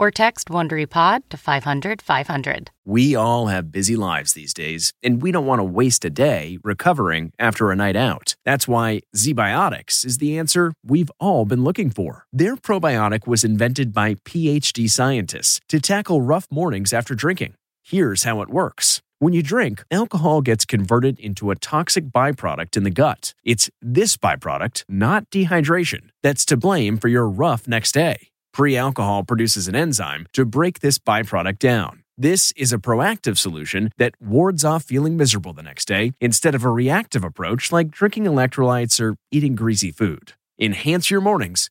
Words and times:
or 0.00 0.10
text 0.10 0.48
WonderyPod 0.48 1.20
to 1.28 1.36
500 1.36 2.02
500. 2.02 2.70
We 2.84 3.14
all 3.14 3.46
have 3.48 3.70
busy 3.70 3.94
lives 3.94 4.32
these 4.32 4.54
days, 4.54 4.92
and 5.02 5.22
we 5.22 5.30
don't 5.30 5.46
want 5.46 5.60
to 5.60 5.64
waste 5.64 6.04
a 6.04 6.10
day 6.10 6.58
recovering 6.64 7.32
after 7.38 7.70
a 7.70 7.76
night 7.76 7.94
out. 7.94 8.34
That's 8.44 8.66
why 8.66 9.02
ZBiotics 9.14 10.04
is 10.04 10.18
the 10.18 10.38
answer 10.38 10.72
we've 10.84 11.10
all 11.20 11.44
been 11.44 11.62
looking 11.62 11.90
for. 11.90 12.24
Their 12.32 12.56
probiotic 12.56 13.26
was 13.26 13.44
invented 13.44 13.92
by 13.92 14.14
PhD 14.14 14.88
scientists 14.90 15.60
to 15.68 15.78
tackle 15.78 16.22
rough 16.22 16.48
mornings 16.50 16.92
after 16.92 17.14
drinking. 17.14 17.54
Here's 17.84 18.24
how 18.24 18.40
it 18.40 18.48
works. 18.48 19.02
When 19.18 19.34
you 19.34 19.42
drink, 19.42 19.84
alcohol 19.90 20.40
gets 20.40 20.64
converted 20.64 21.20
into 21.20 21.50
a 21.50 21.54
toxic 21.54 22.06
byproduct 22.06 22.74
in 22.78 22.84
the 22.84 22.90
gut. 22.90 23.34
It's 23.44 23.68
this 23.82 24.16
byproduct, 24.16 24.84
not 24.88 25.28
dehydration, 25.28 26.08
that's 26.22 26.46
to 26.46 26.56
blame 26.56 26.96
for 26.96 27.08
your 27.08 27.28
rough 27.28 27.68
next 27.68 27.92
day. 27.92 28.30
Pre 28.52 28.76
alcohol 28.76 29.24
produces 29.24 29.68
an 29.68 29.76
enzyme 29.76 30.26
to 30.32 30.44
break 30.44 30.80
this 30.80 30.98
byproduct 30.98 31.58
down. 31.58 32.02
This 32.18 32.52
is 32.56 32.72
a 32.72 32.78
proactive 32.78 33.38
solution 33.38 33.90
that 33.96 34.14
wards 34.20 34.64
off 34.64 34.84
feeling 34.84 35.16
miserable 35.16 35.52
the 35.52 35.62
next 35.62 35.88
day 35.88 36.12
instead 36.20 36.54
of 36.54 36.64
a 36.64 36.70
reactive 36.70 37.24
approach 37.24 37.72
like 37.72 37.90
drinking 37.90 38.24
electrolytes 38.24 39.00
or 39.00 39.16
eating 39.30 39.54
greasy 39.54 39.90
food. 39.90 40.34
Enhance 40.58 41.10
your 41.10 41.22
mornings 41.22 41.70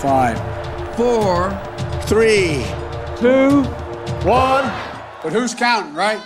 Five, 0.00 0.38
four, 0.96 1.50
three, 2.04 2.64
two, 3.18 3.62
one. 4.26 4.64
But 5.22 5.32
who's 5.32 5.54
counting, 5.54 5.94
right? 5.94 6.20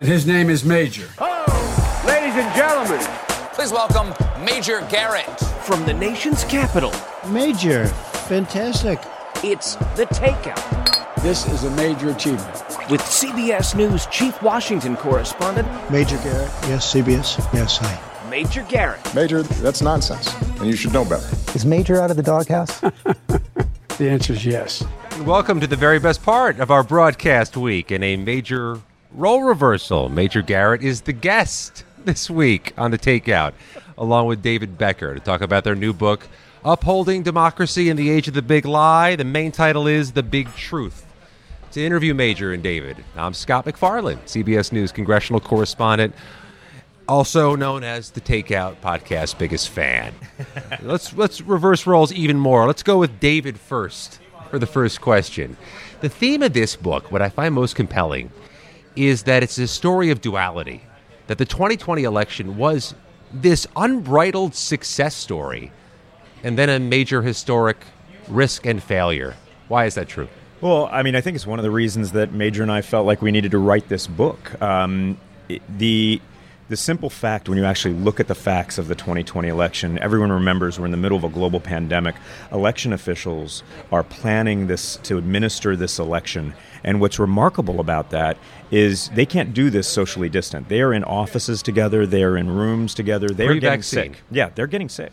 and 0.00 0.08
his 0.10 0.26
name 0.26 0.50
is 0.50 0.64
Major. 0.64 1.08
Oh, 1.20 2.02
ladies 2.06 2.34
and 2.34 2.54
gentlemen, 2.56 2.98
Please 3.54 3.70
welcome 3.70 4.12
Major 4.44 4.80
Garrett. 4.90 5.38
From 5.62 5.86
the 5.86 5.94
nation's 5.94 6.42
capital, 6.44 6.92
Major, 7.28 7.86
fantastic. 8.26 8.98
it's 9.44 9.76
The 9.96 10.06
Takeout. 10.06 11.22
this 11.22 11.46
is 11.46 11.62
a 11.64 11.70
major 11.70 12.10
achievement. 12.10 12.52
With 12.90 13.00
CBS 13.00 13.76
News 13.76 14.06
Chief 14.06 14.40
Washington 14.42 14.96
Correspondent, 14.96 15.68
Major 15.90 16.16
Garrett, 16.18 16.50
yes, 16.68 16.92
CBS, 16.92 17.38
yes, 17.54 17.78
hi. 17.78 18.13
Major 18.34 18.64
Garrett. 18.64 19.14
Major, 19.14 19.44
that's 19.44 19.80
nonsense, 19.80 20.34
and 20.58 20.66
you 20.66 20.74
should 20.74 20.92
know 20.92 21.04
better. 21.04 21.24
Is 21.54 21.64
Major 21.64 22.00
out 22.00 22.10
of 22.10 22.16
the 22.16 22.22
doghouse? 22.24 22.80
The 23.96 24.10
answer 24.10 24.32
is 24.32 24.44
yes. 24.44 24.82
Welcome 25.20 25.60
to 25.60 25.68
the 25.68 25.76
very 25.76 26.00
best 26.00 26.20
part 26.20 26.58
of 26.58 26.72
our 26.72 26.82
broadcast 26.82 27.56
week 27.56 27.92
and 27.92 28.02
a 28.02 28.16
major 28.16 28.80
role 29.12 29.44
reversal. 29.44 30.08
Major 30.08 30.42
Garrett 30.42 30.82
is 30.82 31.02
the 31.02 31.12
guest 31.12 31.84
this 32.04 32.28
week 32.28 32.72
on 32.76 32.90
the 32.90 32.98
Takeout, 32.98 33.52
along 33.96 34.26
with 34.26 34.42
David 34.42 34.76
Becker, 34.78 35.14
to 35.14 35.20
talk 35.20 35.42
about 35.42 35.62
their 35.62 35.76
new 35.76 35.92
book, 35.92 36.26
Upholding 36.64 37.22
Democracy 37.22 37.88
in 37.88 37.96
the 37.96 38.10
Age 38.10 38.26
of 38.26 38.34
the 38.34 38.42
Big 38.42 38.64
Lie. 38.66 39.14
The 39.14 39.22
main 39.22 39.52
title 39.52 39.86
is 39.86 40.10
The 40.10 40.24
Big 40.24 40.52
Truth. 40.56 41.06
To 41.70 41.80
interview 41.80 42.14
Major 42.14 42.52
and 42.52 42.64
David, 42.64 42.96
I'm 43.14 43.32
Scott 43.32 43.64
MacFarlane, 43.64 44.18
CBS 44.26 44.72
News 44.72 44.90
congressional 44.90 45.38
correspondent, 45.38 46.16
also 47.08 47.56
known 47.56 47.84
as 47.84 48.10
the 48.10 48.20
Takeout 48.20 48.76
podcast 48.76 49.38
biggest 49.38 49.68
fan. 49.68 50.14
let's 50.82 51.12
let's 51.14 51.40
reverse 51.40 51.86
roles 51.86 52.12
even 52.12 52.38
more. 52.38 52.66
Let's 52.66 52.82
go 52.82 52.98
with 52.98 53.20
David 53.20 53.58
first 53.58 54.20
for 54.50 54.58
the 54.58 54.66
first 54.66 55.00
question. 55.00 55.56
The 56.00 56.08
theme 56.08 56.42
of 56.42 56.52
this 56.52 56.76
book, 56.76 57.10
what 57.10 57.22
I 57.22 57.28
find 57.28 57.54
most 57.54 57.76
compelling, 57.76 58.30
is 58.96 59.24
that 59.24 59.42
it's 59.42 59.58
a 59.58 59.66
story 59.66 60.10
of 60.10 60.20
duality. 60.20 60.82
That 61.26 61.38
the 61.38 61.46
2020 61.46 62.04
election 62.04 62.56
was 62.58 62.94
this 63.32 63.66
unbridled 63.76 64.54
success 64.54 65.14
story 65.14 65.72
and 66.42 66.58
then 66.58 66.68
a 66.68 66.78
major 66.78 67.22
historic 67.22 67.78
risk 68.28 68.66
and 68.66 68.82
failure. 68.82 69.34
Why 69.68 69.86
is 69.86 69.94
that 69.94 70.08
true? 70.08 70.28
Well, 70.60 70.88
I 70.92 71.02
mean, 71.02 71.16
I 71.16 71.20
think 71.20 71.34
it's 71.34 71.46
one 71.46 71.58
of 71.58 71.62
the 71.62 71.70
reasons 71.70 72.12
that 72.12 72.32
Major 72.32 72.62
and 72.62 72.70
I 72.70 72.82
felt 72.82 73.06
like 73.06 73.20
we 73.20 73.30
needed 73.30 73.50
to 73.50 73.58
write 73.58 73.88
this 73.88 74.06
book. 74.06 74.60
Um, 74.62 75.18
the 75.68 76.20
the 76.68 76.76
simple 76.76 77.10
fact, 77.10 77.48
when 77.48 77.58
you 77.58 77.64
actually 77.64 77.94
look 77.94 78.20
at 78.20 78.28
the 78.28 78.34
facts 78.34 78.78
of 78.78 78.88
the 78.88 78.94
2020 78.94 79.48
election, 79.48 79.98
everyone 79.98 80.32
remembers 80.32 80.78
we're 80.78 80.86
in 80.86 80.92
the 80.92 80.96
middle 80.96 81.16
of 81.16 81.24
a 81.24 81.28
global 81.28 81.60
pandemic. 81.60 82.14
Election 82.52 82.92
officials 82.92 83.62
are 83.92 84.02
planning 84.02 84.66
this 84.66 84.96
to 85.02 85.18
administer 85.18 85.76
this 85.76 85.98
election. 85.98 86.54
And 86.82 87.00
what's 87.00 87.18
remarkable 87.18 87.80
about 87.80 88.10
that 88.10 88.38
is 88.70 89.10
they 89.10 89.26
can't 89.26 89.52
do 89.52 89.68
this 89.68 89.86
socially 89.86 90.30
distant. 90.30 90.68
They 90.68 90.80
are 90.80 90.94
in 90.94 91.04
offices 91.04 91.62
together, 91.62 92.06
they 92.06 92.24
are 92.24 92.36
in 92.36 92.50
rooms 92.50 92.94
together, 92.94 93.28
they 93.28 93.44
are 93.44 93.54
getting 93.54 93.60
Pre-vaccine. 93.60 94.14
sick. 94.14 94.22
Yeah, 94.30 94.48
they're 94.54 94.66
getting 94.66 94.88
sick. 94.88 95.12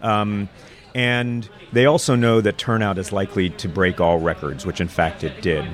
Um, 0.00 0.48
and 0.94 1.48
they 1.72 1.86
also 1.86 2.14
know 2.14 2.40
that 2.40 2.56
turnout 2.56 2.98
is 2.98 3.10
likely 3.10 3.50
to 3.50 3.68
break 3.68 4.00
all 4.00 4.20
records, 4.20 4.64
which 4.64 4.80
in 4.80 4.86
fact 4.88 5.24
it 5.24 5.42
did. 5.42 5.64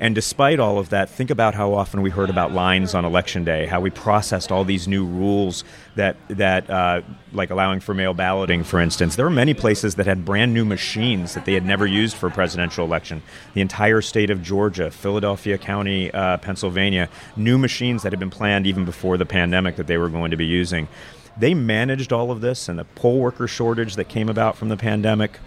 And 0.00 0.14
despite 0.14 0.58
all 0.58 0.78
of 0.78 0.88
that, 0.88 1.10
think 1.10 1.28
about 1.28 1.54
how 1.54 1.74
often 1.74 2.00
we 2.00 2.08
heard 2.08 2.30
about 2.30 2.52
lines 2.52 2.94
on 2.94 3.04
election 3.04 3.44
day, 3.44 3.66
how 3.66 3.80
we 3.80 3.90
processed 3.90 4.50
all 4.50 4.64
these 4.64 4.88
new 4.88 5.04
rules 5.04 5.62
that 5.94 6.16
that 6.28 6.70
uh, 6.70 7.02
like 7.34 7.50
allowing 7.50 7.80
for 7.80 7.92
mail 7.92 8.14
balloting, 8.14 8.64
for 8.64 8.80
instance. 8.80 9.16
There 9.16 9.26
were 9.26 9.30
many 9.30 9.52
places 9.52 9.96
that 9.96 10.06
had 10.06 10.24
brand 10.24 10.54
new 10.54 10.64
machines 10.64 11.34
that 11.34 11.44
they 11.44 11.52
had 11.52 11.66
never 11.66 11.86
used 11.86 12.16
for 12.16 12.28
a 12.28 12.30
presidential 12.30 12.86
election. 12.86 13.22
The 13.52 13.60
entire 13.60 14.00
state 14.00 14.30
of 14.30 14.42
Georgia, 14.42 14.90
Philadelphia 14.90 15.58
County, 15.58 16.10
uh, 16.12 16.38
Pennsylvania, 16.38 17.10
new 17.36 17.58
machines 17.58 18.02
that 18.02 18.12
had 18.12 18.20
been 18.20 18.30
planned 18.30 18.66
even 18.66 18.86
before 18.86 19.18
the 19.18 19.26
pandemic 19.26 19.76
that 19.76 19.86
they 19.86 19.98
were 19.98 20.08
going 20.08 20.30
to 20.30 20.36
be 20.38 20.46
using. 20.46 20.88
They 21.36 21.52
managed 21.52 22.10
all 22.10 22.30
of 22.30 22.40
this 22.40 22.70
and 22.70 22.78
the 22.78 22.84
poll 22.84 23.20
worker 23.20 23.46
shortage 23.46 23.96
that 23.96 24.08
came 24.08 24.30
about 24.30 24.56
from 24.56 24.70
the 24.70 24.78
pandemic 24.78 25.38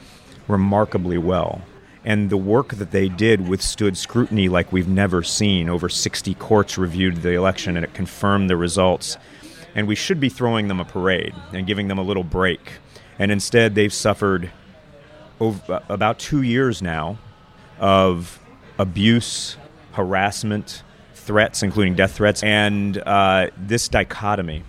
remarkably 0.48 1.18
well. 1.18 1.64
And 2.06 2.30
the 2.30 2.38
work 2.38 2.74
that 2.76 2.92
they 2.92 3.08
did 3.08 3.48
withstood 3.48 3.98
scrutiny 3.98 4.50
like 4.50 4.72
we've 4.72 4.88
never 4.88 5.24
seen. 5.24 5.70
Over 5.70 5.88
60 5.88 6.34
courts 6.36 6.78
reviewed 6.78 7.18
the 7.18 7.34
election 7.34 7.78
and 7.78 7.86
it 7.86 7.94
confirmed 7.94 8.50
the 8.50 8.58
results. 8.58 9.18
And 9.76 9.88
we 9.88 9.96
should 9.96 10.20
be 10.20 10.30
throwing 10.30 10.68
them 10.68 10.80
a 10.80 10.86
parade 10.86 11.34
and 11.54 11.66
giving 11.66 11.88
them 11.88 11.98
a 11.98 12.04
little 12.04 12.24
break. 12.24 12.74
And 13.20 13.32
instead, 13.32 13.76
they've 13.76 13.94
suffered 13.94 14.52
over, 15.40 15.82
about 15.90 16.20
two 16.20 16.42
years 16.42 16.82
now 16.82 17.18
of 17.80 18.40
abuse, 18.78 19.58
harassment, 19.94 20.84
threats, 21.14 21.64
including 21.64 21.96
death 21.96 22.14
threats, 22.14 22.44
and 22.44 22.98
uh, 22.98 23.48
this 23.58 23.88
dichotomy 23.88 24.64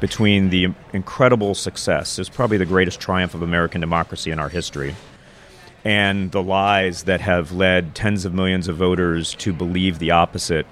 between 0.00 0.50
the 0.50 0.68
incredible 0.92 1.54
success 1.54 2.18
is 2.18 2.28
probably 2.28 2.58
the 2.58 2.66
greatest 2.66 3.00
triumph 3.00 3.34
of 3.34 3.42
American 3.42 3.80
democracy 3.80 4.30
in 4.30 4.38
our 4.38 4.48
history 4.48 4.94
and 5.86 6.32
the 6.32 6.42
lies 6.42 7.04
that 7.04 7.20
have 7.20 7.52
led 7.52 7.94
tens 7.94 8.24
of 8.24 8.34
millions 8.34 8.66
of 8.66 8.76
voters 8.76 9.34
to 9.34 9.52
believe 9.52 10.00
the 10.00 10.10
opposite 10.10 10.66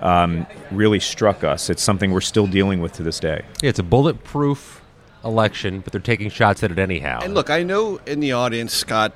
um, 0.00 0.46
really 0.70 0.98
struck 0.98 1.44
us. 1.44 1.68
It's 1.68 1.82
something 1.82 2.12
we're 2.12 2.22
still 2.22 2.46
dealing 2.46 2.80
with 2.80 2.94
to 2.94 3.02
this 3.02 3.20
day. 3.20 3.44
Yeah, 3.62 3.68
it's 3.68 3.78
a 3.78 3.82
bulletproof 3.82 4.80
election, 5.22 5.80
but 5.80 5.92
they're 5.92 6.00
taking 6.00 6.30
shots 6.30 6.62
at 6.62 6.70
it 6.70 6.78
anyhow. 6.78 7.20
And 7.22 7.34
look, 7.34 7.50
I 7.50 7.62
know 7.62 8.00
in 8.06 8.20
the 8.20 8.32
audience, 8.32 8.72
Scott, 8.72 9.12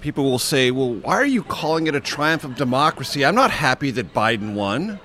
people 0.00 0.24
will 0.24 0.38
say, 0.38 0.70
well, 0.70 0.94
why 0.94 1.16
are 1.16 1.26
you 1.26 1.42
calling 1.42 1.88
it 1.88 1.94
a 1.94 2.00
triumph 2.00 2.44
of 2.44 2.56
democracy? 2.56 3.22
I'm 3.22 3.34
not 3.34 3.50
happy 3.50 3.90
that 3.90 4.14
Biden 4.14 4.54
won. 4.54 4.98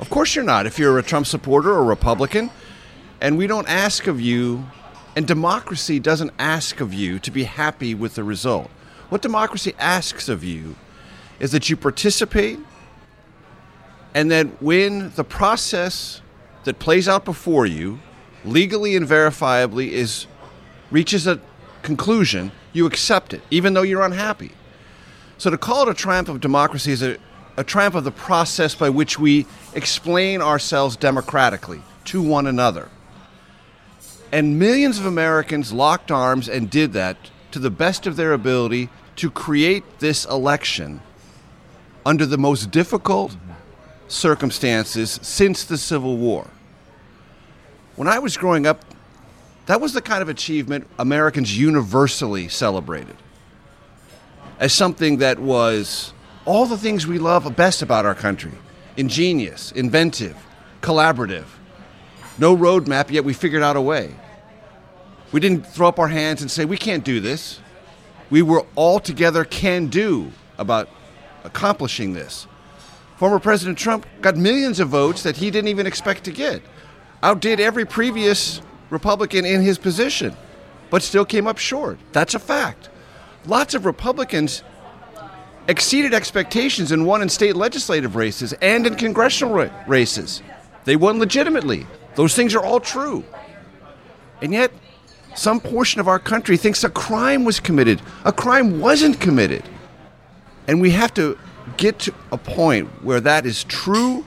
Of 0.00 0.08
course 0.08 0.34
you're 0.34 0.44
not 0.44 0.64
if 0.64 0.78
you're 0.78 0.98
a 0.98 1.02
Trump 1.02 1.26
supporter 1.26 1.70
or 1.70 1.84
Republican. 1.84 2.50
And 3.20 3.36
we 3.36 3.46
don't 3.46 3.68
ask 3.68 4.06
of 4.06 4.22
you, 4.22 4.64
and 5.16 5.26
democracy 5.26 5.98
doesn't 5.98 6.30
ask 6.38 6.80
of 6.80 6.94
you 6.94 7.18
to 7.18 7.30
be 7.30 7.44
happy 7.44 7.94
with 7.94 8.14
the 8.14 8.24
result. 8.24 8.70
What 9.08 9.22
democracy 9.22 9.74
asks 9.78 10.28
of 10.28 10.44
you 10.44 10.76
is 11.40 11.52
that 11.52 11.68
you 11.68 11.76
participate 11.76 12.58
and 14.14 14.30
that 14.30 14.62
when 14.62 15.10
the 15.10 15.24
process 15.24 16.20
that 16.64 16.78
plays 16.78 17.08
out 17.08 17.24
before 17.24 17.66
you, 17.66 18.00
legally 18.44 18.96
and 18.96 19.06
verifiably, 19.06 19.88
is 19.88 20.26
reaches 20.90 21.26
a 21.26 21.40
conclusion, 21.82 22.52
you 22.72 22.86
accept 22.86 23.32
it, 23.32 23.42
even 23.50 23.74
though 23.74 23.82
you're 23.82 24.02
unhappy. 24.02 24.52
So 25.38 25.50
to 25.50 25.58
call 25.58 25.88
it 25.88 25.88
a 25.88 25.94
triumph 25.94 26.28
of 26.28 26.40
democracy 26.40 26.92
is 26.92 27.02
a, 27.02 27.16
a 27.56 27.64
triumph 27.64 27.94
of 27.94 28.04
the 28.04 28.10
process 28.10 28.74
by 28.74 28.90
which 28.90 29.18
we 29.18 29.46
explain 29.74 30.42
ourselves 30.42 30.96
democratically 30.96 31.82
to 32.06 32.20
one 32.20 32.46
another. 32.46 32.90
And 34.32 34.58
millions 34.58 34.98
of 34.98 35.06
Americans 35.06 35.72
locked 35.72 36.10
arms 36.10 36.48
and 36.48 36.70
did 36.70 36.92
that 36.92 37.16
to 37.50 37.58
the 37.58 37.70
best 37.70 38.06
of 38.06 38.16
their 38.16 38.32
ability 38.32 38.88
to 39.16 39.30
create 39.30 39.98
this 39.98 40.24
election 40.24 41.00
under 42.06 42.24
the 42.24 42.38
most 42.38 42.70
difficult 42.70 43.36
circumstances 44.08 45.18
since 45.22 45.64
the 45.64 45.76
Civil 45.76 46.16
War. 46.16 46.48
When 47.96 48.08
I 48.08 48.18
was 48.18 48.36
growing 48.36 48.66
up, 48.66 48.84
that 49.66 49.80
was 49.80 49.92
the 49.92 50.00
kind 50.00 50.22
of 50.22 50.28
achievement 50.28 50.86
Americans 50.98 51.56
universally 51.56 52.48
celebrated 52.48 53.16
as 54.58 54.72
something 54.72 55.18
that 55.18 55.38
was 55.38 56.12
all 56.44 56.66
the 56.66 56.78
things 56.78 57.06
we 57.06 57.18
love 57.18 57.54
best 57.56 57.82
about 57.82 58.06
our 58.06 58.14
country 58.14 58.52
ingenious, 58.96 59.72
inventive, 59.72 60.36
collaborative. 60.82 61.46
No 62.40 62.56
roadmap, 62.56 63.10
yet 63.10 63.22
we 63.22 63.34
figured 63.34 63.62
out 63.62 63.76
a 63.76 63.82
way. 63.82 64.14
We 65.30 65.40
didn't 65.40 65.66
throw 65.66 65.88
up 65.88 65.98
our 65.98 66.08
hands 66.08 66.40
and 66.40 66.50
say, 66.50 66.64
we 66.64 66.78
can't 66.78 67.04
do 67.04 67.20
this. 67.20 67.60
We 68.30 68.40
were 68.40 68.64
all 68.76 68.98
together 68.98 69.44
can 69.44 69.88
do 69.88 70.32
about 70.56 70.88
accomplishing 71.44 72.14
this. 72.14 72.46
Former 73.16 73.38
President 73.38 73.76
Trump 73.76 74.06
got 74.22 74.36
millions 74.36 74.80
of 74.80 74.88
votes 74.88 75.22
that 75.24 75.36
he 75.36 75.50
didn't 75.50 75.68
even 75.68 75.86
expect 75.86 76.24
to 76.24 76.30
get, 76.30 76.62
outdid 77.22 77.60
every 77.60 77.84
previous 77.84 78.62
Republican 78.88 79.44
in 79.44 79.60
his 79.60 79.76
position, 79.76 80.34
but 80.88 81.02
still 81.02 81.26
came 81.26 81.46
up 81.46 81.58
short. 81.58 81.98
That's 82.12 82.34
a 82.34 82.38
fact. 82.38 82.88
Lots 83.44 83.74
of 83.74 83.84
Republicans 83.84 84.62
exceeded 85.68 86.14
expectations 86.14 86.90
and 86.90 87.06
won 87.06 87.20
in 87.20 87.28
state 87.28 87.54
legislative 87.54 88.16
races 88.16 88.54
and 88.54 88.86
in 88.86 88.94
congressional 88.94 89.68
races. 89.86 90.42
They 90.84 90.96
won 90.96 91.18
legitimately. 91.18 91.86
Those 92.14 92.34
things 92.34 92.54
are 92.54 92.64
all 92.64 92.80
true. 92.80 93.24
And 94.42 94.52
yet, 94.52 94.72
some 95.34 95.60
portion 95.60 96.00
of 96.00 96.08
our 96.08 96.18
country 96.18 96.56
thinks 96.56 96.82
a 96.84 96.90
crime 96.90 97.44
was 97.44 97.60
committed. 97.60 98.02
A 98.24 98.32
crime 98.32 98.80
wasn't 98.80 99.20
committed. 99.20 99.62
And 100.66 100.80
we 100.80 100.90
have 100.90 101.14
to 101.14 101.38
get 101.76 101.98
to 102.00 102.14
a 102.32 102.38
point 102.38 102.88
where 103.04 103.20
that 103.20 103.46
is 103.46 103.64
true. 103.64 104.26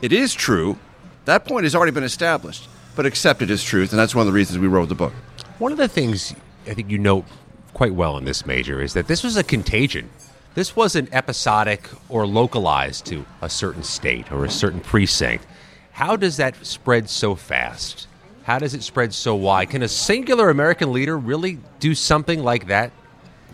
It 0.00 0.12
is 0.12 0.34
true. 0.34 0.78
That 1.24 1.44
point 1.44 1.64
has 1.64 1.74
already 1.74 1.92
been 1.92 2.02
established, 2.04 2.68
but 2.96 3.06
accepted 3.06 3.50
as 3.50 3.62
truth. 3.62 3.92
And 3.92 3.98
that's 3.98 4.14
one 4.14 4.26
of 4.26 4.32
the 4.32 4.36
reasons 4.36 4.58
we 4.58 4.66
wrote 4.66 4.88
the 4.88 4.94
book. 4.94 5.12
One 5.58 5.70
of 5.70 5.78
the 5.78 5.88
things 5.88 6.34
I 6.66 6.74
think 6.74 6.90
you 6.90 6.98
note 6.98 7.24
quite 7.72 7.94
well 7.94 8.16
in 8.18 8.24
this 8.24 8.44
major 8.44 8.82
is 8.82 8.94
that 8.94 9.06
this 9.06 9.22
was 9.22 9.36
a 9.36 9.44
contagion. 9.44 10.10
This 10.54 10.76
wasn't 10.76 11.12
episodic 11.14 11.88
or 12.08 12.26
localized 12.26 13.06
to 13.06 13.24
a 13.40 13.48
certain 13.48 13.82
state 13.82 14.30
or 14.30 14.44
a 14.44 14.50
certain 14.50 14.80
precinct. 14.80 15.46
How 15.92 16.16
does 16.16 16.38
that 16.38 16.64
spread 16.64 17.08
so 17.08 17.34
fast? 17.34 18.08
How 18.44 18.58
does 18.58 18.74
it 18.74 18.82
spread 18.82 19.14
so 19.14 19.34
wide? 19.34 19.70
Can 19.70 19.82
a 19.82 19.88
singular 19.88 20.50
American 20.50 20.92
leader 20.92 21.16
really 21.16 21.58
do 21.80 21.94
something 21.94 22.42
like 22.42 22.66
that? 22.66 22.92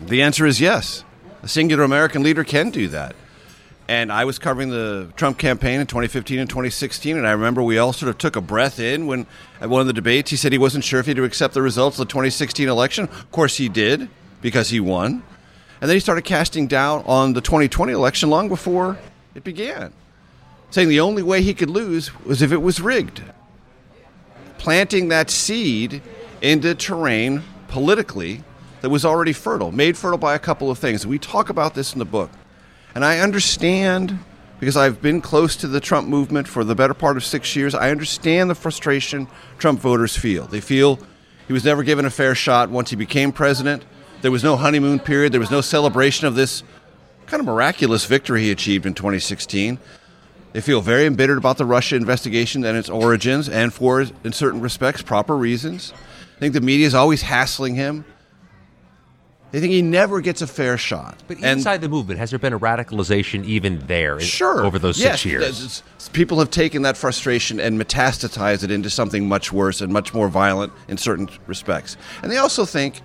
The 0.01 0.21
answer 0.21 0.45
is 0.45 0.59
yes. 0.59 1.03
A 1.43 1.47
singular 1.47 1.83
American 1.83 2.23
leader 2.23 2.43
can 2.43 2.69
do 2.69 2.87
that. 2.89 3.15
And 3.87 4.11
I 4.11 4.25
was 4.25 4.37
covering 4.37 4.69
the 4.69 5.11
Trump 5.15 5.37
campaign 5.37 5.79
in 5.79 5.87
2015 5.87 6.39
and 6.39 6.49
2016, 6.49 7.17
and 7.17 7.27
I 7.27 7.31
remember 7.31 7.63
we 7.63 7.79
all 7.79 7.91
sort 7.91 8.09
of 8.09 8.17
took 8.19 8.35
a 8.35 8.41
breath 8.41 8.79
in 8.79 9.07
when 9.07 9.25
at 9.59 9.69
one 9.69 9.81
of 9.81 9.87
the 9.87 9.93
debates 9.93 10.29
he 10.29 10.37
said 10.37 10.51
he 10.51 10.59
wasn't 10.59 10.83
sure 10.83 10.99
if 10.99 11.07
he 11.07 11.13
would 11.15 11.23
accept 11.23 11.55
the 11.55 11.61
results 11.61 11.97
of 11.99 12.07
the 12.07 12.11
2016 12.11 12.69
election. 12.69 13.05
Of 13.05 13.31
course, 13.31 13.57
he 13.57 13.67
did 13.67 14.07
because 14.41 14.69
he 14.69 14.79
won. 14.79 15.23
And 15.81 15.89
then 15.89 15.95
he 15.95 15.99
started 15.99 16.23
casting 16.23 16.67
doubt 16.67 17.03
on 17.07 17.33
the 17.33 17.41
2020 17.41 17.91
election 17.91 18.29
long 18.29 18.47
before 18.47 18.97
it 19.33 19.43
began, 19.43 19.91
saying 20.71 20.89
the 20.89 20.99
only 20.99 21.23
way 21.23 21.41
he 21.41 21.53
could 21.53 21.69
lose 21.69 22.15
was 22.23 22.41
if 22.41 22.51
it 22.51 22.61
was 22.61 22.81
rigged. 22.81 23.21
Planting 24.57 25.09
that 25.09 25.29
seed 25.29 26.01
into 26.41 26.75
terrain 26.75 27.43
politically 27.67 28.43
that 28.81 28.89
was 28.89 29.05
already 29.05 29.33
fertile, 29.33 29.71
made 29.71 29.97
fertile 29.97 30.17
by 30.17 30.35
a 30.35 30.39
couple 30.39 30.71
of 30.71 30.77
things. 30.77 31.05
We 31.05 31.19
talk 31.19 31.49
about 31.49 31.75
this 31.75 31.93
in 31.93 31.99
the 31.99 32.05
book. 32.05 32.29
And 32.95 33.05
I 33.05 33.19
understand, 33.19 34.19
because 34.59 34.77
I've 34.77 35.01
been 35.01 35.21
close 35.21 35.55
to 35.57 35.67
the 35.67 35.79
Trump 35.79 36.07
movement 36.07 36.47
for 36.47 36.63
the 36.63 36.75
better 36.75 36.93
part 36.93 37.17
of 37.17 37.23
six 37.23 37.55
years, 37.55 37.75
I 37.75 37.91
understand 37.91 38.49
the 38.49 38.55
frustration 38.55 39.27
Trump 39.57 39.79
voters 39.79 40.17
feel. 40.17 40.45
They 40.47 40.61
feel 40.61 40.99
he 41.47 41.53
was 41.53 41.65
never 41.65 41.83
given 41.83 42.05
a 42.05 42.09
fair 42.09 42.35
shot 42.35 42.69
once 42.69 42.89
he 42.89 42.95
became 42.95 43.31
president. 43.31 43.83
There 44.21 44.31
was 44.31 44.43
no 44.43 44.55
honeymoon 44.55 44.99
period, 44.99 45.31
there 45.31 45.39
was 45.39 45.51
no 45.51 45.61
celebration 45.61 46.27
of 46.27 46.35
this 46.35 46.63
kind 47.25 47.39
of 47.39 47.45
miraculous 47.45 48.05
victory 48.05 48.41
he 48.41 48.51
achieved 48.51 48.85
in 48.85 48.93
2016. 48.93 49.77
They 50.53 50.61
feel 50.61 50.81
very 50.81 51.05
embittered 51.05 51.37
about 51.37 51.57
the 51.57 51.65
Russia 51.65 51.95
investigation 51.95 52.65
and 52.65 52.77
its 52.77 52.89
origins, 52.89 53.47
and 53.47 53.73
for, 53.73 54.01
in 54.01 54.33
certain 54.33 54.61
respects, 54.61 55.01
proper 55.01 55.37
reasons. 55.37 55.93
I 56.37 56.39
think 56.39 56.53
the 56.53 56.61
media 56.61 56.87
is 56.87 56.95
always 56.95 57.21
hassling 57.21 57.75
him. 57.75 58.05
They 59.51 59.59
think 59.59 59.73
he 59.73 59.81
never 59.81 60.21
gets 60.21 60.43
a 60.43 60.47
fair 60.47 60.77
shot. 60.77 61.23
But 61.27 61.39
inside 61.39 61.81
the 61.81 61.89
movement, 61.89 62.19
has 62.19 62.29
there 62.29 62.37
been 62.37 62.53
a 62.53 62.59
radicalization 62.59 63.43
even 63.45 63.79
there 63.87 64.19
sure, 64.19 64.63
over 64.63 64.77
those 64.77 64.99
yes, 64.99 65.21
six 65.21 65.25
years? 65.25 65.83
People 66.13 66.37
have 66.37 66.51
taken 66.51 66.83
that 66.83 66.97
frustration 66.97 67.59
and 67.59 67.79
metastasized 67.81 68.63
it 68.63 68.69
into 68.69 68.91
something 68.91 69.27
much 69.27 69.51
worse 69.51 69.81
and 69.81 69.91
much 69.91 70.13
more 70.13 70.29
violent 70.29 70.71
in 70.87 70.97
certain 70.97 71.29
respects. 71.47 71.97
And 72.21 72.31
they 72.31 72.37
also 72.37 72.63
think 72.63 73.01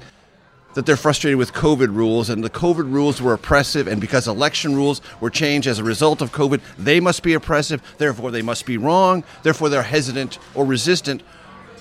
that 0.74 0.86
they're 0.86 0.96
frustrated 0.96 1.38
with 1.38 1.52
COVID 1.52 1.94
rules, 1.94 2.28
and 2.28 2.44
the 2.44 2.50
COVID 2.50 2.92
rules 2.92 3.22
were 3.22 3.32
oppressive, 3.32 3.86
and 3.86 4.00
because 4.00 4.28
election 4.28 4.74
rules 4.74 5.00
were 5.20 5.30
changed 5.30 5.66
as 5.66 5.78
a 5.78 5.84
result 5.84 6.20
of 6.20 6.32
COVID, 6.32 6.60
they 6.78 7.00
must 7.00 7.22
be 7.22 7.34
oppressive, 7.34 7.82
therefore 7.98 8.30
they 8.30 8.42
must 8.42 8.66
be 8.66 8.76
wrong, 8.76 9.24
therefore 9.42 9.68
they're 9.68 9.82
hesitant 9.82 10.38
or 10.54 10.64
resistant, 10.64 11.22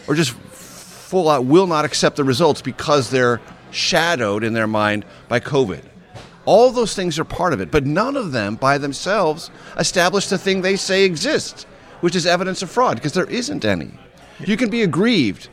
or 0.07 0.15
just 0.15 0.31
full 0.31 1.29
out 1.29 1.45
will 1.45 1.67
not 1.67 1.85
accept 1.85 2.15
the 2.15 2.23
results 2.23 2.61
because 2.61 3.09
they're 3.09 3.41
shadowed 3.71 4.43
in 4.43 4.53
their 4.53 4.67
mind 4.67 5.05
by 5.27 5.39
COVID. 5.39 5.83
All 6.45 6.71
those 6.71 6.95
things 6.95 7.17
are 7.19 7.23
part 7.23 7.53
of 7.53 7.61
it, 7.61 7.71
but 7.71 7.85
none 7.85 8.17
of 8.17 8.31
them 8.31 8.55
by 8.55 8.77
themselves 8.77 9.49
establish 9.77 10.27
the 10.27 10.37
thing 10.37 10.61
they 10.61 10.75
say 10.75 11.03
exists, 11.03 11.63
which 12.01 12.15
is 12.15 12.25
evidence 12.25 12.61
of 12.61 12.69
fraud, 12.69 12.97
because 12.97 13.13
there 13.13 13.29
isn't 13.29 13.63
any. 13.63 13.91
You 14.39 14.57
can 14.57 14.69
be 14.69 14.81
aggrieved, 14.81 15.47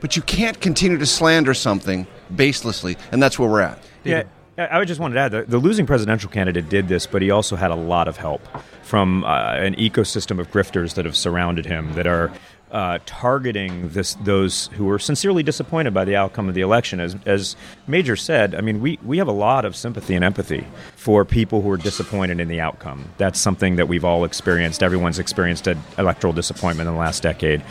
but 0.00 0.16
you 0.16 0.22
can't 0.22 0.60
continue 0.60 0.98
to 0.98 1.06
slander 1.06 1.54
something 1.54 2.06
baselessly, 2.32 2.98
and 3.12 3.22
that's 3.22 3.38
where 3.38 3.48
we're 3.48 3.60
at. 3.60 3.78
Yeah. 4.04 4.24
I 4.58 4.78
would 4.78 4.88
just 4.88 5.00
wanted 5.00 5.16
to 5.16 5.20
add 5.20 5.32
that 5.32 5.50
the 5.50 5.58
losing 5.58 5.84
presidential 5.84 6.30
candidate 6.30 6.70
did 6.70 6.88
this, 6.88 7.06
but 7.06 7.20
he 7.20 7.30
also 7.30 7.56
had 7.56 7.70
a 7.70 7.74
lot 7.74 8.08
of 8.08 8.16
help 8.16 8.40
from 8.82 9.22
uh, 9.24 9.54
an 9.56 9.74
ecosystem 9.74 10.38
of 10.38 10.50
grifters 10.50 10.94
that 10.94 11.04
have 11.04 11.14
surrounded 11.14 11.66
him 11.66 11.92
that 11.92 12.06
are 12.06 12.32
uh, 12.70 12.98
targeting 13.04 13.90
this, 13.90 14.14
those 14.16 14.68
who 14.68 14.86
were 14.86 14.98
sincerely 14.98 15.42
disappointed 15.42 15.92
by 15.92 16.04
the 16.04 16.16
outcome 16.16 16.48
of 16.48 16.54
the 16.54 16.62
election. 16.62 17.00
As, 17.00 17.16
as 17.26 17.54
Major 17.86 18.16
said, 18.16 18.54
I 18.54 18.60
mean, 18.60 18.80
we, 18.80 18.98
we 19.04 19.18
have 19.18 19.28
a 19.28 19.32
lot 19.32 19.64
of 19.64 19.76
sympathy 19.76 20.14
and 20.14 20.24
empathy 20.24 20.66
for 20.96 21.24
people 21.24 21.60
who 21.60 21.70
are 21.70 21.76
disappointed 21.76 22.40
in 22.40 22.48
the 22.48 22.60
outcome. 22.60 23.10
That's 23.18 23.38
something 23.38 23.76
that 23.76 23.88
we've 23.88 24.04
all 24.04 24.24
experienced. 24.24 24.82
Everyone's 24.82 25.18
experienced 25.18 25.66
an 25.66 25.78
electoral 25.98 26.32
disappointment 26.32 26.88
in 26.88 26.94
the 26.94 27.00
last 27.00 27.22
decade. 27.22 27.62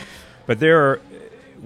But 0.46 0.60
there 0.60 0.80
are 0.88 1.00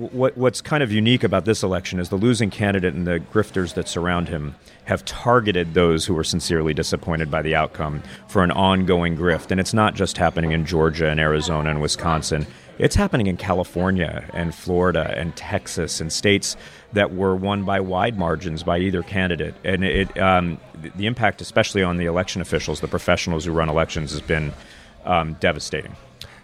what, 0.00 0.36
what's 0.36 0.62
kind 0.62 0.82
of 0.82 0.90
unique 0.90 1.22
about 1.22 1.44
this 1.44 1.62
election 1.62 2.00
is 2.00 2.08
the 2.08 2.16
losing 2.16 2.48
candidate 2.50 2.94
and 2.94 3.06
the 3.06 3.20
grifters 3.20 3.74
that 3.74 3.86
surround 3.86 4.28
him 4.28 4.54
have 4.84 5.04
targeted 5.04 5.74
those 5.74 6.06
who 6.06 6.14
were 6.14 6.24
sincerely 6.24 6.72
disappointed 6.72 7.30
by 7.30 7.42
the 7.42 7.54
outcome 7.54 8.02
for 8.26 8.42
an 8.42 8.50
ongoing 8.50 9.16
grift. 9.16 9.50
And 9.50 9.60
it's 9.60 9.74
not 9.74 9.94
just 9.94 10.16
happening 10.16 10.52
in 10.52 10.64
Georgia 10.64 11.10
and 11.10 11.20
Arizona 11.20 11.70
and 11.70 11.82
Wisconsin. 11.82 12.46
It's 12.78 12.96
happening 12.96 13.26
in 13.26 13.36
California 13.36 14.24
and 14.32 14.54
Florida 14.54 15.14
and 15.16 15.36
Texas 15.36 16.00
and 16.00 16.10
states 16.10 16.56
that 16.94 17.14
were 17.14 17.36
won 17.36 17.64
by 17.64 17.80
wide 17.80 18.18
margins 18.18 18.62
by 18.62 18.78
either 18.78 19.02
candidate. 19.02 19.54
And 19.64 19.84
it, 19.84 20.18
um, 20.18 20.58
the 20.96 21.06
impact, 21.06 21.42
especially 21.42 21.82
on 21.82 21.98
the 21.98 22.06
election 22.06 22.40
officials, 22.40 22.80
the 22.80 22.88
professionals 22.88 23.44
who 23.44 23.52
run 23.52 23.68
elections, 23.68 24.12
has 24.12 24.22
been 24.22 24.52
um, 25.04 25.34
devastating. 25.34 25.94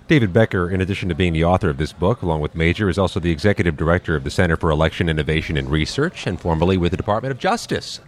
David 0.08 0.32
Becker, 0.32 0.70
in 0.70 0.80
addition 0.80 1.08
to 1.08 1.16
being 1.16 1.32
the 1.32 1.42
author 1.42 1.68
of 1.68 1.78
this 1.78 1.92
book, 1.92 2.22
along 2.22 2.40
with 2.40 2.54
Major, 2.54 2.88
is 2.88 2.96
also 2.96 3.18
the 3.18 3.32
executive 3.32 3.76
director 3.76 4.14
of 4.14 4.22
the 4.22 4.30
Center 4.30 4.56
for 4.56 4.70
Election 4.70 5.08
Innovation 5.08 5.56
and 5.56 5.68
Research, 5.68 6.28
and 6.28 6.40
formerly 6.40 6.76
with 6.76 6.92
the 6.92 6.96
Department 6.96 7.32
of 7.32 7.40
Justice, 7.40 7.98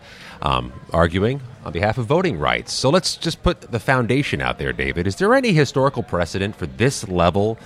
um, 0.40 0.72
arguing 0.92 1.40
on 1.64 1.72
behalf 1.72 1.98
of 1.98 2.06
voting 2.06 2.38
rights. 2.38 2.72
So 2.72 2.88
let's 2.88 3.16
just 3.16 3.42
put 3.42 3.62
the 3.62 3.80
foundation 3.80 4.40
out 4.40 4.58
there, 4.58 4.72
David. 4.72 5.08
Is 5.08 5.16
there 5.16 5.34
any 5.34 5.52
historical 5.52 6.04
precedent 6.04 6.54
for 6.54 6.66
this 6.66 7.08
level 7.08 7.58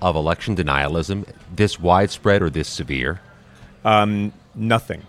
of 0.00 0.16
election 0.16 0.56
denialism, 0.56 1.28
this 1.54 1.78
widespread 1.78 2.40
or 2.40 2.48
this 2.48 2.68
severe? 2.68 3.20
Um, 3.84 4.32
nothing 4.54 5.02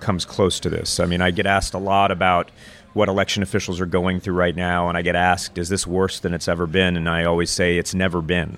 comes 0.00 0.24
close 0.24 0.58
to 0.60 0.68
this. 0.68 0.98
I 0.98 1.06
mean, 1.06 1.20
I 1.20 1.30
get 1.30 1.46
asked 1.46 1.74
a 1.74 1.78
lot 1.78 2.10
about 2.10 2.50
what 2.96 3.10
election 3.10 3.42
officials 3.42 3.78
are 3.78 3.86
going 3.86 4.20
through 4.20 4.32
right 4.32 4.56
now, 4.56 4.88
and 4.88 4.96
I 4.96 5.02
get 5.02 5.14
asked, 5.14 5.58
is 5.58 5.68
this 5.68 5.86
worse 5.86 6.18
than 6.18 6.32
it's 6.32 6.48
ever 6.48 6.66
been? 6.66 6.96
And 6.96 7.10
I 7.10 7.24
always 7.24 7.50
say 7.50 7.76
it's 7.76 7.94
never 7.94 8.22
been. 8.22 8.56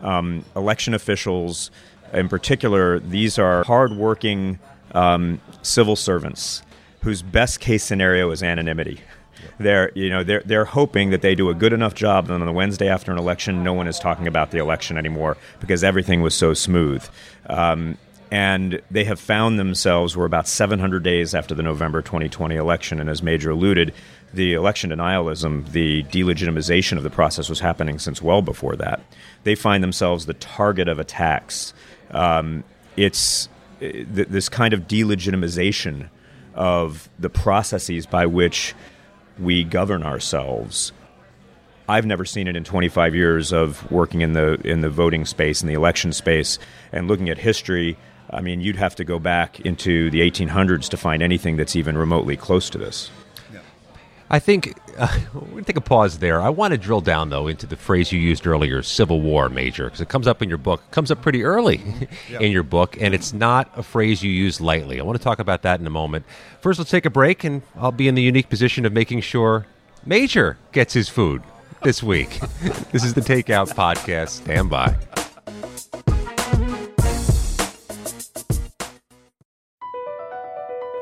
Um, 0.00 0.44
election 0.54 0.94
officials, 0.94 1.72
in 2.12 2.28
particular, 2.28 3.00
these 3.00 3.36
are 3.36 3.64
hardworking 3.64 4.60
um, 4.92 5.40
civil 5.62 5.96
servants 5.96 6.62
whose 7.02 7.20
best 7.20 7.58
case 7.58 7.82
scenario 7.82 8.30
is 8.30 8.44
anonymity. 8.44 9.00
They're, 9.58 9.90
you 9.96 10.08
know, 10.08 10.22
they're, 10.22 10.42
they're 10.46 10.66
hoping 10.66 11.10
that 11.10 11.22
they 11.22 11.34
do 11.34 11.50
a 11.50 11.54
good 11.54 11.72
enough 11.72 11.94
job 11.94 12.28
that 12.28 12.34
on 12.34 12.46
the 12.46 12.52
Wednesday 12.52 12.88
after 12.88 13.10
an 13.10 13.18
election, 13.18 13.64
no 13.64 13.72
one 13.72 13.88
is 13.88 13.98
talking 13.98 14.28
about 14.28 14.52
the 14.52 14.58
election 14.58 14.98
anymore 14.98 15.36
because 15.58 15.82
everything 15.82 16.20
was 16.20 16.34
so 16.34 16.54
smooth. 16.54 17.04
Um, 17.46 17.98
and 18.30 18.80
they 18.90 19.04
have 19.04 19.18
found 19.18 19.58
themselves 19.58 20.16
we're 20.16 20.24
about 20.24 20.46
700 20.46 21.02
days 21.02 21.34
after 21.34 21.54
the 21.54 21.62
November 21.62 22.00
2020 22.00 22.54
election, 22.54 23.00
and 23.00 23.10
as 23.10 23.22
Major 23.22 23.50
alluded, 23.50 23.92
the 24.32 24.52
election 24.54 24.90
denialism, 24.90 25.70
the 25.72 26.04
delegitimization 26.04 26.96
of 26.96 27.02
the 27.02 27.10
process 27.10 27.48
was 27.48 27.60
happening 27.60 27.98
since 27.98 28.22
well 28.22 28.42
before 28.42 28.76
that. 28.76 29.00
They 29.42 29.56
find 29.56 29.82
themselves 29.82 30.26
the 30.26 30.34
target 30.34 30.86
of 30.86 31.00
attacks. 31.00 31.74
Um, 32.12 32.62
it's 32.96 33.48
th- 33.80 34.06
this 34.06 34.48
kind 34.48 34.74
of 34.74 34.86
delegitimization 34.86 36.08
of 36.54 37.08
the 37.18 37.30
processes 37.30 38.06
by 38.06 38.26
which 38.26 38.74
we 39.40 39.64
govern 39.64 40.04
ourselves. 40.04 40.92
I've 41.88 42.06
never 42.06 42.24
seen 42.24 42.46
it 42.46 42.54
in 42.54 42.62
25 42.62 43.16
years 43.16 43.52
of 43.52 43.90
working 43.90 44.20
in 44.20 44.34
the 44.34 44.60
in 44.64 44.80
the 44.80 44.90
voting 44.90 45.24
space 45.24 45.60
in 45.60 45.66
the 45.66 45.74
election 45.74 46.12
space 46.12 46.60
and 46.92 47.08
looking 47.08 47.28
at 47.28 47.38
history 47.38 47.96
I 48.32 48.40
mean, 48.40 48.60
you'd 48.60 48.76
have 48.76 48.94
to 48.96 49.04
go 49.04 49.18
back 49.18 49.60
into 49.60 50.10
the 50.10 50.20
1800s 50.20 50.88
to 50.90 50.96
find 50.96 51.22
anything 51.22 51.56
that's 51.56 51.76
even 51.76 51.98
remotely 51.98 52.36
close 52.36 52.70
to 52.70 52.78
this. 52.78 53.10
I 54.32 54.38
think 54.38 54.78
uh, 54.96 55.18
we 55.52 55.62
take 55.62 55.76
a 55.76 55.80
pause 55.80 56.20
there. 56.20 56.40
I 56.40 56.48
want 56.50 56.72
to 56.72 56.78
drill 56.78 57.00
down 57.00 57.30
though 57.30 57.48
into 57.48 57.66
the 57.66 57.76
phrase 57.76 58.12
you 58.12 58.20
used 58.20 58.46
earlier, 58.46 58.82
"Civil 58.82 59.20
War," 59.20 59.48
Major, 59.48 59.84
because 59.84 60.00
it 60.00 60.08
comes 60.08 60.28
up 60.28 60.40
in 60.40 60.48
your 60.48 60.58
book. 60.58 60.82
It 60.88 60.92
comes 60.92 61.10
up 61.10 61.20
pretty 61.20 61.42
early 61.42 61.82
yep. 62.30 62.40
in 62.40 62.52
your 62.52 62.62
book, 62.62 62.96
and 63.00 63.12
it's 63.12 63.32
not 63.32 63.70
a 63.76 63.82
phrase 63.82 64.22
you 64.22 64.30
use 64.30 64.60
lightly. 64.60 65.00
I 65.00 65.02
want 65.02 65.18
to 65.18 65.24
talk 65.24 65.40
about 65.40 65.62
that 65.62 65.80
in 65.80 65.86
a 65.86 65.90
moment. 65.90 66.24
First, 66.60 66.78
let's 66.78 66.90
take 66.90 67.06
a 67.06 67.10
break, 67.10 67.42
and 67.42 67.62
I'll 67.76 67.92
be 67.92 68.06
in 68.06 68.14
the 68.14 68.22
unique 68.22 68.48
position 68.48 68.86
of 68.86 68.92
making 68.92 69.22
sure 69.22 69.66
Major 70.06 70.56
gets 70.72 70.94
his 70.94 71.08
food 71.08 71.42
this 71.82 72.02
week. 72.02 72.38
this 72.92 73.04
is 73.04 73.14
the 73.14 73.20
Takeout 73.20 73.74
Podcast. 73.74 74.42
Stand 74.42 74.70
by. 74.70 74.94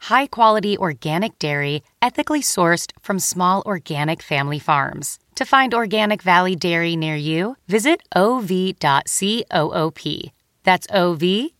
high 0.00 0.26
quality 0.26 0.76
organic 0.76 1.38
dairy, 1.38 1.82
ethically 2.02 2.40
sourced 2.40 2.90
from 3.00 3.18
small 3.18 3.62
organic 3.66 4.22
family 4.22 4.58
farms. 4.58 5.18
To 5.36 5.44
find 5.44 5.72
Organic 5.72 6.22
Valley 6.22 6.56
Dairy 6.56 6.96
near 6.96 7.14
you, 7.14 7.56
visit 7.68 8.02
ov.coop. 8.16 9.98
That's 10.64 10.86
ov.coop. 10.90 11.52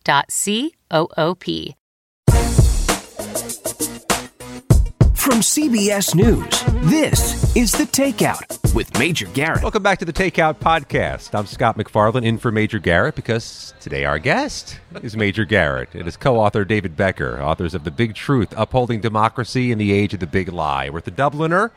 From 5.29 5.41
CBS 5.41 6.15
News, 6.15 6.63
this 6.89 7.55
is 7.55 7.71
The 7.71 7.83
Takeout 7.83 8.73
with 8.73 8.97
Major 8.97 9.27
Garrett. 9.27 9.61
Welcome 9.61 9.83
back 9.83 9.99
to 9.99 10.05
The 10.05 10.11
Takeout 10.11 10.57
Podcast. 10.57 11.37
I'm 11.37 11.45
Scott 11.45 11.77
MacFarlane 11.77 12.23
in 12.23 12.39
for 12.39 12.51
Major 12.51 12.79
Garrett 12.79 13.13
because 13.13 13.75
today 13.79 14.05
our 14.05 14.17
guest 14.17 14.79
is 15.03 15.15
Major 15.15 15.45
Garrett 15.45 15.89
and 15.93 16.05
his 16.05 16.17
co 16.17 16.37
author 16.37 16.65
David 16.65 16.97
Becker, 16.97 17.39
authors 17.39 17.75
of 17.75 17.83
The 17.83 17.91
Big 17.91 18.15
Truth 18.15 18.55
Upholding 18.57 19.01
Democracy 19.01 19.71
in 19.71 19.77
the 19.77 19.91
Age 19.91 20.15
of 20.15 20.19
the 20.19 20.25
Big 20.25 20.51
Lie. 20.51 20.89
We're 20.89 20.97
at 20.97 21.05
the 21.05 21.11
Dubliner 21.11 21.69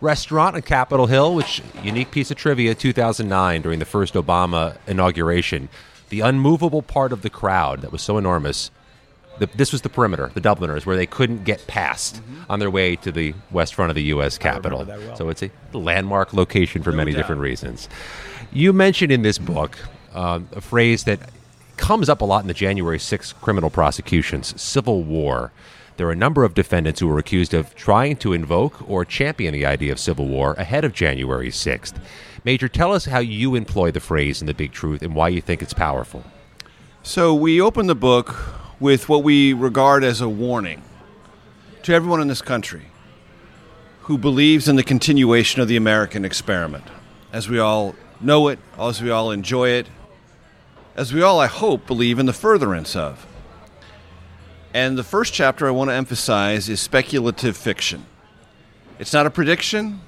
restaurant 0.00 0.56
on 0.56 0.62
Capitol 0.62 1.06
Hill, 1.06 1.32
which 1.32 1.62
unique 1.84 2.10
piece 2.10 2.32
of 2.32 2.36
trivia 2.36 2.74
2009 2.74 3.62
during 3.62 3.78
the 3.78 3.84
first 3.84 4.14
Obama 4.14 4.78
inauguration. 4.88 5.68
The 6.08 6.22
unmovable 6.22 6.82
part 6.82 7.12
of 7.12 7.22
the 7.22 7.30
crowd 7.30 7.82
that 7.82 7.92
was 7.92 8.02
so 8.02 8.18
enormous. 8.18 8.72
The, 9.38 9.46
this 9.46 9.72
was 9.72 9.82
the 9.82 9.88
perimeter, 9.88 10.30
the 10.34 10.40
Dubliners, 10.40 10.86
where 10.86 10.96
they 10.96 11.06
couldn't 11.06 11.44
get 11.44 11.66
past 11.66 12.16
mm-hmm. 12.16 12.50
on 12.50 12.58
their 12.58 12.70
way 12.70 12.96
to 12.96 13.12
the 13.12 13.34
west 13.50 13.74
front 13.74 13.90
of 13.90 13.96
the 13.96 14.04
U.S. 14.04 14.38
Capitol. 14.38 14.84
Well. 14.84 15.16
So 15.16 15.28
it's 15.28 15.42
a 15.42 15.50
landmark 15.72 16.32
location 16.32 16.82
for 16.82 16.90
no 16.90 16.96
many 16.96 17.12
doubt. 17.12 17.18
different 17.18 17.40
reasons. 17.42 17.88
You 18.52 18.72
mentioned 18.72 19.12
in 19.12 19.22
this 19.22 19.38
book 19.38 19.78
um, 20.14 20.48
a 20.52 20.60
phrase 20.60 21.04
that 21.04 21.20
comes 21.76 22.08
up 22.08 22.22
a 22.22 22.24
lot 22.24 22.42
in 22.42 22.48
the 22.48 22.54
January 22.54 22.98
6th 22.98 23.34
criminal 23.40 23.70
prosecutions 23.70 24.58
civil 24.60 25.02
war. 25.02 25.52
There 25.96 26.06
are 26.08 26.12
a 26.12 26.16
number 26.16 26.44
of 26.44 26.54
defendants 26.54 27.00
who 27.00 27.08
were 27.08 27.18
accused 27.18 27.54
of 27.54 27.74
trying 27.74 28.16
to 28.16 28.32
invoke 28.32 28.88
or 28.88 29.04
champion 29.04 29.52
the 29.52 29.66
idea 29.66 29.92
of 29.92 29.98
civil 29.98 30.26
war 30.26 30.54
ahead 30.54 30.84
of 30.84 30.92
January 30.92 31.48
6th. 31.48 31.94
Major, 32.44 32.68
tell 32.68 32.92
us 32.92 33.06
how 33.06 33.18
you 33.18 33.54
employ 33.54 33.90
the 33.90 34.00
phrase 34.00 34.40
in 34.40 34.46
The 34.46 34.54
Big 34.54 34.72
Truth 34.72 35.02
and 35.02 35.14
why 35.14 35.28
you 35.28 35.40
think 35.40 35.62
it's 35.62 35.72
powerful. 35.72 36.22
So, 37.02 37.34
we 37.34 37.60
open 37.60 37.86
the 37.86 37.94
book 37.94 38.36
with 38.78 39.08
what 39.08 39.22
we 39.22 39.52
regard 39.52 40.04
as 40.04 40.20
a 40.20 40.28
warning 40.28 40.82
to 41.82 41.94
everyone 41.94 42.20
in 42.20 42.28
this 42.28 42.42
country 42.42 42.86
who 44.02 44.18
believes 44.18 44.68
in 44.68 44.76
the 44.76 44.82
continuation 44.82 45.60
of 45.60 45.68
the 45.68 45.76
American 45.76 46.24
experiment. 46.24 46.84
As 47.32 47.48
we 47.48 47.58
all 47.58 47.94
know 48.20 48.48
it, 48.48 48.58
as 48.78 49.02
we 49.02 49.10
all 49.10 49.30
enjoy 49.30 49.70
it, 49.70 49.86
as 50.94 51.12
we 51.12 51.22
all, 51.22 51.40
I 51.40 51.46
hope, 51.46 51.86
believe 51.86 52.18
in 52.18 52.26
the 52.26 52.32
furtherance 52.32 52.96
of. 52.96 53.26
And 54.72 54.96
the 54.96 55.04
first 55.04 55.32
chapter 55.32 55.66
I 55.66 55.70
want 55.70 55.90
to 55.90 55.94
emphasize 55.94 56.68
is 56.68 56.80
speculative 56.80 57.56
fiction. 57.56 58.06
It's 58.98 59.12
not 59.12 59.26
a 59.26 59.30
prediction, 59.30 60.00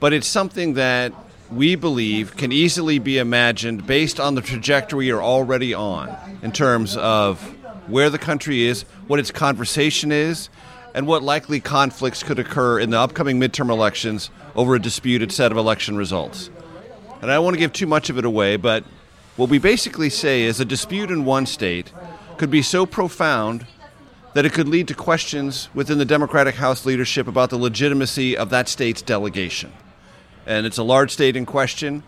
but 0.00 0.12
it's 0.12 0.26
something 0.26 0.74
that 0.74 1.12
we 1.50 1.74
believe 1.74 2.36
can 2.36 2.52
easily 2.52 2.98
be 2.98 3.18
imagined 3.18 3.86
based 3.86 4.18
on 4.18 4.34
the 4.34 4.40
trajectory 4.40 5.06
you're 5.06 5.22
already 5.22 5.74
on 5.74 6.16
in 6.42 6.52
terms 6.52 6.96
of 6.96 7.40
where 7.86 8.10
the 8.10 8.18
country 8.18 8.64
is, 8.64 8.82
what 9.06 9.18
its 9.18 9.30
conversation 9.30 10.10
is, 10.10 10.48
and 10.94 11.06
what 11.06 11.22
likely 11.22 11.60
conflicts 11.60 12.22
could 12.22 12.38
occur 12.38 12.78
in 12.78 12.90
the 12.90 12.98
upcoming 12.98 13.38
midterm 13.38 13.68
elections 13.68 14.30
over 14.54 14.74
a 14.74 14.80
disputed 14.80 15.32
set 15.32 15.52
of 15.52 15.58
election 15.58 15.96
results. 15.96 16.50
And 17.20 17.30
I 17.30 17.34
don't 17.34 17.44
want 17.44 17.54
to 17.54 17.60
give 17.60 17.72
too 17.72 17.86
much 17.86 18.10
of 18.10 18.18
it 18.18 18.24
away, 18.24 18.56
but 18.56 18.84
what 19.36 19.50
we 19.50 19.58
basically 19.58 20.10
say 20.10 20.42
is 20.42 20.60
a 20.60 20.64
dispute 20.64 21.10
in 21.10 21.24
one 21.24 21.46
state 21.46 21.92
could 22.38 22.50
be 22.50 22.62
so 22.62 22.86
profound 22.86 23.66
that 24.34 24.44
it 24.44 24.52
could 24.52 24.68
lead 24.68 24.88
to 24.88 24.94
questions 24.94 25.68
within 25.74 25.98
the 25.98 26.04
Democratic 26.04 26.56
House 26.56 26.86
leadership 26.86 27.26
about 27.26 27.50
the 27.50 27.56
legitimacy 27.56 28.36
of 28.36 28.50
that 28.50 28.68
state's 28.68 29.02
delegation. 29.02 29.72
And 30.46 30.66
it's 30.66 30.78
a 30.78 30.82
large 30.82 31.10
state 31.10 31.36
in 31.36 31.46
question, 31.46 32.02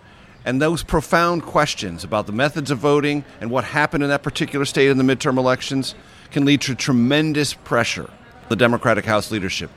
and 0.45 0.62
those 0.62 0.83
profound 0.83 1.43
questions 1.43 2.05
about 2.05 2.26
the 2.26 2.33
methods 2.33 2.71
of 2.71 2.78
voting 2.78 3.25
and 3.40 3.50
what 3.50 3.64
happened 3.64 4.05
in 4.05 4.11
that 4.11 4.23
particular 4.23 4.64
state 4.64 4.88
in 4.88 4.97
the 4.97 5.05
midterm 5.05 5.38
elections 5.38 5.95
can 6.31 6.45
lead 6.45 6.61
to 6.62 6.75
tremendous 6.75 7.55
pressure 7.55 8.11
the 8.49 8.57
Democratic 8.57 9.05
House 9.05 9.31
leadership. 9.31 9.71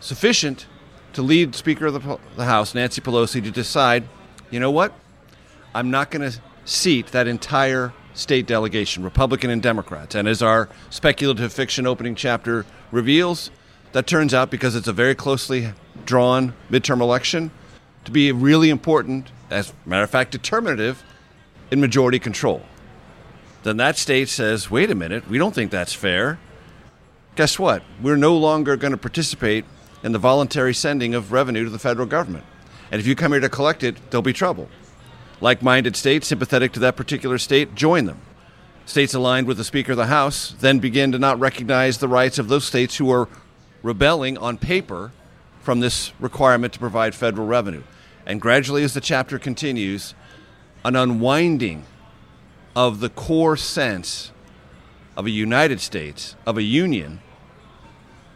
Sufficient 0.00 0.66
to 1.12 1.22
lead 1.22 1.54
Speaker 1.54 1.86
of 1.86 1.94
the, 1.94 2.18
the 2.36 2.44
House, 2.44 2.74
Nancy 2.74 3.00
Pelosi, 3.00 3.42
to 3.42 3.50
decide, 3.50 4.04
you 4.50 4.60
know 4.60 4.70
what? 4.70 4.92
I'm 5.74 5.90
not 5.90 6.10
going 6.10 6.30
to 6.30 6.38
seat 6.64 7.08
that 7.08 7.26
entire 7.26 7.92
state 8.14 8.46
delegation, 8.46 9.04
Republican 9.04 9.50
and 9.50 9.62
Democrats. 9.62 10.14
And 10.14 10.26
as 10.26 10.42
our 10.42 10.68
speculative 10.90 11.52
fiction 11.52 11.86
opening 11.86 12.14
chapter 12.14 12.64
reveals, 12.90 13.50
that 13.92 14.06
turns 14.06 14.32
out 14.32 14.50
because 14.50 14.74
it's 14.74 14.88
a 14.88 14.92
very 14.92 15.14
closely 15.14 15.72
drawn 16.04 16.54
midterm 16.70 17.00
election 17.00 17.50
to 18.08 18.12
be 18.12 18.32
really 18.32 18.70
important, 18.70 19.30
as 19.50 19.70
a 19.70 19.88
matter 19.88 20.02
of 20.02 20.10
fact, 20.10 20.32
determinative 20.32 21.04
in 21.70 21.78
majority 21.78 22.18
control. 22.18 22.62
Then 23.64 23.76
that 23.76 23.98
state 23.98 24.30
says, 24.30 24.70
wait 24.70 24.90
a 24.90 24.94
minute, 24.94 25.28
we 25.28 25.36
don't 25.36 25.54
think 25.54 25.70
that's 25.70 25.92
fair. 25.92 26.38
Guess 27.36 27.58
what? 27.58 27.82
We're 28.02 28.16
no 28.16 28.34
longer 28.34 28.76
going 28.76 28.92
to 28.92 28.96
participate 28.96 29.66
in 30.02 30.12
the 30.12 30.18
voluntary 30.18 30.72
sending 30.72 31.14
of 31.14 31.32
revenue 31.32 31.64
to 31.64 31.70
the 31.70 31.78
federal 31.78 32.06
government. 32.06 32.46
And 32.90 32.98
if 32.98 33.06
you 33.06 33.14
come 33.14 33.32
here 33.32 33.40
to 33.40 33.48
collect 33.50 33.82
it, 33.82 33.96
there'll 34.10 34.22
be 34.22 34.32
trouble. 34.32 34.70
Like 35.42 35.62
minded 35.62 35.94
states 35.94 36.28
sympathetic 36.28 36.72
to 36.72 36.80
that 36.80 36.96
particular 36.96 37.36
state 37.36 37.74
join 37.74 38.06
them. 38.06 38.22
States 38.86 39.12
aligned 39.12 39.46
with 39.46 39.58
the 39.58 39.64
Speaker 39.64 39.92
of 39.92 39.98
the 39.98 40.06
House 40.06 40.54
then 40.60 40.78
begin 40.78 41.12
to 41.12 41.18
not 41.18 41.38
recognize 41.38 41.98
the 41.98 42.08
rights 42.08 42.38
of 42.38 42.48
those 42.48 42.64
states 42.64 42.96
who 42.96 43.10
are 43.10 43.28
rebelling 43.82 44.38
on 44.38 44.56
paper 44.56 45.12
from 45.60 45.80
this 45.80 46.12
requirement 46.18 46.72
to 46.72 46.78
provide 46.78 47.14
federal 47.14 47.46
revenue. 47.46 47.82
And 48.28 48.42
gradually, 48.42 48.84
as 48.84 48.92
the 48.92 49.00
chapter 49.00 49.38
continues, 49.38 50.14
an 50.84 50.96
unwinding 50.96 51.84
of 52.76 53.00
the 53.00 53.08
core 53.08 53.56
sense 53.56 54.32
of 55.16 55.24
a 55.24 55.30
United 55.30 55.80
States, 55.80 56.36
of 56.46 56.58
a 56.58 56.62
union, 56.62 57.22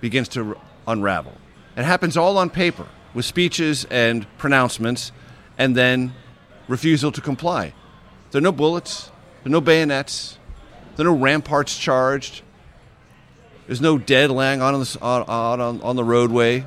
begins 0.00 0.28
to 0.28 0.56
unravel. 0.88 1.36
It 1.76 1.84
happens 1.84 2.16
all 2.16 2.38
on 2.38 2.48
paper 2.48 2.86
with 3.12 3.26
speeches 3.26 3.84
and 3.90 4.26
pronouncements 4.38 5.12
and 5.58 5.76
then 5.76 6.14
refusal 6.68 7.12
to 7.12 7.20
comply. 7.20 7.74
There 8.30 8.38
are 8.38 8.42
no 8.42 8.50
bullets, 8.50 9.10
there 9.42 9.50
are 9.50 9.52
no 9.52 9.60
bayonets, 9.60 10.38
there 10.96 11.06
are 11.06 11.10
no 11.10 11.18
ramparts 11.18 11.76
charged, 11.76 12.40
there's 13.66 13.82
no 13.82 13.98
dead 13.98 14.30
lying 14.30 14.62
on, 14.62 14.74
on, 14.74 15.22
on, 15.28 15.80
on 15.82 15.96
the 15.96 16.04
roadway, 16.04 16.66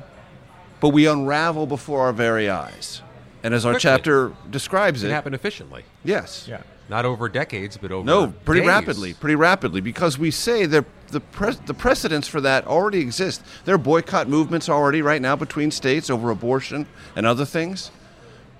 but 0.80 0.90
we 0.90 1.08
unravel 1.08 1.66
before 1.66 2.02
our 2.02 2.12
very 2.12 2.48
eyes. 2.48 3.02
And 3.46 3.54
as 3.54 3.64
our 3.64 3.74
Quickly. 3.74 3.82
chapter 3.90 4.32
describes 4.50 5.04
It 5.04 5.06
it, 5.06 5.12
happened 5.12 5.36
efficiently. 5.36 5.84
yes. 6.02 6.46
Yeah. 6.48 6.62
Not 6.88 7.04
over 7.04 7.28
decades, 7.28 7.76
but 7.76 7.92
over 7.92 8.04
No, 8.04 8.32
pretty 8.44 8.62
days. 8.62 8.68
rapidly, 8.68 9.14
pretty 9.14 9.36
rapidly, 9.36 9.80
because 9.80 10.18
we 10.18 10.32
say 10.32 10.66
that 10.66 10.84
the 11.12 11.20
pres- 11.20 11.60
the 11.64 11.72
precedents 11.74 12.26
for 12.26 12.40
that 12.40 12.66
already 12.66 12.98
exist. 12.98 13.42
There 13.64 13.76
are 13.76 13.78
boycott 13.78 14.28
movements 14.28 14.68
already 14.68 15.00
right 15.00 15.22
now 15.22 15.36
between 15.36 15.70
states 15.70 16.10
over 16.10 16.30
abortion 16.30 16.86
and 17.14 17.24
other 17.24 17.44
things. 17.44 17.92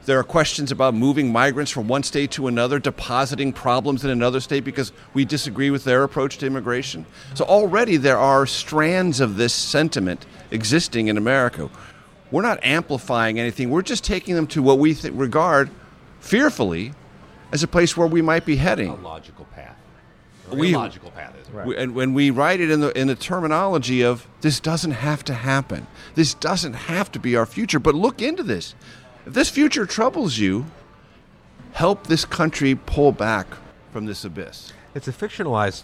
There 0.05 0.21
are 0.21 0.25
questions 0.25 0.71
about 0.71 0.95
moving 0.95 1.33
migrants 1.33 1.73
from 1.73 1.89
one 1.89 2.05
state 2.05 2.31
to 2.33 2.47
another, 2.47 2.79
depositing 2.79 3.53
problems 3.53 4.05
in 4.05 4.11
another 4.11 4.39
state 4.39 4.63
because 4.63 4.93
we 5.15 5.25
disagree 5.25 5.71
with 5.71 5.83
their 5.83 6.05
approach 6.05 6.39
to 6.39 6.47
immigration. 6.47 7.07
So 7.35 7.45
already 7.45 7.97
there 7.97 8.19
are 8.19 8.47
strands 8.47 9.19
of 9.19 9.37
this 9.37 9.53
sentiment 9.53 10.25
existing 10.53 11.09
in 11.09 11.17
America. 11.17 11.69
We're 12.31 12.43
not 12.43 12.59
amplifying 12.65 13.39
anything. 13.39 13.71
We're 13.71 13.83
just 13.83 14.05
taking 14.05 14.35
them 14.35 14.47
to 14.49 14.63
what 14.63 14.79
we 14.79 14.95
th- 14.95 15.15
regard 15.15 15.71
fearfully 16.21 16.93
as 17.53 17.63
a 17.63 17.69
place 17.69 17.97
where 17.97 18.09
we 18.09 18.21
might 18.23 18.45
be 18.45 18.57
heading. 18.57 18.91
A 18.91 18.95
logical 18.97 19.45
path. 19.47 19.77
A 20.51 20.57
We- 20.57 20.75
logical 20.75 21.11
path 21.11 21.35
is 21.41 21.49
We- 21.67 21.77
and 21.77 21.95
when 21.95 22.15
we 22.15 22.31
write 22.31 22.61
it 22.61 22.71
in 22.71 22.81
the 22.81 22.97
in 22.99 23.07
the 23.09 23.15
terminology 23.15 24.03
of 24.03 24.27
this 24.43 24.61
doesn't 24.61 24.93
have 24.93 25.25
to 25.25 25.35
happen, 25.35 25.87
this 26.15 26.35
doesn't 26.35 26.75
have 26.75 27.11
to 27.13 27.19
be 27.19 27.35
our 27.37 27.47
future, 27.47 27.79
but 27.81 27.95
look 27.95 28.21
into 28.23 28.43
this. 28.43 28.75
If 29.27 29.35
this 29.35 29.49
future 29.49 29.87
troubles 29.87 30.39
you, 30.39 30.67
help 31.73 32.07
this 32.07 32.25
country 32.25 32.75
pull 32.75 33.13
back 33.13 33.47
from 33.93 34.07
this 34.07 34.25
abyss. 34.25 34.73
It's 34.95 35.09
a 35.09 35.13
fictionalized, 35.13 35.83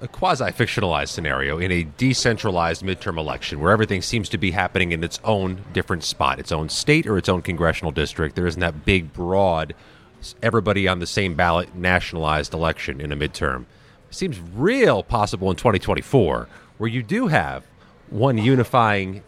a 0.00 0.08
quasi-fictionalized 0.08 1.08
scenario 1.08 1.58
in 1.58 1.70
a 1.70 1.84
decentralized 1.96 2.82
midterm 2.82 3.18
election 3.18 3.60
where 3.60 3.72
everything 3.72 4.02
seems 4.02 4.28
to 4.30 4.38
be 4.38 4.50
happening 4.50 4.92
in 4.92 5.04
its 5.04 5.20
own 5.24 5.64
different 5.72 6.04
spot, 6.04 6.38
its 6.38 6.52
own 6.52 6.68
state 6.68 7.06
or 7.06 7.18
its 7.18 7.28
own 7.28 7.42
congressional 7.42 7.92
district. 7.92 8.34
There 8.34 8.46
isn't 8.46 8.60
that 8.60 8.84
big, 8.84 9.12
broad, 9.12 9.74
everybody 10.42 10.88
on 10.88 10.98
the 10.98 11.06
same 11.06 11.34
ballot 11.34 11.74
nationalized 11.74 12.54
election 12.54 13.00
in 13.00 13.12
a 13.12 13.16
midterm. 13.16 13.66
It 14.08 14.14
seems 14.14 14.40
real 14.40 15.02
possible 15.02 15.50
in 15.50 15.56
2024, 15.56 16.48
where 16.78 16.90
you 16.90 17.02
do 17.02 17.28
have 17.28 17.64
one 18.10 18.38
unifying 18.38 19.22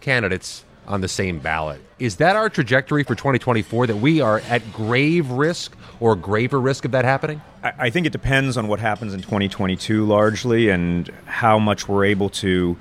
candidates 0.00 0.64
on 0.86 1.00
the 1.00 1.08
same 1.08 1.38
ballot. 1.38 1.80
Is 1.98 2.16
that 2.16 2.36
our 2.36 2.48
trajectory 2.48 3.04
for 3.04 3.14
2024? 3.14 3.86
That 3.86 3.96
we 3.96 4.20
are 4.20 4.40
at 4.48 4.72
grave 4.72 5.30
risk 5.30 5.76
or 6.00 6.16
graver 6.16 6.60
risk 6.60 6.84
of 6.84 6.90
that 6.92 7.04
happening? 7.04 7.40
I, 7.62 7.72
I 7.78 7.90
think 7.90 8.06
it 8.06 8.12
depends 8.12 8.56
on 8.56 8.68
what 8.68 8.80
happens 8.80 9.14
in 9.14 9.20
2022 9.20 10.04
largely 10.04 10.68
and 10.68 11.08
how 11.26 11.58
much 11.58 11.88
we're 11.88 12.04
able 12.04 12.28
to 12.30 12.76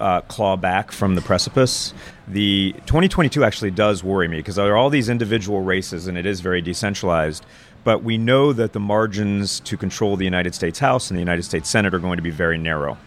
uh, 0.00 0.20
claw 0.22 0.56
back 0.56 0.92
from 0.92 1.14
the 1.14 1.20
precipice. 1.20 1.92
The 2.26 2.72
2022 2.86 3.44
actually 3.44 3.70
does 3.70 4.04
worry 4.04 4.28
me 4.28 4.38
because 4.38 4.56
there 4.56 4.72
are 4.72 4.76
all 4.76 4.90
these 4.90 5.08
individual 5.08 5.62
races 5.62 6.06
and 6.06 6.16
it 6.16 6.26
is 6.26 6.40
very 6.40 6.60
decentralized. 6.60 7.44
But 7.84 8.02
we 8.02 8.18
know 8.18 8.52
that 8.52 8.72
the 8.72 8.80
margins 8.80 9.60
to 9.60 9.76
control 9.76 10.16
the 10.16 10.24
United 10.24 10.54
States 10.54 10.78
House 10.78 11.10
and 11.10 11.16
the 11.16 11.22
United 11.22 11.44
States 11.44 11.68
Senate 11.68 11.94
are 11.94 11.98
going 11.98 12.16
to 12.16 12.22
be 12.22 12.30
very 12.30 12.58
narrow. 12.58 12.98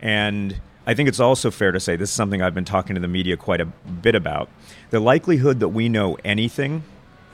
And 0.00 0.60
I 0.88 0.94
think 0.94 1.06
it's 1.06 1.20
also 1.20 1.50
fair 1.50 1.70
to 1.70 1.78
say 1.80 1.96
this 1.96 2.08
is 2.08 2.14
something 2.14 2.40
I've 2.40 2.54
been 2.54 2.64
talking 2.64 2.94
to 2.94 3.00
the 3.00 3.08
media 3.08 3.36
quite 3.36 3.60
a 3.60 3.66
bit 3.66 4.14
about. 4.14 4.48
The 4.88 5.00
likelihood 5.00 5.60
that 5.60 5.68
we 5.68 5.90
know 5.90 6.16
anything 6.24 6.82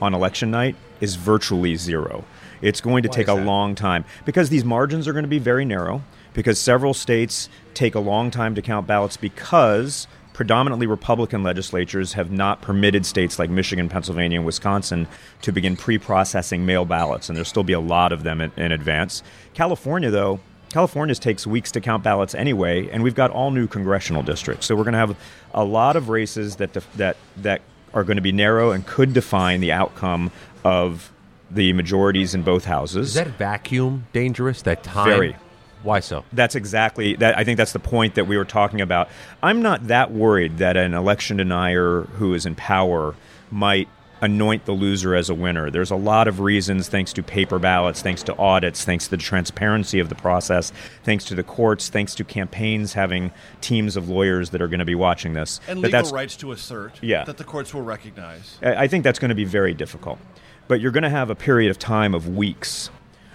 on 0.01 0.13
election 0.13 0.51
night 0.51 0.75
is 1.01 1.15
virtually 1.15 1.77
zero. 1.77 2.25
It's 2.63 2.81
going 2.81 3.05
to 3.05 3.09
Why 3.09 3.15
take 3.15 3.29
a 3.29 3.35
that? 3.37 3.47
long 3.47 3.77
time 3.77 4.07
because 4.25 4.49
these 4.49 4.65
margins 4.65 5.07
are 5.07 5.13
going 5.13 5.23
to 5.23 5.29
be 5.29 5.39
very 5.39 5.65
narrow, 5.65 6.03
because 6.33 6.59
several 6.59 6.95
states 6.95 7.49
take 7.75 7.95
a 7.95 8.01
long 8.01 8.33
time 8.33 8.57
to 8.57 8.61
count 8.61 8.89
ballots 8.89 9.17
because 9.17 10.09
predominantly 10.33 10.89
Republican 10.89 11.45
legislatures 11.45 12.15
have 12.15 12.33
not 12.33 12.61
permitted 12.61 13.07
states 13.07 13.39
like 13.39 13.51
Michigan, 13.51 13.89
Pennsylvania, 13.89 14.39
and 14.39 14.47
Wisconsin 14.47 15.07
to 15.43 15.53
begin 15.53 15.77
pre 15.77 15.97
processing 15.97 16.67
mail 16.67 16.85
ballots, 16.85 17.29
and 17.29 17.37
there'll 17.37 17.45
still 17.45 17.63
be 17.63 17.73
a 17.73 17.79
lot 17.79 18.11
of 18.11 18.25
them 18.25 18.41
in, 18.41 18.51
in 18.57 18.73
advance. 18.73 19.23
California, 19.55 20.11
though, 20.11 20.41
California's 20.75 21.21
takes 21.21 21.47
weeks 21.47 21.71
to 21.71 21.81
count 21.81 22.03
ballots 22.03 22.35
anyway, 22.35 22.89
and 22.91 23.05
we've 23.05 23.15
got 23.15 23.31
all 23.31 23.53
new 23.53 23.69
congressional 23.69 24.25
districts. 24.25 24.67
So 24.67 24.75
we're 24.75 24.83
going 24.83 24.95
to 24.95 24.99
have 24.99 25.17
a 25.55 25.65
lot 25.65 25.95
of 25.95 26.09
races 26.09 26.57
that 26.57 26.73
def- 26.73 26.93
that 26.97 27.17
that 27.37 27.63
are 27.93 28.03
going 28.03 28.17
to 28.17 28.23
be 28.23 28.33
narrow 28.33 28.73
and 28.73 28.85
could 28.85 29.13
define 29.13 29.61
the 29.61 29.71
outcome 29.71 30.33
of 30.65 31.13
the 31.49 31.73
majorities 31.75 32.35
in 32.35 32.43
both 32.43 32.65
houses. 32.65 33.11
Is 33.11 33.15
that 33.15 33.29
vacuum 33.29 34.09
dangerous? 34.13 34.63
That 34.63 34.83
time? 34.83 35.07
Very. 35.07 35.37
Why 35.85 36.01
so? 36.01 36.25
That's 36.33 36.57
exactly 36.57 37.15
that. 37.17 37.39
I 37.39 37.45
think 37.45 37.57
that's 37.57 37.73
the 37.73 37.79
point 37.79 38.17
that 38.17 38.27
we 38.27 38.37
were 38.37 38.45
talking 38.45 38.81
about. 38.81 39.09
I'm 39.45 39.63
not 39.63 39.87
that 39.87 40.11
worried 40.11 40.59
that 40.59 40.77
an 40.77 40.93
election 40.93 41.37
denier 41.37 42.01
who 42.15 42.35
is 42.35 42.47
in 42.47 42.57
power 42.57 43.15
might 43.53 43.87
anoint 44.25 44.65
the 44.65 44.73
loser 44.73 45.15
as 45.15 45.29
a 45.29 45.35
winner. 45.35 45.71
There's 45.71 45.91
a 45.91 45.97
lot 45.97 46.27
of 46.27 46.41
reasons, 46.41 46.89
thanks 46.89 47.13
to 47.13 47.23
paper 47.23 47.59
ballots, 47.59 48.03
thanks 48.03 48.23
to 48.25 48.37
audits, 48.37 48.85
thanks 48.85 49.05
to 49.05 49.11
the 49.11 49.17
transparency 49.19 50.01
of 50.01 50.09
the 50.09 50.15
process, 50.15 50.73
thanks 51.05 51.25
to 51.27 51.35
the 51.35 51.43
courts, 51.43 51.89
thanks 51.91 52.15
to 52.17 52.25
campaigns 52.25 52.95
having 52.95 53.31
teams 53.61 53.97
of 53.97 54.09
lawyers 54.09 54.51
that 54.51 54.63
are 54.63 54.69
going 54.69 54.79
to 54.81 54.85
be 54.85 54.95
watching 54.95 55.35
this. 55.35 55.61
And 55.69 55.83
that 55.85 55.93
legal 55.93 56.11
rights 56.13 56.37
to 56.39 56.53
assert 56.53 56.99
Yeah. 57.03 57.25
that 57.25 57.37
the 57.37 57.45
courts 57.45 57.75
will 57.75 57.83
recognize. 57.83 58.59
I 58.63 58.89
think 58.89 59.05
that's 59.05 59.19
going 59.19 59.29
to 59.29 59.35
be 59.35 59.45
very 59.45 59.75
difficult. 59.75 60.19
But 60.67 60.81
you're 60.81 60.93
going 60.93 61.03
to 61.05 61.11
have 61.11 61.29
a 61.29 61.35
period 61.35 61.71
of 61.71 61.79
time 61.79 62.15
of 62.15 62.27
weeks 62.27 62.89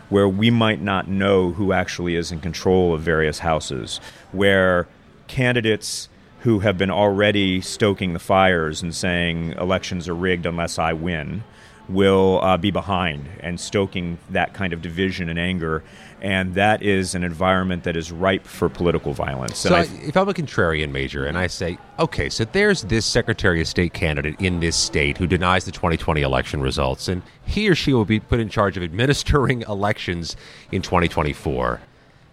where 0.09 0.27
we 0.27 0.49
might 0.49 0.81
not 0.81 1.07
know 1.07 1.51
who 1.51 1.71
actually 1.71 2.15
is 2.15 2.31
in 2.31 2.39
control 2.39 2.95
of 2.95 3.01
various 3.01 3.39
houses, 3.39 3.99
where 4.31 4.87
candidates 5.27 6.09
who 6.41 6.59
have 6.59 6.77
been 6.77 6.91
already 6.91 7.61
stoking 7.61 8.13
the 8.13 8.19
fires 8.19 8.81
and 8.81 8.95
saying 8.95 9.51
elections 9.53 10.07
are 10.07 10.15
rigged 10.15 10.45
unless 10.45 10.79
I 10.79 10.93
win 10.93 11.43
will 11.89 12.39
uh, 12.43 12.55
be 12.55 12.69
behind 12.69 13.27
and 13.39 13.59
stoking 13.59 14.19
that 14.29 14.53
kind 14.53 14.73
of 14.73 14.81
division 14.81 15.27
and 15.27 15.39
anger. 15.39 15.83
And 16.21 16.53
that 16.53 16.83
is 16.83 17.15
an 17.15 17.23
environment 17.23 17.83
that 17.85 17.95
is 17.97 18.11
ripe 18.11 18.45
for 18.45 18.69
political 18.69 19.11
violence. 19.13 19.57
So, 19.57 19.73
I- 19.73 19.87
if 20.03 20.15
I'm 20.15 20.29
a 20.29 20.33
contrarian 20.33 20.91
major 20.91 21.25
and 21.25 21.35
I 21.37 21.47
say, 21.47 21.79
okay, 21.97 22.29
so 22.29 22.45
there's 22.45 22.83
this 22.83 23.05
Secretary 23.07 23.59
of 23.59 23.67
State 23.67 23.93
candidate 23.93 24.35
in 24.39 24.59
this 24.59 24.75
state 24.75 25.17
who 25.17 25.25
denies 25.25 25.65
the 25.65 25.71
2020 25.71 26.21
election 26.21 26.61
results, 26.61 27.07
and 27.07 27.23
he 27.43 27.67
or 27.67 27.73
she 27.75 27.91
will 27.93 28.05
be 28.05 28.19
put 28.19 28.39
in 28.39 28.49
charge 28.49 28.77
of 28.77 28.83
administering 28.83 29.61
elections 29.67 30.35
in 30.71 30.81
2024. 30.83 31.81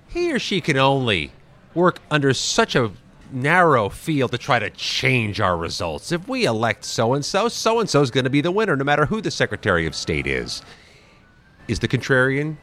He 0.08 0.32
or 0.32 0.38
she 0.38 0.60
can 0.60 0.76
only 0.76 1.32
work 1.74 2.00
under 2.10 2.34
such 2.34 2.76
a 2.76 2.90
narrow 3.32 3.88
field 3.88 4.32
to 4.32 4.38
try 4.38 4.58
to 4.58 4.70
change 4.70 5.40
our 5.40 5.56
results. 5.56 6.12
If 6.12 6.28
we 6.28 6.44
elect 6.44 6.84
so 6.84 7.14
and 7.14 7.24
so, 7.24 7.48
so 7.48 7.80
and 7.80 7.88
so 7.88 8.02
is 8.02 8.10
going 8.10 8.24
to 8.24 8.30
be 8.30 8.40
the 8.40 8.50
winner, 8.50 8.76
no 8.76 8.84
matter 8.84 9.06
who 9.06 9.20
the 9.20 9.30
Secretary 9.30 9.86
of 9.86 9.94
State 9.94 10.26
is. 10.26 10.62
Is 11.68 11.80
the 11.80 11.88
contrarian 11.88 12.56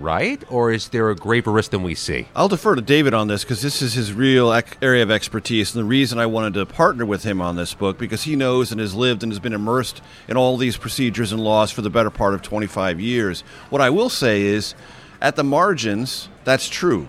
right? 0.00 0.42
Or 0.50 0.70
is 0.70 0.88
there 0.88 1.10
a 1.10 1.16
graver 1.16 1.50
risk 1.50 1.70
than 1.70 1.82
we 1.82 1.94
see? 1.94 2.28
I'll 2.34 2.48
defer 2.48 2.74
to 2.74 2.82
David 2.82 3.14
on 3.14 3.28
this 3.28 3.44
because 3.44 3.62
this 3.62 3.82
is 3.82 3.94
his 3.94 4.12
real 4.12 4.52
area 4.80 5.02
of 5.02 5.10
expertise, 5.10 5.74
and 5.74 5.82
the 5.84 5.88
reason 5.88 6.18
I 6.18 6.26
wanted 6.26 6.54
to 6.54 6.66
partner 6.66 7.04
with 7.04 7.24
him 7.24 7.40
on 7.40 7.56
this 7.56 7.74
book 7.74 7.98
because 7.98 8.22
he 8.22 8.36
knows 8.36 8.70
and 8.70 8.80
has 8.80 8.94
lived 8.94 9.22
and 9.22 9.32
has 9.32 9.40
been 9.40 9.52
immersed 9.52 10.00
in 10.28 10.36
all 10.36 10.56
these 10.56 10.76
procedures 10.76 11.32
and 11.32 11.42
laws 11.42 11.70
for 11.70 11.82
the 11.82 11.90
better 11.90 12.10
part 12.10 12.34
of 12.34 12.42
25 12.42 13.00
years. 13.00 13.42
What 13.70 13.82
I 13.82 13.90
will 13.90 14.08
say 14.08 14.42
is, 14.42 14.74
at 15.20 15.36
the 15.36 15.44
margins, 15.44 16.28
that's 16.44 16.68
true. 16.68 17.08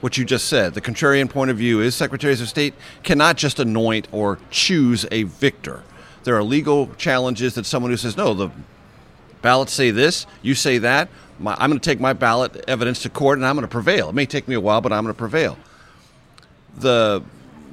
What 0.00 0.18
you 0.18 0.24
just 0.24 0.46
said, 0.46 0.74
the 0.74 0.80
contrarian 0.80 1.28
point 1.30 1.50
of 1.50 1.56
view 1.56 1.80
is 1.80 1.94
secretaries 1.94 2.40
of 2.40 2.48
state 2.48 2.74
cannot 3.02 3.36
just 3.36 3.58
anoint 3.58 4.08
or 4.12 4.38
choose 4.50 5.06
a 5.10 5.22
victor. 5.24 5.82
There 6.24 6.36
are 6.36 6.42
legal 6.42 6.88
challenges 6.96 7.54
that 7.54 7.64
someone 7.66 7.90
who 7.90 7.96
says, 7.96 8.16
no, 8.16 8.34
the 8.34 8.50
ballots 9.40 9.72
say 9.72 9.90
this, 9.90 10.26
you 10.42 10.54
say 10.54 10.78
that, 10.78 11.08
my, 11.38 11.54
I'm 11.58 11.70
going 11.70 11.80
to 11.80 11.90
take 11.90 12.00
my 12.00 12.12
ballot 12.12 12.64
evidence 12.68 13.02
to 13.02 13.10
court 13.10 13.38
and 13.38 13.46
I'm 13.46 13.54
going 13.54 13.62
to 13.62 13.68
prevail. 13.68 14.08
It 14.10 14.14
may 14.14 14.26
take 14.26 14.48
me 14.48 14.54
a 14.54 14.60
while, 14.60 14.80
but 14.80 14.92
I'm 14.92 15.04
going 15.04 15.14
to 15.14 15.18
prevail. 15.18 15.56
The 16.76 17.22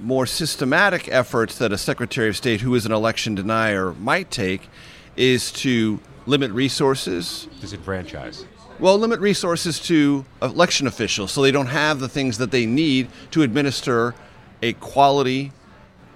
more 0.02 0.26
systematic 0.26 1.10
efforts 1.10 1.58
that 1.58 1.72
a 1.72 1.78
Secretary 1.78 2.30
of 2.30 2.38
State 2.38 2.62
who 2.62 2.76
is 2.76 2.86
an 2.86 2.92
election 2.92 3.36
denier 3.36 3.94
might 3.94 4.32
take 4.32 4.70
is 5.16 5.52
to 5.52 6.00
limit 6.26 6.52
resources, 6.52 7.48
disenfranchise. 7.60 8.46
Well, 8.80 8.98
limit 8.98 9.20
resources 9.20 9.80
to 9.82 10.26
election 10.42 10.88
officials 10.88 11.32
so 11.32 11.42
they 11.42 11.52
don't 11.52 11.68
have 11.68 12.00
the 12.00 12.10
things 12.10 12.40
that 12.40 12.52
they 12.52 12.66
need 12.66 13.08
to 13.32 13.44
administer 13.44 14.16
a 14.62 14.74
quality 14.74 15.52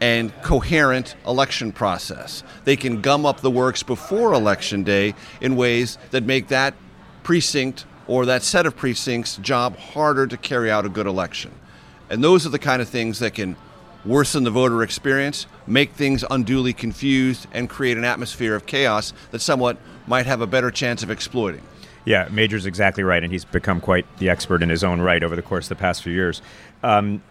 and 0.01 0.33
coherent 0.41 1.15
election 1.25 1.71
process. 1.71 2.43
They 2.65 2.75
can 2.75 3.01
gum 3.01 3.25
up 3.25 3.41
the 3.41 3.51
works 3.51 3.83
before 3.83 4.33
election 4.33 4.83
day 4.83 5.13
in 5.39 5.55
ways 5.55 5.97
that 6.11 6.23
make 6.23 6.47
that 6.47 6.73
precinct 7.23 7.85
or 8.07 8.25
that 8.25 8.41
set 8.41 8.65
of 8.65 8.75
precincts 8.75 9.37
job 9.37 9.77
harder 9.77 10.25
to 10.27 10.37
carry 10.37 10.71
out 10.71 10.85
a 10.85 10.89
good 10.89 11.07
election. 11.07 11.51
And 12.09 12.23
those 12.23 12.45
are 12.45 12.49
the 12.49 12.59
kind 12.59 12.81
of 12.81 12.89
things 12.89 13.19
that 13.19 13.33
can 13.33 13.55
worsen 14.05 14.43
the 14.43 14.51
voter 14.51 14.81
experience, 14.81 15.45
make 15.67 15.91
things 15.91 16.23
unduly 16.29 16.73
confused, 16.73 17.45
and 17.51 17.69
create 17.69 17.97
an 17.97 18.05
atmosphere 18.05 18.55
of 18.55 18.65
chaos 18.65 19.13
that 19.31 19.39
somewhat 19.39 19.77
might 20.07 20.25
have 20.25 20.41
a 20.41 20.47
better 20.47 20.71
chance 20.71 21.03
of 21.03 21.11
exploiting. 21.11 21.61
Yeah, 22.07 22.29
Major's 22.31 22.65
exactly 22.65 23.03
right, 23.03 23.21
and 23.21 23.33
he's 23.33 23.43
become 23.43 23.81
quite 23.81 24.05
the 24.19 24.29
expert 24.29 24.63
in 24.63 24.69
his 24.69 24.81
own 24.81 25.01
right 25.01 25.21
over 25.21 25.35
the 25.35 25.41
course 25.41 25.65
of 25.65 25.77
the 25.77 25.81
past 25.81 26.03
few 26.03 26.13
years. 26.13 26.41
Um, 26.81 27.21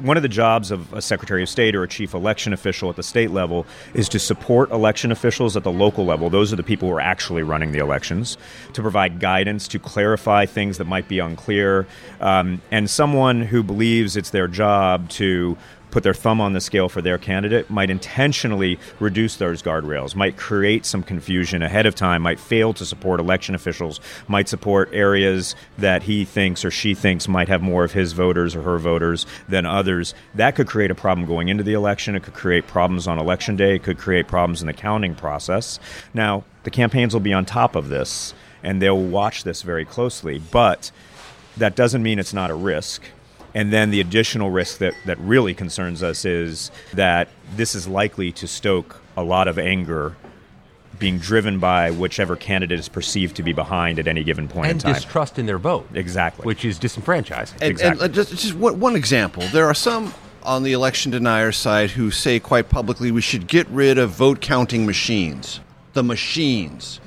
one 0.00 0.16
of 0.16 0.22
the 0.22 0.30
jobs 0.30 0.70
of 0.70 0.90
a 0.94 1.02
Secretary 1.02 1.42
of 1.42 1.48
State 1.50 1.74
or 1.74 1.82
a 1.82 1.88
chief 1.88 2.14
election 2.14 2.54
official 2.54 2.88
at 2.88 2.96
the 2.96 3.02
state 3.02 3.32
level 3.32 3.66
is 3.92 4.08
to 4.08 4.18
support 4.18 4.70
election 4.70 5.12
officials 5.12 5.58
at 5.58 5.62
the 5.62 5.70
local 5.70 6.06
level. 6.06 6.30
Those 6.30 6.54
are 6.54 6.56
the 6.56 6.62
people 6.62 6.88
who 6.88 6.94
are 6.94 7.02
actually 7.02 7.42
running 7.42 7.72
the 7.72 7.80
elections, 7.80 8.38
to 8.72 8.80
provide 8.80 9.20
guidance, 9.20 9.68
to 9.68 9.78
clarify 9.78 10.46
things 10.46 10.78
that 10.78 10.86
might 10.86 11.06
be 11.06 11.18
unclear, 11.18 11.86
um, 12.20 12.62
and 12.70 12.88
someone 12.88 13.42
who 13.42 13.62
believes 13.62 14.16
it's 14.16 14.30
their 14.30 14.48
job 14.48 15.10
to 15.10 15.58
put 15.94 16.02
their 16.02 16.12
thumb 16.12 16.40
on 16.40 16.54
the 16.54 16.60
scale 16.60 16.88
for 16.88 17.00
their 17.00 17.16
candidate 17.16 17.70
might 17.70 17.88
intentionally 17.88 18.76
reduce 18.98 19.36
those 19.36 19.62
guardrails, 19.62 20.16
might 20.16 20.36
create 20.36 20.84
some 20.84 21.04
confusion 21.04 21.62
ahead 21.62 21.86
of 21.86 21.94
time, 21.94 22.20
might 22.20 22.40
fail 22.40 22.74
to 22.74 22.84
support 22.84 23.20
election 23.20 23.54
officials, 23.54 24.00
might 24.26 24.48
support 24.48 24.90
areas 24.92 25.54
that 25.78 26.02
he 26.02 26.24
thinks 26.24 26.64
or 26.64 26.70
she 26.72 26.94
thinks 26.94 27.28
might 27.28 27.46
have 27.46 27.62
more 27.62 27.84
of 27.84 27.92
his 27.92 28.12
voters 28.12 28.56
or 28.56 28.62
her 28.62 28.76
voters 28.76 29.24
than 29.48 29.64
others. 29.64 30.14
That 30.34 30.56
could 30.56 30.66
create 30.66 30.90
a 30.90 30.96
problem 30.96 31.28
going 31.28 31.46
into 31.46 31.62
the 31.62 31.74
election. 31.74 32.16
It 32.16 32.24
could 32.24 32.34
create 32.34 32.66
problems 32.66 33.06
on 33.06 33.20
election 33.20 33.54
day. 33.54 33.76
It 33.76 33.84
could 33.84 33.98
create 33.98 34.26
problems 34.26 34.62
in 34.62 34.66
the 34.66 34.72
counting 34.72 35.14
process. 35.14 35.78
Now, 36.12 36.42
the 36.64 36.72
campaigns 36.72 37.14
will 37.14 37.20
be 37.20 37.32
on 37.32 37.44
top 37.44 37.76
of 37.76 37.88
this 37.88 38.34
and 38.64 38.82
they'll 38.82 39.00
watch 39.00 39.44
this 39.44 39.62
very 39.62 39.84
closely, 39.84 40.40
but 40.50 40.90
that 41.56 41.76
doesn't 41.76 42.02
mean 42.02 42.18
it's 42.18 42.34
not 42.34 42.50
a 42.50 42.54
risk. 42.56 43.04
And 43.54 43.72
then 43.72 43.90
the 43.90 44.00
additional 44.00 44.50
risk 44.50 44.78
that, 44.78 44.94
that 45.06 45.18
really 45.18 45.54
concerns 45.54 46.02
us 46.02 46.24
is 46.24 46.70
that 46.92 47.28
this 47.56 47.74
is 47.74 47.86
likely 47.86 48.32
to 48.32 48.48
stoke 48.48 49.00
a 49.16 49.22
lot 49.22 49.46
of 49.46 49.58
anger 49.58 50.16
being 50.98 51.18
driven 51.18 51.58
by 51.58 51.90
whichever 51.90 52.36
candidate 52.36 52.78
is 52.78 52.88
perceived 52.88 53.36
to 53.36 53.42
be 53.42 53.52
behind 53.52 53.98
at 53.98 54.06
any 54.06 54.24
given 54.24 54.48
point 54.48 54.70
and 54.70 54.76
in 54.76 54.80
time. 54.80 54.94
distrust 54.94 55.38
in 55.38 55.46
their 55.46 55.58
vote. 55.58 55.88
Exactly. 55.94 56.44
Which 56.44 56.64
is 56.64 56.78
disenfranchising. 56.78 57.54
And, 57.54 57.62
exactly. 57.62 58.04
and 58.04 58.12
uh, 58.12 58.14
just, 58.14 58.30
just 58.30 58.54
one, 58.54 58.78
one 58.78 58.96
example 58.96 59.42
there 59.48 59.66
are 59.66 59.74
some 59.74 60.14
on 60.42 60.62
the 60.62 60.72
election 60.72 61.10
denier 61.10 61.52
side 61.52 61.90
who 61.90 62.10
say 62.10 62.38
quite 62.38 62.68
publicly 62.68 63.10
we 63.10 63.20
should 63.20 63.46
get 63.46 63.66
rid 63.68 63.98
of 63.98 64.10
vote 64.10 64.40
counting 64.40 64.86
machines. 64.86 65.60
The 65.94 66.02
machines. 66.02 67.00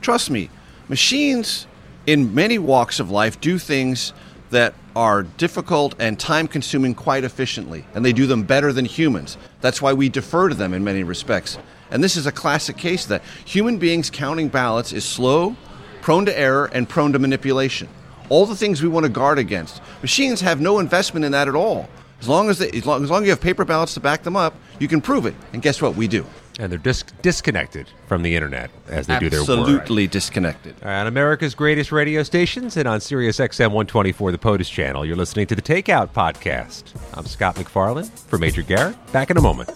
Trust 0.00 0.30
me, 0.30 0.50
machines 0.88 1.66
in 2.06 2.34
many 2.34 2.58
walks 2.58 3.00
of 3.00 3.10
life 3.10 3.40
do 3.40 3.58
things 3.58 4.12
that 4.50 4.74
are 4.96 5.24
difficult 5.24 5.94
and 5.98 6.18
time 6.18 6.48
consuming 6.48 6.94
quite 6.94 7.22
efficiently, 7.22 7.84
and 7.94 8.02
they 8.02 8.14
do 8.14 8.26
them 8.26 8.42
better 8.42 8.72
than 8.72 8.86
humans. 8.86 9.36
That's 9.60 9.82
why 9.82 9.92
we 9.92 10.08
defer 10.08 10.48
to 10.48 10.54
them 10.54 10.72
in 10.72 10.82
many 10.82 11.02
respects. 11.02 11.58
And 11.90 12.02
this 12.02 12.16
is 12.16 12.26
a 12.26 12.32
classic 12.32 12.78
case 12.78 13.04
that 13.06 13.22
human 13.44 13.76
beings 13.76 14.08
counting 14.08 14.48
ballots 14.48 14.94
is 14.94 15.04
slow, 15.04 15.54
prone 16.00 16.24
to 16.24 16.36
error, 16.36 16.70
and 16.72 16.88
prone 16.88 17.12
to 17.12 17.18
manipulation. 17.18 17.88
All 18.30 18.46
the 18.46 18.56
things 18.56 18.82
we 18.82 18.88
want 18.88 19.04
to 19.04 19.10
guard 19.10 19.38
against. 19.38 19.82
Machines 20.00 20.40
have 20.40 20.62
no 20.62 20.78
investment 20.78 21.26
in 21.26 21.32
that 21.32 21.46
at 21.46 21.54
all. 21.54 21.90
As 22.22 22.28
long 22.28 22.48
as, 22.48 22.58
they, 22.58 22.70
as, 22.70 22.86
long, 22.86 23.04
as 23.04 23.10
long 23.10 23.22
as 23.22 23.26
you 23.26 23.30
have 23.30 23.40
paper 23.42 23.66
ballots 23.66 23.92
to 23.94 24.00
back 24.00 24.22
them 24.22 24.34
up, 24.34 24.54
you 24.80 24.88
can 24.88 25.02
prove 25.02 25.26
it. 25.26 25.34
And 25.52 25.60
guess 25.60 25.82
what? 25.82 25.94
We 25.94 26.08
do. 26.08 26.24
And 26.58 26.72
they're 26.72 26.78
dis- 26.78 27.04
disconnected 27.20 27.86
from 28.06 28.22
the 28.22 28.34
internet 28.34 28.70
as 28.88 29.06
they 29.06 29.14
Absolutely 29.14 29.18
do 29.18 29.30
their 29.30 29.56
work. 29.56 29.68
Absolutely 29.68 30.06
disconnected. 30.06 30.74
On 30.82 31.06
America's 31.06 31.54
greatest 31.54 31.92
radio 31.92 32.22
stations 32.22 32.76
and 32.76 32.88
on 32.88 33.00
Sirius 33.00 33.38
XM 33.38 33.72
124, 33.72 34.32
the 34.32 34.38
POTUS 34.38 34.70
channel, 34.70 35.04
you're 35.04 35.16
listening 35.16 35.46
to 35.48 35.54
the 35.54 35.62
Takeout 35.62 36.08
Podcast. 36.08 36.84
I'm 37.14 37.26
Scott 37.26 37.56
MacFarlane 37.58 38.04
for 38.04 38.38
Major 38.38 38.62
Garrett. 38.62 38.96
Back 39.12 39.30
in 39.30 39.36
a 39.36 39.42
moment. 39.42 39.70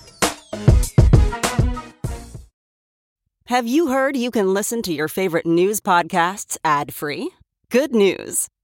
Have 3.47 3.66
you 3.66 3.88
heard 3.88 4.16
you 4.16 4.31
can 4.31 4.55
listen 4.55 4.81
to 4.83 4.93
your 4.93 5.09
favorite 5.09 5.45
news 5.45 5.81
podcasts 5.81 6.57
ad 6.64 6.95
free? 6.95 7.31
Good 7.69 7.93
news. 7.93 8.47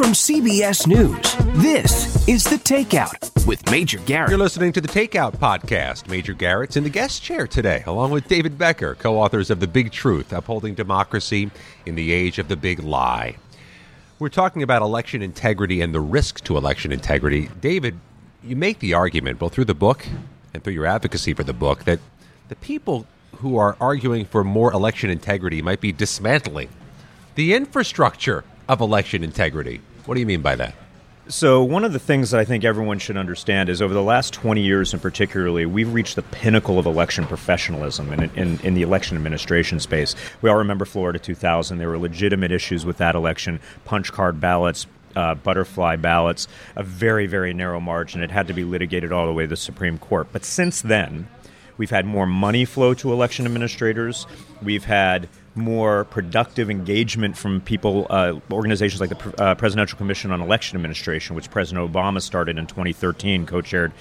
From 0.00 0.12
CBS 0.12 0.86
News, 0.86 1.36
this 1.62 2.26
is 2.26 2.42
The 2.42 2.56
Takeout 2.56 3.46
with 3.46 3.70
Major 3.70 3.98
Garrett. 3.98 4.30
You're 4.30 4.38
listening 4.38 4.72
to 4.72 4.80
the 4.80 4.88
Takeout 4.88 5.36
Podcast. 5.36 6.08
Major 6.08 6.32
Garrett's 6.32 6.78
in 6.78 6.84
the 6.84 6.88
guest 6.88 7.22
chair 7.22 7.46
today, 7.46 7.82
along 7.84 8.10
with 8.10 8.26
David 8.26 8.56
Becker, 8.56 8.94
co 8.94 9.18
authors 9.18 9.50
of 9.50 9.60
The 9.60 9.66
Big 9.66 9.92
Truth 9.92 10.32
Upholding 10.32 10.74
Democracy 10.74 11.50
in 11.84 11.96
the 11.96 12.12
Age 12.12 12.38
of 12.38 12.48
the 12.48 12.56
Big 12.56 12.78
Lie. 12.78 13.36
We're 14.18 14.30
talking 14.30 14.62
about 14.62 14.80
election 14.80 15.20
integrity 15.20 15.82
and 15.82 15.94
the 15.94 16.00
risk 16.00 16.42
to 16.44 16.56
election 16.56 16.92
integrity. 16.92 17.50
David, 17.60 18.00
you 18.42 18.56
make 18.56 18.78
the 18.78 18.94
argument, 18.94 19.38
both 19.38 19.52
through 19.52 19.66
the 19.66 19.74
book 19.74 20.06
and 20.54 20.64
through 20.64 20.72
your 20.72 20.86
advocacy 20.86 21.34
for 21.34 21.44
the 21.44 21.52
book, 21.52 21.84
that 21.84 22.00
the 22.48 22.56
people 22.56 23.04
who 23.36 23.58
are 23.58 23.76
arguing 23.78 24.24
for 24.24 24.44
more 24.44 24.72
election 24.72 25.10
integrity 25.10 25.60
might 25.60 25.82
be 25.82 25.92
dismantling 25.92 26.70
the 27.34 27.52
infrastructure 27.52 28.44
of 28.66 28.80
election 28.80 29.22
integrity. 29.22 29.82
What 30.06 30.14
do 30.14 30.20
you 30.20 30.26
mean 30.26 30.42
by 30.42 30.56
that? 30.56 30.74
So, 31.28 31.62
one 31.62 31.84
of 31.84 31.92
the 31.92 32.00
things 32.00 32.32
that 32.32 32.40
I 32.40 32.44
think 32.44 32.64
everyone 32.64 32.98
should 32.98 33.16
understand 33.16 33.68
is 33.68 33.80
over 33.80 33.94
the 33.94 34.02
last 34.02 34.32
20 34.34 34.62
years, 34.62 34.92
in 34.92 34.98
particularly, 34.98 35.64
we've 35.64 35.92
reached 35.92 36.16
the 36.16 36.22
pinnacle 36.22 36.76
of 36.76 36.86
election 36.86 37.24
professionalism 37.24 38.12
in, 38.12 38.30
in, 38.30 38.58
in, 38.60 38.74
the 38.74 38.82
election 38.82 39.16
administration 39.16 39.78
space. 39.78 40.16
We 40.42 40.50
all 40.50 40.56
remember 40.56 40.84
Florida 40.84 41.20
2000. 41.20 41.78
There 41.78 41.88
were 41.88 41.98
legitimate 41.98 42.50
issues 42.50 42.84
with 42.84 42.96
that 42.96 43.14
election 43.14 43.60
punch 43.84 44.10
card 44.10 44.40
ballots, 44.40 44.88
uh, 45.14 45.36
butterfly 45.36 45.96
ballots, 45.96 46.48
a 46.74 46.82
very, 46.82 47.28
very 47.28 47.54
narrow 47.54 47.78
margin. 47.78 48.24
It 48.24 48.32
had 48.32 48.48
to 48.48 48.52
be 48.52 48.64
litigated 48.64 49.12
all 49.12 49.26
the 49.26 49.32
way 49.32 49.44
to 49.44 49.48
the 49.48 49.56
Supreme 49.56 49.98
Court. 49.98 50.26
But 50.32 50.44
since 50.44 50.82
then, 50.82 51.28
we've 51.76 51.90
had 51.90 52.06
more 52.06 52.26
money 52.26 52.64
flow 52.64 52.92
to 52.94 53.12
election 53.12 53.46
administrators. 53.46 54.26
We've 54.62 54.84
had 54.84 55.28
more 55.60 56.04
productive 56.06 56.70
engagement 56.70 57.36
from 57.36 57.60
people, 57.60 58.06
uh, 58.10 58.34
organizations 58.50 59.00
like 59.00 59.10
the 59.10 59.42
uh, 59.42 59.54
Presidential 59.54 59.96
Commission 59.96 60.32
on 60.32 60.40
Election 60.40 60.76
Administration, 60.76 61.36
which 61.36 61.50
President 61.50 61.90
Obama 61.90 62.20
started 62.20 62.58
in 62.58 62.66
2013, 62.66 63.46
co 63.46 63.60
chaired 63.60 63.92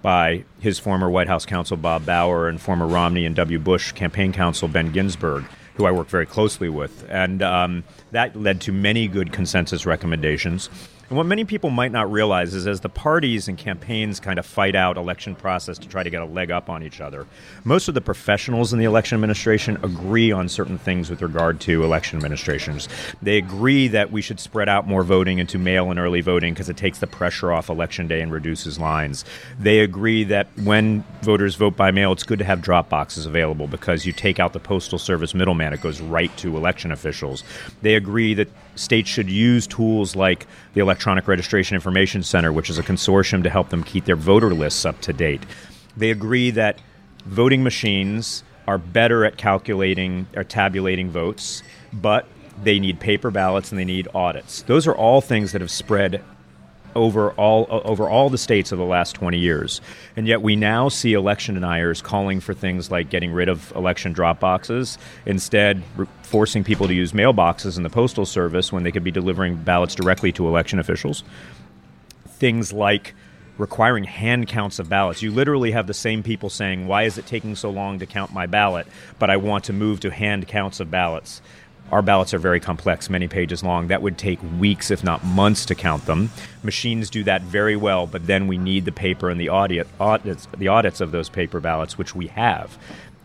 by 0.00 0.44
his 0.60 0.78
former 0.78 1.10
White 1.10 1.28
House 1.28 1.44
counsel 1.44 1.76
Bob 1.76 2.06
Bauer 2.06 2.48
and 2.48 2.60
former 2.60 2.86
Romney 2.86 3.26
and 3.26 3.34
W. 3.36 3.58
Bush 3.58 3.92
campaign 3.92 4.32
counsel 4.32 4.68
Ben 4.68 4.92
Ginsberg, 4.92 5.44
who 5.74 5.86
I 5.86 5.92
work 5.92 6.08
very 6.08 6.26
closely 6.26 6.68
with. 6.68 7.04
And 7.08 7.42
um, 7.42 7.84
that 8.12 8.36
led 8.36 8.60
to 8.62 8.72
many 8.72 9.08
good 9.08 9.32
consensus 9.32 9.86
recommendations. 9.86 10.70
And 11.08 11.16
what 11.16 11.24
many 11.24 11.46
people 11.46 11.70
might 11.70 11.90
not 11.90 12.12
realize 12.12 12.52
is 12.52 12.66
as 12.66 12.80
the 12.80 12.90
parties 12.90 13.48
and 13.48 13.56
campaigns 13.56 14.20
kind 14.20 14.38
of 14.38 14.44
fight 14.44 14.74
out 14.74 14.98
election 14.98 15.34
process 15.34 15.78
to 15.78 15.88
try 15.88 16.02
to 16.02 16.10
get 16.10 16.20
a 16.20 16.26
leg 16.26 16.50
up 16.50 16.68
on 16.68 16.82
each 16.82 17.00
other, 17.00 17.26
most 17.64 17.88
of 17.88 17.94
the 17.94 18.02
professionals 18.02 18.74
in 18.74 18.78
the 18.78 18.84
election 18.84 19.16
administration 19.16 19.76
agree 19.82 20.30
on 20.30 20.50
certain 20.50 20.76
things 20.76 21.08
with 21.08 21.22
regard 21.22 21.60
to 21.60 21.82
election 21.82 22.18
administrations. 22.18 22.88
They 23.22 23.38
agree 23.38 23.88
that 23.88 24.12
we 24.12 24.20
should 24.20 24.38
spread 24.38 24.68
out 24.68 24.86
more 24.86 25.02
voting 25.02 25.38
into 25.38 25.58
mail 25.58 25.90
and 25.90 25.98
early 25.98 26.20
voting 26.20 26.52
because 26.52 26.68
it 26.68 26.76
takes 26.76 26.98
the 26.98 27.06
pressure 27.06 27.52
off 27.52 27.70
election 27.70 28.06
day 28.06 28.20
and 28.20 28.30
reduces 28.30 28.78
lines. 28.78 29.24
They 29.58 29.80
agree 29.80 30.24
that 30.24 30.48
when 30.62 31.04
voters 31.22 31.54
vote 31.54 31.74
by 31.74 31.90
mail, 31.90 32.12
it's 32.12 32.22
good 32.22 32.38
to 32.40 32.44
have 32.44 32.60
drop 32.60 32.90
boxes 32.90 33.24
available 33.24 33.66
because 33.66 34.04
you 34.04 34.12
take 34.12 34.38
out 34.38 34.52
the 34.52 34.60
postal 34.60 34.98
service 34.98 35.34
middleman, 35.34 35.72
it 35.72 35.80
goes 35.80 36.02
right 36.02 36.36
to 36.36 36.54
election 36.58 36.92
officials. 36.92 37.44
They 37.80 37.94
agree 37.94 38.34
that 38.34 38.48
states 38.78 39.08
should 39.08 39.28
use 39.28 39.66
tools 39.66 40.16
like 40.16 40.46
the 40.74 40.80
Electronic 40.80 41.28
Registration 41.28 41.74
Information 41.74 42.22
Center, 42.22 42.52
which 42.52 42.70
is 42.70 42.78
a 42.78 42.82
consortium 42.82 43.42
to 43.42 43.50
help 43.50 43.70
them 43.70 43.82
keep 43.82 44.04
their 44.04 44.16
voter 44.16 44.54
lists 44.54 44.84
up 44.84 45.00
to 45.02 45.12
date. 45.12 45.42
They 45.96 46.10
agree 46.10 46.50
that 46.52 46.80
voting 47.26 47.62
machines 47.62 48.44
are 48.66 48.78
better 48.78 49.24
at 49.24 49.36
calculating 49.36 50.26
or 50.36 50.44
tabulating 50.44 51.10
votes, 51.10 51.62
but 51.92 52.26
they 52.62 52.78
need 52.78 53.00
paper 53.00 53.30
ballots 53.30 53.70
and 53.70 53.78
they 53.78 53.84
need 53.84 54.08
audits. 54.14 54.62
Those 54.62 54.86
are 54.86 54.94
all 54.94 55.20
things 55.20 55.52
that 55.52 55.60
have 55.60 55.70
spread 55.70 56.22
over 56.94 57.30
all 57.32 57.66
uh, 57.70 57.80
over 57.80 58.08
all 58.08 58.30
the 58.30 58.38
states 58.38 58.72
of 58.72 58.78
the 58.78 58.84
last 58.84 59.12
20 59.14 59.38
years. 59.38 59.80
And 60.16 60.26
yet 60.26 60.42
we 60.42 60.56
now 60.56 60.88
see 60.88 61.12
election 61.12 61.54
deniers 61.54 62.02
calling 62.02 62.40
for 62.40 62.54
things 62.54 62.90
like 62.90 63.10
getting 63.10 63.32
rid 63.32 63.48
of 63.48 63.72
election 63.76 64.12
drop 64.12 64.40
boxes, 64.40 64.98
instead 65.26 65.82
re- 65.96 66.06
forcing 66.22 66.64
people 66.64 66.86
to 66.88 66.94
use 66.94 67.12
mailboxes 67.12 67.76
in 67.76 67.82
the 67.82 67.90
postal 67.90 68.26
service 68.26 68.72
when 68.72 68.82
they 68.82 68.92
could 68.92 69.04
be 69.04 69.10
delivering 69.10 69.56
ballots 69.56 69.94
directly 69.94 70.32
to 70.32 70.46
election 70.46 70.78
officials. 70.78 71.24
Things 72.26 72.72
like 72.72 73.14
requiring 73.58 74.04
hand 74.04 74.46
counts 74.46 74.78
of 74.78 74.88
ballots. 74.88 75.20
You 75.20 75.32
literally 75.32 75.72
have 75.72 75.86
the 75.86 75.94
same 75.94 76.22
people 76.22 76.48
saying, 76.48 76.86
"Why 76.86 77.02
is 77.02 77.18
it 77.18 77.26
taking 77.26 77.56
so 77.56 77.70
long 77.70 77.98
to 77.98 78.06
count 78.06 78.32
my 78.32 78.46
ballot?" 78.46 78.86
but 79.18 79.30
I 79.30 79.36
want 79.36 79.64
to 79.64 79.72
move 79.72 80.00
to 80.00 80.10
hand 80.10 80.46
counts 80.46 80.80
of 80.80 80.90
ballots. 80.90 81.42
Our 81.90 82.02
ballots 82.02 82.34
are 82.34 82.38
very 82.38 82.60
complex, 82.60 83.08
many 83.08 83.28
pages 83.28 83.62
long. 83.62 83.88
That 83.88 84.02
would 84.02 84.18
take 84.18 84.38
weeks, 84.58 84.90
if 84.90 85.02
not 85.02 85.24
months, 85.24 85.64
to 85.66 85.74
count 85.74 86.04
them. 86.04 86.30
Machines 86.62 87.08
do 87.08 87.24
that 87.24 87.40
very 87.42 87.76
well, 87.76 88.06
but 88.06 88.26
then 88.26 88.46
we 88.46 88.58
need 88.58 88.84
the 88.84 88.92
paper 88.92 89.30
and 89.30 89.40
the 89.40 89.48
audit, 89.48 89.88
audits, 89.98 90.48
the 90.58 90.68
audits 90.68 91.00
of 91.00 91.12
those 91.12 91.30
paper 91.30 91.60
ballots, 91.60 91.96
which 91.96 92.14
we 92.14 92.26
have. 92.26 92.76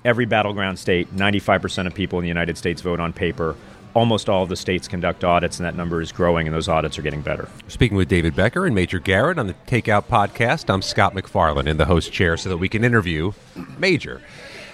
Every 0.05 0.25
battleground 0.25 0.79
state, 0.79 1.13
95% 1.13 1.87
of 1.87 1.93
people 1.93 2.19
in 2.19 2.23
the 2.23 2.29
United 2.29 2.57
States 2.57 2.81
vote 2.81 3.01
on 3.01 3.11
paper. 3.11 3.55
Almost 3.93 4.29
all 4.29 4.43
of 4.43 4.49
the 4.49 4.55
states 4.55 4.87
conduct 4.87 5.23
audits, 5.25 5.59
and 5.59 5.65
that 5.65 5.75
number 5.75 6.01
is 6.01 6.11
growing, 6.11 6.47
and 6.47 6.55
those 6.55 6.69
audits 6.69 6.97
are 6.97 7.03
getting 7.03 7.21
better. 7.21 7.49
Speaking 7.67 7.97
with 7.97 8.07
David 8.07 8.35
Becker 8.35 8.65
and 8.65 8.73
Major 8.73 8.99
Garrett 8.99 9.37
on 9.37 9.47
the 9.47 9.55
Takeout 9.67 10.05
podcast, 10.05 10.73
I'm 10.73 10.81
Scott 10.81 11.13
MacFarlane 11.13 11.67
in 11.67 11.77
the 11.77 11.85
host 11.85 12.11
chair 12.13 12.37
so 12.37 12.49
that 12.49 12.57
we 12.57 12.69
can 12.69 12.83
interview 12.83 13.33
Major. 13.77 14.21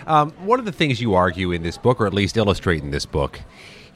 Um, 0.07 0.31
one 0.45 0.59
of 0.59 0.65
the 0.65 0.71
things 0.71 1.01
you 1.01 1.15
argue 1.15 1.51
in 1.51 1.63
this 1.63 1.77
book, 1.77 1.99
or 1.99 2.07
at 2.07 2.13
least 2.13 2.37
illustrate 2.37 2.81
in 2.81 2.91
this 2.91 3.05
book, 3.05 3.41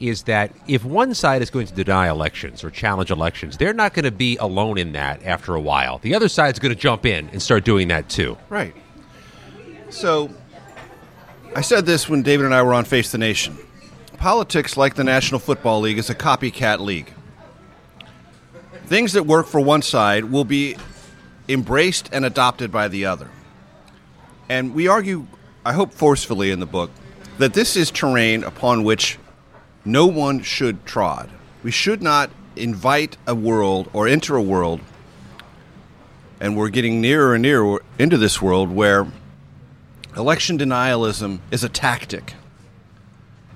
is 0.08 0.24
that 0.24 0.52
if 0.66 0.84
one 0.84 1.14
side 1.14 1.42
is 1.42 1.50
going 1.50 1.66
to 1.66 1.74
deny 1.74 2.08
elections 2.08 2.62
or 2.62 2.70
challenge 2.70 3.10
elections, 3.10 3.56
they're 3.56 3.72
not 3.72 3.94
going 3.94 4.04
to 4.04 4.10
be 4.10 4.36
alone 4.36 4.78
in 4.78 4.92
that 4.92 5.22
after 5.24 5.54
a 5.54 5.60
while. 5.60 5.98
The 5.98 6.14
other 6.14 6.28
side's 6.28 6.58
going 6.58 6.74
to 6.74 6.80
jump 6.80 7.06
in 7.06 7.28
and 7.30 7.40
start 7.40 7.64
doing 7.64 7.88
that 7.88 8.08
too. 8.08 8.36
Right. 8.48 8.74
So, 9.90 10.30
I 11.54 11.60
said 11.60 11.86
this 11.86 12.08
when 12.08 12.22
David 12.22 12.46
and 12.46 12.54
I 12.54 12.62
were 12.62 12.74
on 12.74 12.84
Face 12.84 13.12
the 13.12 13.18
Nation. 13.18 13.56
Politics, 14.18 14.76
like 14.76 14.94
the 14.94 15.04
National 15.04 15.38
Football 15.38 15.80
League, 15.80 15.98
is 15.98 16.10
a 16.10 16.14
copycat 16.14 16.80
league. 16.80 17.12
Things 18.86 19.12
that 19.12 19.24
work 19.24 19.46
for 19.46 19.60
one 19.60 19.82
side 19.82 20.24
will 20.24 20.44
be 20.44 20.76
embraced 21.48 22.08
and 22.12 22.24
adopted 22.24 22.72
by 22.72 22.88
the 22.88 23.06
other. 23.06 23.28
And 24.48 24.74
we 24.74 24.88
argue, 24.88 25.26
I 25.64 25.72
hope 25.72 25.92
forcefully 25.92 26.50
in 26.50 26.60
the 26.60 26.66
book, 26.66 26.90
that 27.38 27.54
this 27.54 27.76
is 27.76 27.90
terrain 27.90 28.44
upon 28.44 28.84
which 28.84 29.18
no 29.84 30.06
one 30.06 30.40
should 30.40 30.84
trod. 30.86 31.30
We 31.62 31.70
should 31.70 32.02
not 32.02 32.30
invite 32.56 33.16
a 33.26 33.34
world 33.34 33.90
or 33.92 34.06
enter 34.08 34.36
a 34.36 34.42
world, 34.42 34.80
and 36.40 36.56
we're 36.56 36.68
getting 36.68 37.00
nearer 37.00 37.34
and 37.34 37.42
nearer 37.42 37.82
into 37.98 38.16
this 38.16 38.40
world 38.40 38.70
where 38.70 39.06
election 40.16 40.58
denialism 40.58 41.40
is 41.50 41.64
a 41.64 41.68
tactic. 41.68 42.34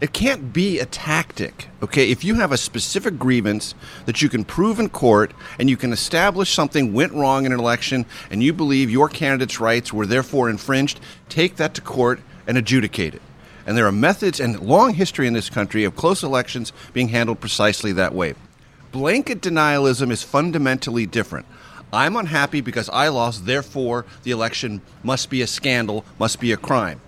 It 0.01 0.13
can't 0.13 0.53
be 0.53 0.79
a 0.79 0.87
tactic, 0.87 1.69
okay? 1.83 2.09
If 2.09 2.23
you 2.23 2.35
have 2.35 2.53
a 2.53 2.57
specific 2.57 3.19
grievance 3.19 3.75
that 4.07 4.23
you 4.23 4.29
can 4.29 4.45
prove 4.45 4.79
in 4.79 4.91
court 4.91 5.33
and 5.59 5.69
you 5.69 5.77
can 5.77 5.93
establish 5.93 6.53
something 6.53 6.93
went 6.93 7.13
wrong 7.13 7.47
in 7.47 7.53
an 7.53 7.59
election 7.59 8.07
and 8.31 8.41
you 8.41 8.53
believe 8.53 8.91
your 8.91 9.09
candidate's 9.09 9.59
rights 9.59 9.93
were 9.93 10.07
therefore 10.07 10.49
infringed, 10.51 11.01
take 11.29 11.57
that 11.57 11.75
to 11.75 11.81
court 11.81 12.21
and 12.47 12.57
adjudicate 12.57 13.17
it. 13.17 13.23
And 13.69 13.77
there 13.77 13.87
are 13.87 13.93
methods 13.93 14.41
and 14.41 14.59
long 14.61 14.95
history 14.95 15.27
in 15.27 15.35
this 15.35 15.51
country 15.51 15.85
of 15.85 15.95
close 15.95 16.23
elections 16.23 16.73
being 16.95 17.09
handled 17.09 17.39
precisely 17.39 17.93
that 17.93 18.15
way. 18.15 18.33
Blanket 18.93 19.43
denialism 19.43 20.11
is 20.11 20.23
fundamentally 20.23 21.05
different. 21.05 21.45
I'm 21.93 22.17
unhappy 22.17 22.63
because 22.63 22.89
I 22.89 23.09
lost, 23.09 23.45
therefore 23.45 24.07
the 24.23 24.31
election 24.31 24.81
must 25.03 25.29
be 25.29 25.43
a 25.43 25.47
scandal, 25.47 26.07
must 26.19 26.41
be 26.41 26.51
a 26.51 26.57
crime. 26.57 27.03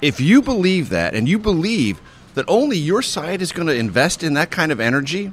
If 0.00 0.20
you 0.20 0.42
believe 0.42 0.90
that 0.90 1.12
and 1.12 1.28
you 1.28 1.40
believe 1.40 2.00
that 2.34 2.44
only 2.46 2.78
your 2.78 3.02
side 3.02 3.42
is 3.42 3.50
going 3.50 3.66
to 3.66 3.74
invest 3.74 4.22
in 4.22 4.34
that 4.34 4.52
kind 4.52 4.70
of 4.70 4.78
energy, 4.78 5.32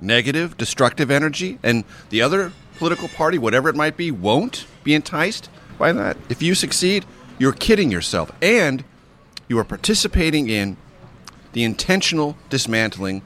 negative, 0.00 0.56
destructive 0.56 1.10
energy, 1.10 1.58
and 1.64 1.82
the 2.10 2.22
other 2.22 2.52
political 2.78 3.08
party, 3.08 3.38
whatever 3.38 3.68
it 3.68 3.74
might 3.74 3.96
be, 3.96 4.12
won't 4.12 4.66
be 4.84 4.94
enticed 4.94 5.50
by 5.78 5.90
that, 5.90 6.16
if 6.28 6.42
you 6.42 6.54
succeed, 6.54 7.04
you're 7.40 7.52
kidding 7.52 7.90
yourself. 7.90 8.30
And 8.40 8.84
you 9.50 9.58
are 9.58 9.64
participating 9.64 10.48
in 10.48 10.76
the 11.52 11.64
intentional 11.64 12.36
dismantling 12.48 13.20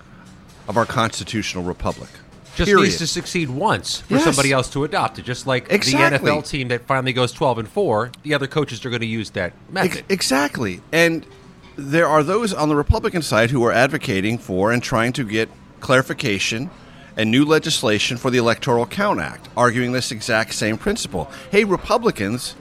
of 0.67 0.77
our 0.79 0.87
constitutional 0.87 1.63
republic. 1.63 2.09
Just 2.57 2.69
Period. 2.69 2.85
needs 2.85 2.97
to 2.99 3.07
succeed 3.07 3.51
once 3.51 4.01
for 4.01 4.15
Yes. 4.15 4.25
somebody 4.25 4.51
else 4.51 4.71
to 4.71 4.85
adopt 4.85 5.19
it. 5.19 5.25
Just 5.27 5.47
like 5.47 5.67
Exactly. 5.71 6.19
the 6.25 6.33
NFL 6.37 6.49
team 6.49 6.69
that 6.69 6.87
finally 6.87 7.13
goes 7.13 7.31
twelve 7.33 7.59
and 7.59 7.69
four, 7.69 8.11
the 8.23 8.33
other 8.33 8.47
coaches 8.47 8.83
are 8.87 8.91
going 8.91 9.03
to 9.03 9.07
use 9.07 9.31
that 9.31 9.53
method. 9.71 9.99
Ex- 9.99 10.03
exactly. 10.09 10.81
And 10.93 11.27
there 11.77 12.09
are 12.09 12.23
those 12.23 12.55
on 12.55 12.71
the 12.71 12.77
Republican 12.77 13.21
side 13.21 13.51
who 13.51 13.63
are 13.65 13.73
advocating 13.73 14.39
for 14.39 14.73
and 14.73 14.83
trying 14.83 15.13
to 15.15 15.25
get 15.25 15.51
clarification 15.81 16.71
and 17.19 17.31
new 17.31 17.45
legislation 17.45 18.17
for 18.17 18.31
the 18.31 18.39
Electoral 18.39 18.87
Count 18.87 19.21
Act, 19.21 19.49
arguing 19.57 19.93
this 19.93 20.11
exact 20.11 20.55
same 20.55 20.79
principle. 20.79 21.31
Hey, 21.51 21.65
Republicans, 21.65 22.55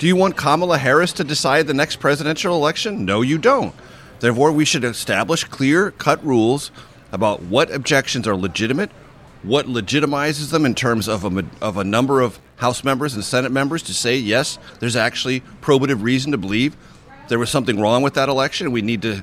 do 0.00 0.06
you 0.06 0.16
want 0.16 0.34
Kamala 0.34 0.78
Harris 0.78 1.12
to 1.12 1.24
decide 1.24 1.66
the 1.66 1.74
next 1.74 1.96
presidential 1.96 2.56
election? 2.56 3.04
No, 3.04 3.20
you 3.20 3.36
don't. 3.36 3.74
Therefore, 4.20 4.50
we 4.50 4.64
should 4.64 4.82
establish 4.82 5.44
clear 5.44 5.90
cut 5.90 6.24
rules 6.24 6.70
about 7.12 7.42
what 7.42 7.70
objections 7.70 8.26
are 8.26 8.34
legitimate, 8.34 8.90
what 9.42 9.66
legitimizes 9.66 10.52
them 10.52 10.64
in 10.64 10.74
terms 10.74 11.06
of 11.06 11.26
a, 11.26 11.44
of 11.60 11.76
a 11.76 11.84
number 11.84 12.22
of 12.22 12.40
House 12.56 12.82
members 12.82 13.14
and 13.14 13.22
Senate 13.22 13.52
members 13.52 13.82
to 13.82 13.92
say, 13.92 14.16
yes, 14.16 14.58
there's 14.78 14.96
actually 14.96 15.42
probative 15.60 16.02
reason 16.02 16.32
to 16.32 16.38
believe 16.38 16.78
there 17.28 17.38
was 17.38 17.50
something 17.50 17.78
wrong 17.78 18.00
with 18.02 18.14
that 18.14 18.30
election 18.30 18.68
and 18.68 18.72
we 18.72 18.80
need 18.80 19.02
to 19.02 19.22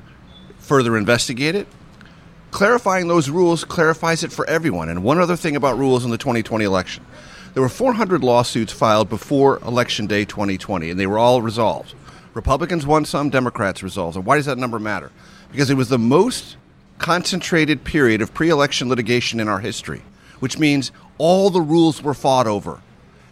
further 0.58 0.96
investigate 0.96 1.56
it. 1.56 1.66
Clarifying 2.52 3.08
those 3.08 3.28
rules 3.28 3.64
clarifies 3.64 4.22
it 4.22 4.30
for 4.30 4.48
everyone. 4.48 4.88
And 4.88 5.02
one 5.02 5.18
other 5.18 5.34
thing 5.34 5.56
about 5.56 5.76
rules 5.76 6.04
in 6.04 6.12
the 6.12 6.18
2020 6.18 6.64
election 6.64 7.04
there 7.58 7.62
were 7.64 7.68
400 7.68 8.22
lawsuits 8.22 8.72
filed 8.72 9.08
before 9.08 9.58
Election 9.66 10.06
Day 10.06 10.24
2020, 10.24 10.90
and 10.90 11.00
they 11.00 11.08
were 11.08 11.18
all 11.18 11.42
resolved. 11.42 11.92
Republicans 12.32 12.86
won 12.86 13.04
some, 13.04 13.30
Democrats 13.30 13.82
resolved. 13.82 14.16
And 14.16 14.24
why 14.24 14.36
does 14.36 14.46
that 14.46 14.58
number 14.58 14.78
matter? 14.78 15.10
Because 15.50 15.68
it 15.68 15.74
was 15.74 15.88
the 15.88 15.98
most 15.98 16.56
concentrated 16.98 17.82
period 17.82 18.22
of 18.22 18.32
pre 18.32 18.48
election 18.48 18.88
litigation 18.88 19.40
in 19.40 19.48
our 19.48 19.58
history, 19.58 20.02
which 20.38 20.56
means 20.56 20.92
all 21.18 21.50
the 21.50 21.60
rules 21.60 22.00
were 22.00 22.14
fought 22.14 22.46
over 22.46 22.80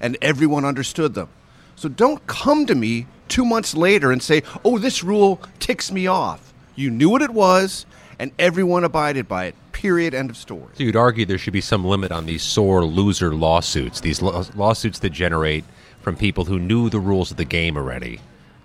and 0.00 0.18
everyone 0.20 0.64
understood 0.64 1.14
them. 1.14 1.28
So 1.76 1.88
don't 1.88 2.26
come 2.26 2.66
to 2.66 2.74
me 2.74 3.06
two 3.28 3.44
months 3.44 3.76
later 3.76 4.10
and 4.10 4.20
say, 4.20 4.42
oh, 4.64 4.76
this 4.76 5.04
rule 5.04 5.40
ticks 5.60 5.92
me 5.92 6.08
off. 6.08 6.52
You 6.74 6.90
knew 6.90 7.10
what 7.10 7.22
it 7.22 7.30
was, 7.30 7.86
and 8.18 8.32
everyone 8.38 8.84
abided 8.84 9.28
by 9.28 9.46
it. 9.46 9.54
Period. 9.72 10.14
End 10.14 10.30
of 10.30 10.36
story. 10.36 10.68
So 10.74 10.84
you'd 10.84 10.96
argue 10.96 11.26
there 11.26 11.38
should 11.38 11.52
be 11.52 11.60
some 11.60 11.84
limit 11.84 12.10
on 12.12 12.26
these 12.26 12.42
sore 12.42 12.84
loser 12.84 13.34
lawsuits, 13.34 14.00
these 14.00 14.22
law- 14.22 14.44
lawsuits 14.54 14.98
that 15.00 15.10
generate 15.10 15.64
from 16.00 16.16
people 16.16 16.44
who 16.44 16.58
knew 16.58 16.88
the 16.88 17.00
rules 17.00 17.30
of 17.30 17.36
the 17.36 17.44
game 17.44 17.76
already. 17.76 18.20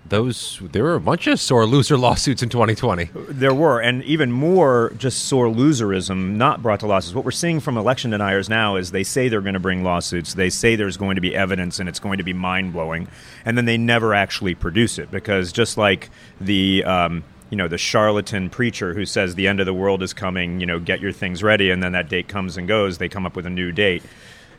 Those 0.08 0.60
there 0.72 0.82
were 0.82 0.94
a 0.94 1.00
bunch 1.00 1.26
of 1.26 1.40
sore 1.40 1.64
loser 1.64 1.96
lawsuits 2.06 2.42
in 2.42 2.48
2020. 2.48 3.10
There 3.28 3.54
were, 3.54 3.80
and 3.80 4.02
even 4.04 4.30
more 4.30 4.92
just 4.98 5.26
sore 5.26 5.46
loserism 5.46 6.32
not 6.36 6.62
brought 6.62 6.80
to 6.80 6.86
lawsuits. 6.86 7.14
What 7.14 7.24
we're 7.24 7.30
seeing 7.30 7.60
from 7.60 7.76
election 7.78 8.10
deniers 8.10 8.48
now 8.48 8.76
is 8.76 8.90
they 8.90 9.04
say 9.04 9.28
they're 9.28 9.40
going 9.40 9.54
to 9.54 9.60
bring 9.60 9.82
lawsuits, 9.84 10.34
they 10.34 10.50
say 10.50 10.76
there's 10.76 10.96
going 10.96 11.14
to 11.14 11.20
be 11.20 11.34
evidence, 11.34 11.78
and 11.78 11.88
it's 11.88 11.98
going 11.98 12.18
to 12.18 12.24
be 12.24 12.32
mind 12.32 12.72
blowing, 12.72 13.08
and 13.44 13.56
then 13.56 13.64
they 13.64 13.78
never 13.78 14.12
actually 14.12 14.54
produce 14.54 14.98
it 14.98 15.10
because 15.10 15.50
just 15.50 15.76
like 15.76 16.10
the 16.40 16.84
um, 16.84 17.24
you 17.52 17.56
know 17.56 17.68
the 17.68 17.76
charlatan 17.76 18.48
preacher 18.48 18.94
who 18.94 19.04
says 19.04 19.34
the 19.34 19.46
end 19.46 19.60
of 19.60 19.66
the 19.66 19.74
world 19.74 20.02
is 20.02 20.14
coming, 20.14 20.58
you 20.58 20.64
know, 20.64 20.80
get 20.80 21.00
your 21.00 21.12
things 21.12 21.42
ready, 21.42 21.70
and 21.70 21.82
then 21.82 21.92
that 21.92 22.08
date 22.08 22.26
comes 22.26 22.56
and 22.56 22.66
goes. 22.66 22.96
They 22.96 23.10
come 23.10 23.26
up 23.26 23.36
with 23.36 23.44
a 23.44 23.50
new 23.50 23.70
date. 23.70 24.02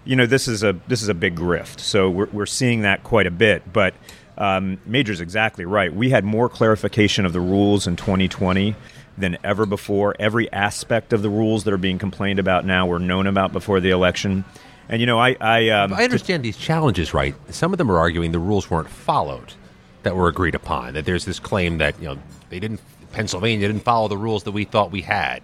You 0.05 0.15
know, 0.15 0.27
this 0.27 0.47
is 0.47 0.61
a 0.63 0.73
this 0.87 1.01
is 1.01 1.09
a 1.09 1.15
big 1.15 1.35
grift. 1.35 1.79
So 1.79 2.07
we're 2.07 2.27
we're 2.27 2.45
seeing 2.45 2.83
that 2.83 3.03
quite 3.03 3.27
a 3.27 3.31
bit, 3.31 3.73
but. 3.73 3.95
Um, 4.35 4.79
Major's 4.87 5.21
exactly 5.21 5.63
right. 5.63 5.93
We 5.93 6.09
had 6.09 6.25
more 6.25 6.49
clarification 6.49 7.23
of 7.27 7.33
the 7.33 7.39
rules 7.39 7.85
in 7.85 7.95
2020 7.95 8.75
than 9.15 9.37
ever 9.43 9.67
before. 9.67 10.15
Every 10.19 10.51
aspect 10.51 11.13
of 11.13 11.21
the 11.21 11.29
rules 11.29 11.65
that 11.65 11.71
are 11.71 11.77
being 11.77 11.99
complained 11.99 12.39
about 12.39 12.65
now 12.65 12.87
were 12.87 12.97
known 12.97 13.27
about 13.27 13.53
before 13.53 13.79
the 13.79 13.91
election. 13.91 14.43
And 14.89 14.99
you 15.01 15.05
know, 15.05 15.19
I 15.19 15.37
I, 15.39 15.69
um, 15.69 15.93
I 15.93 16.03
understand 16.03 16.41
these 16.41 16.57
challenges, 16.57 17.13
right? 17.13 17.35
Some 17.53 17.73
of 17.73 17.77
them 17.77 17.91
are 17.91 17.99
arguing 17.99 18.31
the 18.31 18.39
rules 18.39 18.71
weren't 18.71 18.89
followed 18.89 19.53
that 20.01 20.15
were 20.15 20.27
agreed 20.27 20.55
upon. 20.55 20.95
That 20.95 21.05
there's 21.05 21.25
this 21.25 21.39
claim 21.39 21.77
that 21.77 21.99
you 21.99 22.07
know 22.07 22.17
they 22.53 22.59
didn't 22.59 22.81
Pennsylvania 23.11 23.67
didn't 23.67 23.83
follow 23.83 24.07
the 24.07 24.17
rules 24.17 24.43
that 24.43 24.51
we 24.51 24.63
thought 24.63 24.91
we 24.91 25.01
had. 25.01 25.41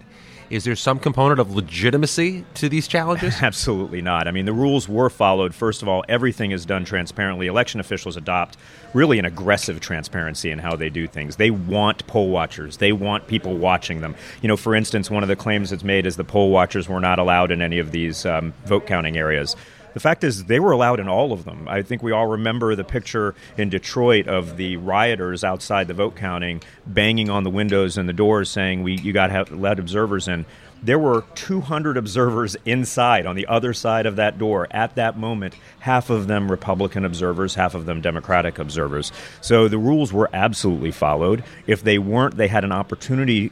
Is 0.51 0.63
there 0.63 0.75
some 0.75 0.99
component 0.99 1.39
of 1.39 1.55
legitimacy 1.55 2.45
to 2.55 2.69
these 2.69 2.87
challenges? 2.87 3.35
Absolutely 3.41 4.01
not. 4.01 4.27
I 4.27 4.31
mean, 4.31 4.45
the 4.45 4.53
rules 4.53 4.87
were 4.87 5.09
followed. 5.09 5.53
First 5.53 5.81
of 5.81 5.87
all, 5.87 6.03
everything 6.09 6.51
is 6.51 6.65
done 6.65 6.85
transparently. 6.85 7.47
Election 7.47 7.79
officials 7.79 8.17
adopt 8.17 8.57
really 8.93 9.19
an 9.19 9.25
aggressive 9.25 9.79
transparency 9.79 10.49
in 10.49 10.59
how 10.59 10.75
they 10.75 10.89
do 10.89 11.07
things. 11.07 11.35
They 11.35 11.51
want 11.51 12.05
poll 12.07 12.29
watchers, 12.29 12.77
they 12.77 12.91
want 12.91 13.27
people 13.27 13.55
watching 13.55 14.01
them. 14.01 14.15
You 14.41 14.47
know, 14.47 14.57
for 14.57 14.75
instance, 14.75 15.09
one 15.09 15.23
of 15.23 15.29
the 15.29 15.35
claims 15.35 15.71
that's 15.71 15.83
made 15.83 16.05
is 16.05 16.15
the 16.15 16.23
poll 16.23 16.51
watchers 16.51 16.87
were 16.87 16.99
not 16.99 17.17
allowed 17.17 17.51
in 17.51 17.61
any 17.61 17.79
of 17.79 17.91
these 17.91 18.25
um, 18.25 18.53
vote 18.65 18.85
counting 18.85 19.17
areas. 19.17 19.55
The 19.93 19.99
fact 19.99 20.23
is, 20.23 20.45
they 20.45 20.59
were 20.59 20.71
allowed 20.71 20.99
in 20.99 21.07
all 21.07 21.33
of 21.33 21.45
them. 21.45 21.67
I 21.67 21.81
think 21.81 22.03
we 22.03 22.11
all 22.11 22.27
remember 22.27 22.75
the 22.75 22.83
picture 22.83 23.35
in 23.57 23.69
Detroit 23.69 24.27
of 24.27 24.57
the 24.57 24.77
rioters 24.77 25.43
outside 25.43 25.87
the 25.87 25.93
vote 25.93 26.15
counting, 26.15 26.61
banging 26.85 27.29
on 27.29 27.43
the 27.43 27.49
windows 27.49 27.97
and 27.97 28.07
the 28.07 28.13
doors, 28.13 28.49
saying, 28.49 28.83
"We, 28.83 28.97
you 28.97 29.13
got 29.13 29.27
to 29.27 29.55
let 29.55 29.79
observers 29.79 30.27
in." 30.27 30.45
There 30.81 30.99
were 30.99 31.25
200 31.35 31.97
observers 31.97 32.55
inside 32.65 33.25
on 33.25 33.35
the 33.35 33.47
other 33.47 33.73
side 33.73 34.05
of 34.05 34.15
that 34.15 34.37
door 34.37 34.67
at 34.71 34.95
that 34.95 35.17
moment. 35.17 35.55
Half 35.79 36.09
of 36.09 36.27
them 36.27 36.49
Republican 36.49 37.03
observers, 37.03 37.55
half 37.55 37.75
of 37.75 37.85
them 37.85 37.99
Democratic 37.99 38.59
observers. 38.59 39.11
So 39.41 39.67
the 39.67 39.77
rules 39.77 40.13
were 40.13 40.29
absolutely 40.31 40.91
followed. 40.91 41.43
If 41.67 41.83
they 41.83 41.97
weren't, 41.97 42.37
they 42.37 42.47
had 42.47 42.63
an 42.63 42.71
opportunity 42.71 43.51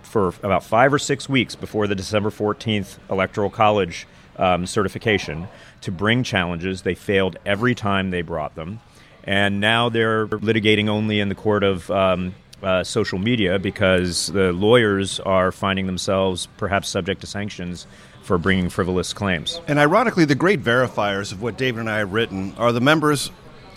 for 0.00 0.28
about 0.42 0.64
five 0.64 0.94
or 0.94 0.98
six 0.98 1.28
weeks 1.28 1.54
before 1.54 1.86
the 1.86 1.94
December 1.94 2.30
14th 2.30 2.98
Electoral 3.10 3.50
College 3.50 4.06
um, 4.36 4.66
certification 4.66 5.48
to 5.82 5.92
bring 5.92 6.22
challenges. 6.22 6.82
They 6.82 6.94
failed 6.94 7.36
every 7.44 7.74
time 7.74 8.10
they 8.10 8.22
brought 8.22 8.54
them. 8.54 8.80
And 9.24 9.60
now 9.60 9.88
they're 9.88 10.26
litigating 10.26 10.88
only 10.88 11.20
in 11.20 11.28
the 11.28 11.34
court 11.34 11.62
of 11.62 11.90
um, 11.90 12.34
uh, 12.62 12.82
social 12.82 13.18
media 13.18 13.58
because 13.58 14.28
the 14.28 14.52
lawyers 14.52 15.20
are 15.20 15.52
finding 15.52 15.86
themselves 15.86 16.48
perhaps 16.56 16.88
subject 16.88 17.20
to 17.20 17.26
sanctions 17.26 17.86
for 18.22 18.38
bringing 18.38 18.68
frivolous 18.68 19.12
claims. 19.12 19.60
And 19.66 19.78
ironically, 19.78 20.24
the 20.24 20.34
great 20.34 20.62
verifiers 20.62 21.32
of 21.32 21.42
what 21.42 21.56
David 21.56 21.80
and 21.80 21.90
I 21.90 21.98
have 21.98 22.12
written 22.12 22.54
are 22.56 22.72
the 22.72 22.80
members 22.80 23.30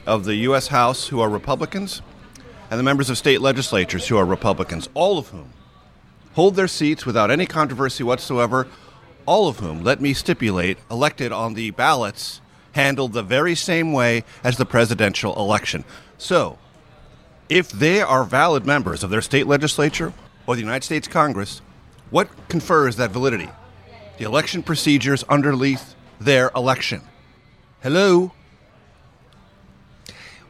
of 0.06 0.26
the 0.26 0.36
U.S. 0.36 0.68
House 0.68 1.08
who 1.08 1.20
are 1.20 1.30
Republicans 1.30 2.02
and 2.70 2.80
the 2.80 2.84
members 2.84 3.10
of 3.10 3.18
state 3.18 3.42
legislatures 3.42 4.08
who 4.08 4.18
are 4.18 4.26
Republicans, 4.26 4.90
all 4.94 5.18
of 5.18 5.30
whom 5.30 5.50
hold 6.34 6.56
their 6.56 6.68
seats 6.68 7.06
without 7.06 7.32
any 7.32 7.46
controversy 7.46 8.04
whatsoever 8.04 8.68
all 9.26 9.48
of 9.48 9.60
whom, 9.60 9.84
let 9.84 10.02
me 10.02 10.14
stipulate, 10.14 10.78
elected 10.90 11.32
on 11.32 11.54
the 11.54 11.72
ballots 11.72 12.42
handled 12.74 13.14
the 13.14 13.24
very 13.24 13.56
same 13.56 13.94
way 13.94 14.24
as 14.44 14.58
the 14.58 14.66
presidential 14.66 15.36
election. 15.38 15.84
So, 16.18 16.58
if 17.50 17.72
they 17.72 18.02
are 18.02 18.24
valid 18.24 18.66
members 18.66 19.04
of 19.04 19.10
their 19.10 19.22
state 19.22 19.48
legislature 19.48 20.14
or 20.46 20.56
the 20.56 20.62
United 20.62 20.84
States 20.84 21.08
Congress, 21.08 21.62
what 22.10 22.30
confers 22.50 22.98
that 22.98 23.12
validity? 23.12 23.50
The 24.18 24.26
election 24.26 24.62
procedures 24.62 25.24
underneath 25.24 25.96
their 26.20 26.52
election. 26.56 27.02
Hello? 27.82 28.32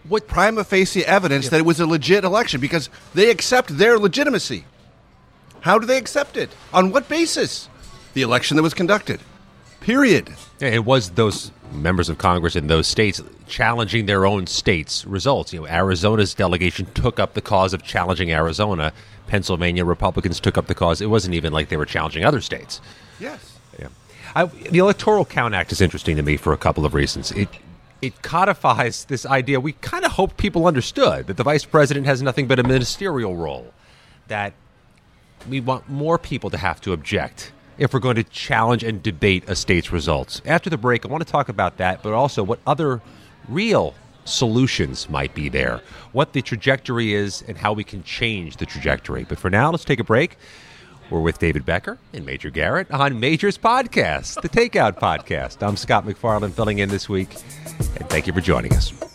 What 0.08 0.28
prima 0.28 0.64
facie 0.64 1.06
evidence 1.06 1.50
that 1.50 1.60
it 1.60 1.66
was 1.66 1.80
a 1.80 1.88
legit 1.88 2.24
election 2.24 2.62
because 2.62 2.90
they 3.14 3.30
accept 3.30 3.78
their 3.78 3.98
legitimacy? 3.98 4.66
How 5.62 5.80
do 5.80 5.88
they 5.88 5.98
accept 5.98 6.38
it? 6.38 6.52
On 6.74 6.92
what 6.92 7.10
basis? 7.10 7.70
The 8.16 8.24
election 8.24 8.58
that 8.58 8.64
was 8.64 8.74
conducted. 8.74 9.20
Period. 9.82 10.34
It 10.60 10.84
was 10.84 11.12
those 11.12 11.52
members 11.72 12.10
of 12.10 12.18
Congress 12.18 12.56
in 12.56 12.68
those 12.68 12.88
states 12.88 13.22
challenging 13.48 14.08
their 14.08 14.26
own 14.26 14.48
states' 14.48 15.06
results. 15.06 15.54
You 15.54 15.62
know, 15.62 15.68
Arizona's 15.68 16.34
delegation 16.34 16.88
took 16.96 17.20
up 17.20 17.34
the 17.36 17.42
cause 17.42 17.74
of 17.74 17.84
challenging 17.84 18.32
Arizona. 18.32 18.94
Pennsylvania 19.28 19.86
Republicans 19.86 20.40
took 20.40 20.58
up 20.58 20.68
the 20.68 20.74
cause. 20.74 21.02
It 21.02 21.08
wasn't 21.08 21.36
even 21.36 21.54
like 21.54 21.70
they 21.70 21.78
were 21.78 21.86
challenging 21.86 22.24
other 22.24 22.42
states. 22.42 22.82
Yes. 23.20 23.60
Yeah. 23.78 23.90
I, 24.34 24.46
the 24.46 24.80
Electoral 24.80 25.26
Count 25.26 25.54
Act 25.54 25.72
is 25.72 25.82
interesting 25.82 26.16
to 26.16 26.24
me 26.24 26.38
for 26.38 26.54
a 26.54 26.58
couple 26.58 26.86
of 26.86 26.94
reasons. 26.94 27.32
It 27.32 27.50
it 28.02 28.22
codifies 28.22 29.06
this 29.06 29.26
idea 29.26 29.60
we 29.60 29.74
kind 29.74 30.06
of 30.06 30.12
hoped 30.12 30.38
people 30.38 30.68
understood 30.68 31.28
that 31.28 31.38
the 31.38 31.44
vice 31.44 31.66
president 31.66 32.06
has 32.06 32.22
nothing 32.22 32.48
but 32.48 32.60
a 32.60 32.64
ministerial 32.64 33.36
role. 33.36 33.74
That 34.28 34.54
we 35.50 35.60
want 35.60 35.90
more 35.90 36.18
people 36.18 36.50
to 36.50 36.58
have 36.58 36.82
to 36.82 36.94
object 36.94 37.52
if 37.78 37.94
we're 37.94 38.00
going 38.00 38.16
to 38.16 38.24
challenge 38.24 38.84
and 38.84 39.02
debate 39.04 39.44
a 39.48 39.56
state's 39.56 39.92
results. 39.92 40.42
After 40.46 40.70
the 40.70 40.78
break, 40.78 41.06
I 41.06 41.10
want 41.10 41.26
to 41.26 41.32
talk 41.32 41.50
about 41.50 41.78
that, 41.78 42.04
but 42.04 42.14
also 42.14 42.44
what 42.44 42.60
other 42.66 43.02
real 43.48 43.94
solutions 44.26 45.10
might 45.10 45.34
be 45.36 45.50
there, 45.50 45.82
what 46.12 46.34
the 46.34 46.42
trajectory 46.42 47.14
is, 47.14 47.44
and 47.48 47.58
how 47.58 47.74
we 47.74 47.84
can 47.84 48.04
change 48.04 48.58
the 48.58 48.66
trajectory. 48.66 49.24
But 49.24 49.40
for 49.40 49.50
now, 49.50 49.72
let's 49.72 49.86
take 49.86 50.00
a 50.00 50.04
break. 50.04 50.38
We're 51.10 51.22
with 51.22 51.38
David 51.38 51.66
Becker 51.66 52.00
and 52.14 52.26
Major 52.26 52.50
Garrett 52.50 52.90
on 52.90 53.20
Major's 53.20 53.58
podcast, 53.58 54.42
the 54.42 54.50
Takeout 54.50 55.00
Podcast. 55.00 55.66
I'm 55.66 55.78
Scott 55.78 56.06
MacFarlane 56.06 56.52
filling 56.52 56.80
in 56.80 56.90
this 56.90 57.08
week, 57.08 57.36
and 57.78 58.10
thank 58.10 58.26
you 58.26 58.34
for 58.34 58.42
joining 58.42 58.74
us. 58.74 59.15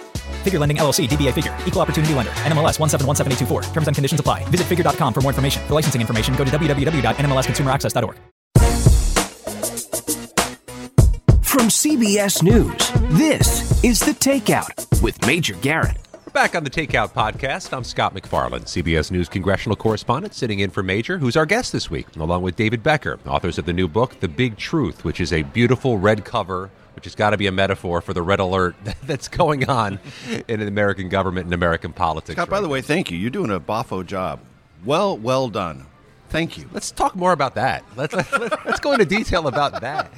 Figure 0.41 0.57
Lending 0.57 0.77
LLC, 0.77 1.07
DBA 1.07 1.33
Figure, 1.33 1.55
Equal 1.67 1.83
Opportunity 1.83 2.15
Lender, 2.15 2.31
NMLS 2.43 2.79
1717824. 2.79 3.71
Terms 3.73 3.87
and 3.87 3.95
conditions 3.95 4.19
apply. 4.19 4.43
Visit 4.45 4.65
figure.com 4.65 5.13
for 5.13 5.21
more 5.21 5.29
information. 5.29 5.61
For 5.67 5.75
licensing 5.75 6.01
information, 6.01 6.33
go 6.35 6.43
to 6.43 6.51
www.nmlsconsumeraccess.org. 6.51 8.17
From 11.43 11.67
CBS 11.67 12.41
News, 12.41 12.91
this 13.19 13.83
is 13.83 13.99
The 13.99 14.13
Takeout 14.13 15.01
with 15.01 15.23
Major 15.27 15.53
Garrett. 15.55 15.97
Back 16.33 16.55
on 16.55 16.63
the 16.63 16.69
Takeout 16.69 17.11
Podcast, 17.11 17.75
I'm 17.75 17.83
Scott 17.83 18.13
MacFarlane, 18.13 18.61
CBS 18.61 19.11
News 19.11 19.27
congressional 19.27 19.75
correspondent, 19.75 20.33
sitting 20.33 20.59
in 20.59 20.69
for 20.69 20.81
Major, 20.81 21.17
who's 21.17 21.35
our 21.35 21.45
guest 21.45 21.73
this 21.73 21.91
week, 21.91 22.07
along 22.15 22.41
with 22.41 22.55
David 22.55 22.81
Becker, 22.81 23.19
authors 23.27 23.57
of 23.57 23.65
the 23.65 23.73
new 23.73 23.89
book, 23.89 24.17
The 24.21 24.29
Big 24.29 24.55
Truth, 24.55 25.03
which 25.03 25.19
is 25.19 25.33
a 25.33 25.43
beautiful 25.43 25.97
red 25.97 26.23
cover, 26.23 26.69
which 26.95 27.05
has 27.05 27.15
got 27.15 27.31
to 27.31 27.37
be 27.37 27.47
a 27.47 27.51
metaphor 27.51 28.01
for 28.01 28.13
the 28.13 28.21
red 28.21 28.39
alert 28.39 28.75
that's 29.03 29.27
going 29.27 29.69
on 29.69 29.99
in 30.47 30.59
the 30.59 30.67
American 30.67 31.09
government 31.09 31.45
and 31.45 31.53
American 31.53 31.93
politics. 31.93 32.35
Scott, 32.35 32.49
by 32.49 32.61
the 32.61 32.69
way, 32.69 32.81
thank 32.81 33.11
you. 33.11 33.17
You're 33.17 33.29
doing 33.29 33.51
a 33.51 33.59
boffo 33.59 34.05
job. 34.05 34.39
Well, 34.83 35.17
well 35.17 35.49
done. 35.49 35.85
Thank 36.29 36.57
you. 36.57 36.69
Let's 36.71 36.91
talk 36.91 37.13
more 37.15 37.33
about 37.33 37.55
that. 37.55 37.83
Let's 37.97 38.13
let's, 38.13 38.31
let's 38.65 38.79
go 38.79 38.93
into 38.93 39.03
detail 39.05 39.47
about 39.47 39.81
that. 39.81 40.11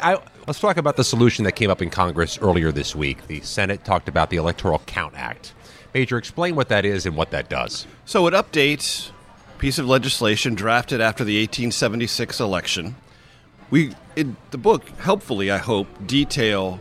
I, 0.00 0.18
let's 0.46 0.58
talk 0.58 0.78
about 0.78 0.96
the 0.96 1.04
solution 1.04 1.44
that 1.44 1.52
came 1.52 1.68
up 1.68 1.82
in 1.82 1.90
Congress 1.90 2.38
earlier 2.38 2.72
this 2.72 2.96
week. 2.96 3.26
The 3.26 3.42
Senate 3.42 3.84
talked 3.84 4.08
about 4.08 4.30
the 4.30 4.38
Electoral 4.38 4.78
Count 4.86 5.14
Act. 5.14 5.52
Major, 5.92 6.16
explain 6.16 6.56
what 6.56 6.70
that 6.70 6.86
is 6.86 7.04
and 7.04 7.16
what 7.16 7.30
that 7.32 7.50
does. 7.50 7.86
So 8.06 8.26
it 8.26 8.32
updates 8.32 9.10
a 9.54 9.58
piece 9.58 9.78
of 9.78 9.86
legislation 9.86 10.54
drafted 10.54 11.02
after 11.02 11.22
the 11.22 11.38
1876 11.38 12.40
election. 12.40 12.96
We, 13.72 13.94
in 14.16 14.36
the 14.50 14.58
book, 14.58 14.86
helpfully, 14.98 15.50
I 15.50 15.56
hope, 15.56 15.86
detail 16.06 16.78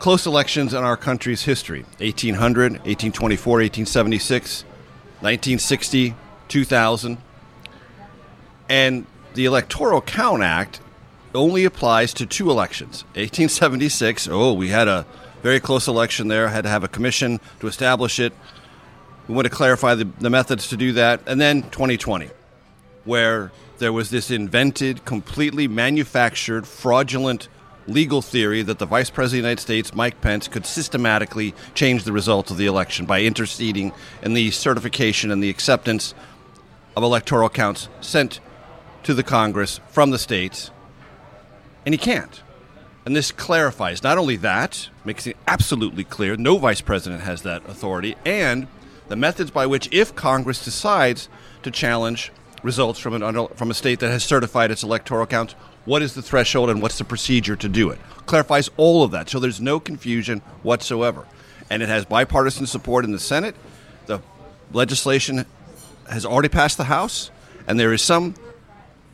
close 0.00 0.26
elections 0.26 0.74
in 0.74 0.82
our 0.82 0.96
country's 0.96 1.42
history 1.42 1.82
1800, 1.98 2.72
1824, 2.72 3.52
1876, 3.52 4.62
1960, 5.20 6.16
2000. 6.48 7.18
And 8.68 9.06
the 9.34 9.44
Electoral 9.44 10.00
Count 10.00 10.42
Act 10.42 10.80
only 11.36 11.64
applies 11.64 12.12
to 12.14 12.26
two 12.26 12.50
elections. 12.50 13.04
1876, 13.14 14.26
oh, 14.28 14.54
we 14.54 14.70
had 14.70 14.88
a 14.88 15.06
very 15.44 15.60
close 15.60 15.86
election 15.86 16.26
there, 16.26 16.48
had 16.48 16.64
to 16.64 16.68
have 16.68 16.82
a 16.82 16.88
commission 16.88 17.38
to 17.60 17.68
establish 17.68 18.18
it. 18.18 18.32
We 19.28 19.36
want 19.36 19.44
to 19.44 19.54
clarify 19.54 19.94
the, 19.94 20.08
the 20.18 20.30
methods 20.30 20.66
to 20.70 20.76
do 20.76 20.94
that. 20.94 21.20
And 21.28 21.40
then 21.40 21.62
2020, 21.70 22.28
where 23.04 23.52
there 23.78 23.92
was 23.92 24.10
this 24.10 24.30
invented, 24.30 25.04
completely 25.04 25.68
manufactured, 25.68 26.66
fraudulent 26.66 27.48
legal 27.86 28.20
theory 28.20 28.62
that 28.62 28.78
the 28.78 28.86
Vice 28.86 29.10
President 29.10 29.38
of 29.38 29.42
the 29.42 29.48
United 29.48 29.62
States, 29.62 29.94
Mike 29.94 30.20
Pence, 30.20 30.46
could 30.46 30.66
systematically 30.66 31.54
change 31.74 32.04
the 32.04 32.12
results 32.12 32.50
of 32.50 32.58
the 32.58 32.66
election 32.66 33.06
by 33.06 33.22
interceding 33.22 33.92
in 34.22 34.34
the 34.34 34.50
certification 34.50 35.30
and 35.30 35.42
the 35.42 35.50
acceptance 35.50 36.14
of 36.96 37.02
electoral 37.02 37.48
counts 37.48 37.88
sent 38.00 38.40
to 39.04 39.14
the 39.14 39.22
Congress 39.22 39.80
from 39.88 40.10
the 40.10 40.18
states. 40.18 40.70
And 41.86 41.94
he 41.94 41.98
can't. 41.98 42.42
And 43.06 43.16
this 43.16 43.32
clarifies 43.32 44.02
not 44.02 44.18
only 44.18 44.36
that, 44.36 44.90
makes 45.04 45.26
it 45.26 45.36
absolutely 45.46 46.04
clear 46.04 46.36
no 46.36 46.58
vice 46.58 46.82
president 46.82 47.22
has 47.22 47.42
that 47.42 47.64
authority, 47.66 48.16
and 48.26 48.66
the 49.08 49.16
methods 49.16 49.50
by 49.50 49.64
which, 49.64 49.88
if 49.90 50.14
Congress 50.14 50.62
decides 50.62 51.30
to 51.62 51.70
challenge 51.70 52.30
results 52.62 52.98
from, 52.98 53.20
an, 53.20 53.48
from 53.54 53.70
a 53.70 53.74
state 53.74 54.00
that 54.00 54.10
has 54.10 54.24
certified 54.24 54.70
its 54.70 54.82
electoral 54.82 55.26
counts, 55.26 55.54
what 55.84 56.02
is 56.02 56.14
the 56.14 56.22
threshold 56.22 56.70
and 56.70 56.82
what's 56.82 56.98
the 56.98 57.04
procedure 57.04 57.56
to 57.56 57.68
do 57.68 57.90
it? 57.90 57.98
Clarifies 58.26 58.70
all 58.76 59.02
of 59.02 59.10
that, 59.12 59.28
so 59.28 59.38
there's 59.38 59.60
no 59.60 59.80
confusion 59.80 60.40
whatsoever. 60.62 61.26
And 61.70 61.82
it 61.82 61.88
has 61.88 62.04
bipartisan 62.04 62.66
support 62.66 63.04
in 63.04 63.12
the 63.12 63.18
Senate. 63.18 63.54
The 64.06 64.20
legislation 64.72 65.46
has 66.10 66.24
already 66.24 66.48
passed 66.48 66.76
the 66.76 66.84
House, 66.84 67.30
and 67.66 67.78
there 67.78 67.92
is 67.92 68.02
some 68.02 68.34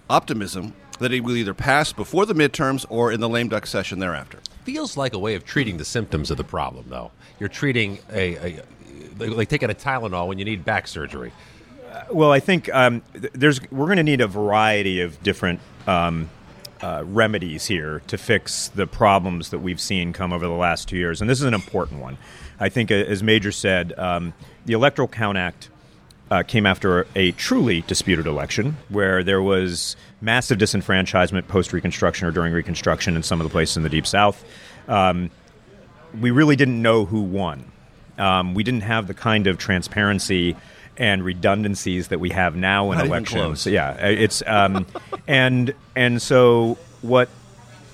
optimism 0.09 0.75
that 1.01 1.13
it 1.13 1.21
will 1.21 1.37
either 1.37 1.55
pass 1.55 1.93
before 1.93 2.27
the 2.27 2.35
midterms 2.35 2.87
or 2.89 3.13
in 3.13 3.21
the 3.21 3.29
lame 3.29 3.49
duck 3.49 3.67
session 3.67 3.99
thereafter. 3.99 4.39
Feels 4.65 4.97
like 4.97 5.13
a 5.13 5.19
way 5.19 5.35
of 5.35 5.45
treating 5.45 5.77
the 5.77 5.85
symptoms 5.85 6.31
of 6.31 6.37
the 6.37 6.45
problem, 6.45 6.87
though. 6.89 7.11
You're 7.39 7.49
treating 7.49 7.99
a, 8.13 8.37
a 8.37 8.63
like 9.19 9.49
taking 9.49 9.71
a 9.71 9.75
Tylenol 9.75 10.29
when 10.29 10.39
you 10.39 10.45
need 10.45 10.65
back 10.65 10.89
surgery. 10.89 11.33
Well, 12.11 12.33
I 12.33 12.41
think 12.41 12.73
um, 12.73 13.03
there's 13.15 13.61
we're 13.71 13.87
going 13.87 13.99
to 13.99 14.03
need 14.03 14.21
a 14.21 14.27
variety 14.27 15.01
of 15.01 15.23
different 15.23 15.61
um, 15.87 16.31
uh, 16.81 17.03
remedies 17.07 17.67
here 17.67 18.03
to 18.09 18.19
fix 18.19 18.69
the 18.69 18.87
problems 18.87 19.51
that 19.51 19.61
we've 19.61 19.81
seen 19.81 20.13
come 20.13 20.33
over 20.33 20.47
the 20.47 20.53
last 20.53 20.89
two 20.89 20.97
years, 20.97 21.21
and 21.21 21.31
this 21.31 21.39
is 21.39 21.47
an 21.47 21.55
important 21.55 22.01
one. 22.01 22.19
I 22.61 22.69
think, 22.69 22.91
uh, 22.91 22.95
as 22.95 23.23
Major 23.23 23.53
said, 23.53 23.93
um, 23.99 24.35
the 24.67 24.73
Electoral 24.73 25.09
Count 25.09 25.39
Act 25.39 25.71
uh, 26.31 26.43
came 26.43 26.67
after 26.67 27.07
a 27.15 27.33
truly 27.33 27.83
disputed 27.83 28.27
election 28.27 28.77
where 28.89 29.23
there 29.23 29.43
was 29.43 29.97
massive 30.21 30.59
disenfranchisement 30.59 31.49
post 31.49 31.73
Reconstruction 31.73 32.27
or 32.27 32.31
during 32.31 32.53
Reconstruction 32.53 33.17
in 33.17 33.23
some 33.23 33.41
of 33.41 33.45
the 33.45 33.51
places 33.51 33.77
in 33.77 33.83
the 33.83 33.89
Deep 33.89 34.07
South. 34.07 34.45
Um, 34.89 35.31
we 36.21 36.31
really 36.31 36.57
didn't 36.57 36.81
know 36.81 37.05
who 37.05 37.23
won. 37.23 37.71
Um, 38.19 38.55
we 38.55 38.63
didn't 38.63 38.83
have 38.83 39.07
the 39.07 39.15
kind 39.15 39.47
of 39.47 39.59
transparency 39.59 40.57
and 40.97 41.25
redundancies 41.25 42.09
that 42.09 42.21
we 42.21 42.31
have 42.31 42.57
now 42.57 42.93
in 42.93 42.99
Not 42.99 43.07
elections. 43.07 43.67
Yeah, 43.67 43.93
it's 44.07 44.43
um, 44.47 44.87
and 45.27 45.75
and 45.95 46.21
so 46.21 46.79
what 47.03 47.29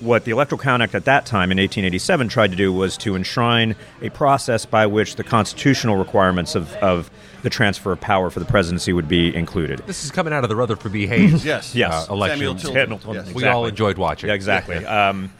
what 0.01 0.25
the 0.25 0.31
Electoral 0.31 0.59
Count 0.59 0.81
Act 0.81 0.95
at 0.95 1.05
that 1.05 1.25
time 1.25 1.51
in 1.51 1.57
1887 1.57 2.27
tried 2.27 2.51
to 2.51 2.57
do 2.57 2.73
was 2.73 2.97
to 2.97 3.15
enshrine 3.15 3.75
a 4.01 4.09
process 4.09 4.65
by 4.65 4.87
which 4.87 5.15
the 5.15 5.23
constitutional 5.23 5.95
requirements 5.95 6.55
of, 6.55 6.73
of 6.77 7.11
the 7.43 7.49
transfer 7.49 7.91
of 7.91 8.01
power 8.01 8.29
for 8.29 8.39
the 8.39 8.45
presidency 8.45 8.93
would 8.93 9.07
be 9.07 9.33
included. 9.35 9.79
This 9.85 10.03
is 10.03 10.11
coming 10.11 10.33
out 10.33 10.43
of 10.43 10.49
the 10.49 10.55
Rutherford 10.55 10.91
B. 10.91 11.05
Hayes 11.07 11.45
yes. 11.45 11.75
yes. 11.75 12.09
Uh, 12.09 12.13
election. 12.13 12.39
Samuel 12.39 12.55
Tilden. 12.55 13.13
Yes. 13.13 13.33
We 13.33 13.45
all 13.45 13.65
enjoyed 13.65 13.97
watching. 13.97 14.29
Yeah, 14.29 14.35
exactly. 14.35 14.83
um, 14.85 15.31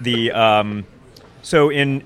the 0.00 0.32
um, 0.32 0.86
so 1.42 1.70
in 1.70 2.04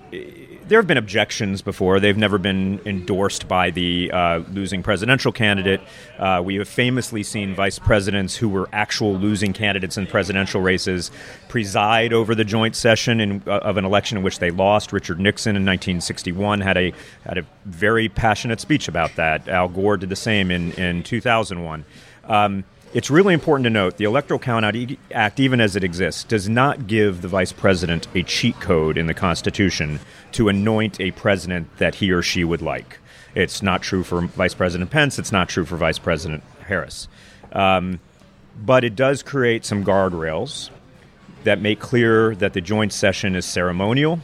there 0.72 0.80
have 0.80 0.86
been 0.86 0.96
objections 0.96 1.60
before. 1.60 2.00
They've 2.00 2.16
never 2.16 2.38
been 2.38 2.80
endorsed 2.86 3.46
by 3.46 3.68
the 3.68 4.10
uh, 4.10 4.38
losing 4.52 4.82
presidential 4.82 5.30
candidate. 5.30 5.82
Uh, 6.18 6.40
we 6.42 6.54
have 6.54 6.66
famously 6.66 7.22
seen 7.22 7.54
vice 7.54 7.78
presidents 7.78 8.34
who 8.36 8.48
were 8.48 8.70
actual 8.72 9.14
losing 9.14 9.52
candidates 9.52 9.98
in 9.98 10.06
presidential 10.06 10.62
races 10.62 11.10
preside 11.50 12.14
over 12.14 12.34
the 12.34 12.44
joint 12.44 12.74
session 12.74 13.20
in, 13.20 13.42
uh, 13.46 13.58
of 13.58 13.76
an 13.76 13.84
election 13.84 14.16
in 14.16 14.24
which 14.24 14.38
they 14.38 14.50
lost. 14.50 14.94
Richard 14.94 15.20
Nixon 15.20 15.56
in 15.56 15.66
1961 15.66 16.62
had 16.62 16.78
a 16.78 16.94
had 17.26 17.36
a 17.36 17.44
very 17.66 18.08
passionate 18.08 18.58
speech 18.58 18.88
about 18.88 19.14
that. 19.16 19.48
Al 19.48 19.68
Gore 19.68 19.98
did 19.98 20.08
the 20.08 20.16
same 20.16 20.50
in 20.50 20.72
in 20.72 21.02
2001. 21.02 21.84
Um, 22.24 22.64
it's 22.94 23.10
really 23.10 23.34
important 23.34 23.64
to 23.64 23.70
note 23.70 23.96
the 23.96 24.04
Electoral 24.04 24.38
Count 24.38 24.66
Act, 25.12 25.40
even 25.40 25.60
as 25.60 25.76
it 25.76 25.84
exists, 25.84 26.24
does 26.24 26.48
not 26.48 26.86
give 26.86 27.22
the 27.22 27.28
vice 27.28 27.52
president 27.52 28.06
a 28.14 28.22
cheat 28.22 28.58
code 28.60 28.98
in 28.98 29.06
the 29.06 29.14
Constitution 29.14 30.00
to 30.32 30.48
anoint 30.48 31.00
a 31.00 31.10
president 31.12 31.74
that 31.78 31.96
he 31.96 32.10
or 32.10 32.22
she 32.22 32.44
would 32.44 32.62
like. 32.62 32.98
It's 33.34 33.62
not 33.62 33.82
true 33.82 34.02
for 34.02 34.20
Vice 34.20 34.54
President 34.54 34.90
Pence. 34.90 35.18
It's 35.18 35.32
not 35.32 35.48
true 35.48 35.64
for 35.64 35.76
Vice 35.76 35.98
President 35.98 36.42
Harris. 36.66 37.08
Um, 37.52 38.00
but 38.62 38.84
it 38.84 38.94
does 38.94 39.22
create 39.22 39.64
some 39.64 39.84
guardrails 39.84 40.70
that 41.44 41.60
make 41.60 41.80
clear 41.80 42.34
that 42.36 42.52
the 42.52 42.60
joint 42.60 42.92
session 42.92 43.34
is 43.34 43.44
ceremonial 43.44 44.20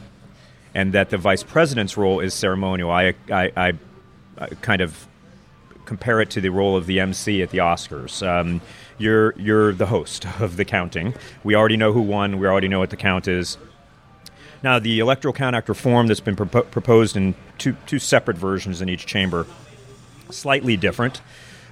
and 0.75 0.93
that 0.93 1.09
the 1.09 1.17
vice 1.17 1.43
president's 1.43 1.97
role 1.97 2.19
is 2.19 2.33
ceremonial. 2.33 2.91
I, 2.91 3.15
I, 3.31 3.73
I, 4.37 4.47
kind 4.61 4.81
of 4.81 5.07
compare 5.89 6.21
it 6.21 6.29
to 6.29 6.39
the 6.39 6.49
role 6.49 6.77
of 6.77 6.85
the 6.85 6.99
MC 6.99 7.41
at 7.41 7.49
the 7.49 7.57
Oscars. 7.57 8.25
Um, 8.25 8.61
you're 8.99 9.33
you're 9.37 9.73
the 9.73 9.87
host 9.87 10.25
of 10.39 10.55
the 10.55 10.63
counting. 10.63 11.15
We 11.43 11.55
already 11.55 11.77
know 11.77 11.91
who 11.91 12.01
won. 12.01 12.37
We 12.39 12.47
already 12.47 12.67
know 12.67 12.79
what 12.79 12.91
the 12.91 12.97
count 12.97 13.27
is. 13.27 13.57
Now, 14.61 14.77
the 14.77 14.99
Electoral 14.99 15.33
Count 15.33 15.55
Act 15.55 15.67
reform 15.67 16.07
that's 16.07 16.19
been 16.19 16.35
propo- 16.35 16.69
proposed 16.69 17.17
in 17.17 17.33
two 17.57 17.75
two 17.87 17.97
separate 17.97 18.37
versions 18.37 18.81
in 18.81 18.87
each 18.87 19.07
chamber, 19.07 19.47
slightly 20.29 20.77
different, 20.77 21.21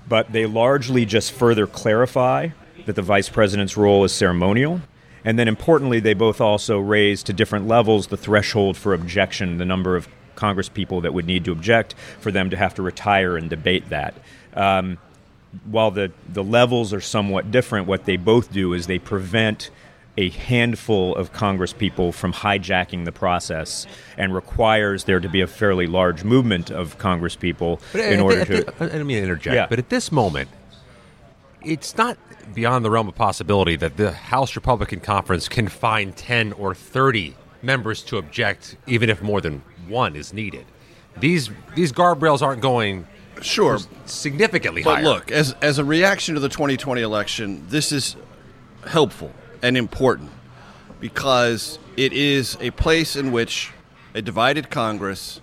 but 0.09 0.31
they 0.31 0.47
largely 0.47 1.05
just 1.05 1.31
further 1.31 1.67
clarify 1.67 2.49
that 2.87 2.95
the 2.95 3.03
vice 3.03 3.29
president's 3.29 3.77
role 3.77 4.03
is 4.03 4.11
ceremonial. 4.11 4.81
And 5.23 5.37
then 5.37 5.47
importantly, 5.47 5.99
they 5.99 6.15
both 6.15 6.41
also 6.41 6.79
raise 6.79 7.21
to 7.23 7.33
different 7.33 7.67
levels 7.67 8.07
the 8.07 8.17
threshold 8.17 8.77
for 8.77 8.93
objection, 8.93 9.57
the 9.57 9.65
number 9.65 9.95
of 9.95 10.07
Congress 10.37 10.69
people 10.69 11.01
that 11.01 11.13
would 11.13 11.25
need 11.25 11.43
to 11.43 11.51
object 11.51 11.95
for 12.21 12.31
them 12.31 12.49
to 12.51 12.55
have 12.55 12.73
to 12.75 12.81
retire 12.81 13.35
and 13.35 13.49
debate 13.49 13.89
that. 13.89 14.13
Um, 14.53 14.97
while 15.69 15.91
the, 15.91 16.11
the 16.31 16.43
levels 16.43 16.93
are 16.93 17.01
somewhat 17.01 17.51
different, 17.51 17.87
what 17.87 18.05
they 18.05 18.15
both 18.15 18.51
do 18.53 18.71
is 18.73 18.87
they 18.87 18.99
prevent 18.99 19.69
a 20.19 20.29
handful 20.29 21.15
of 21.15 21.31
Congress 21.31 21.73
people 21.73 22.11
from 22.11 22.33
hijacking 22.33 23.05
the 23.05 23.11
process 23.11 23.85
and 24.17 24.33
requires 24.33 25.03
there 25.03 25.19
to 25.19 25.29
be 25.29 25.41
a 25.41 25.47
fairly 25.47 25.85
large 25.85 26.23
movement 26.23 26.71
of 26.71 26.97
Congress 26.97 27.35
people 27.35 27.79
But 27.91 28.01
in 28.01 28.19
order 28.19 28.39
the- 28.39 28.45
to. 28.45 28.63
the- 28.63 28.85
I 28.93 28.97
don't 28.97 29.05
mean 29.07 29.17
to 29.17 29.23
interject, 29.23 29.55
Yeah. 29.55 29.67
but 29.69 29.77
at 29.79 29.89
this 29.89 30.11
moment, 30.11 30.49
it's 31.61 31.95
not 31.97 32.17
beyond 32.53 32.83
the 32.85 32.89
realm 32.89 33.07
of 33.07 33.15
possibility 33.15 33.75
that 33.75 33.97
the 33.97 34.11
House 34.11 34.55
Republican 34.55 34.99
Conference 35.01 35.47
can 35.49 35.67
find 35.67 36.15
10 36.15 36.53
or 36.53 36.73
30 36.73 37.35
members 37.61 38.01
to 38.03 38.17
object, 38.17 38.75
even 38.87 39.09
if 39.09 39.21
more 39.21 39.41
than 39.41 39.61
one 39.89 40.15
is 40.15 40.33
needed. 40.33 40.65
These 41.19 41.49
these 41.75 41.91
guardrails 41.91 42.41
aren't 42.41 42.61
going 42.61 43.07
sure 43.41 43.79
significantly 44.05 44.83
But 44.83 44.95
higher. 44.95 45.03
look, 45.03 45.31
as 45.31 45.55
as 45.61 45.79
a 45.79 45.85
reaction 45.85 46.35
to 46.35 46.41
the 46.41 46.49
2020 46.49 47.01
election, 47.01 47.65
this 47.69 47.91
is 47.91 48.15
helpful 48.85 49.31
and 49.61 49.75
important 49.77 50.31
because 50.99 51.79
it 51.95 52.13
is 52.13 52.57
a 52.61 52.71
place 52.71 53.15
in 53.15 53.31
which 53.31 53.71
a 54.13 54.21
divided 54.21 54.69
Congress 54.69 55.41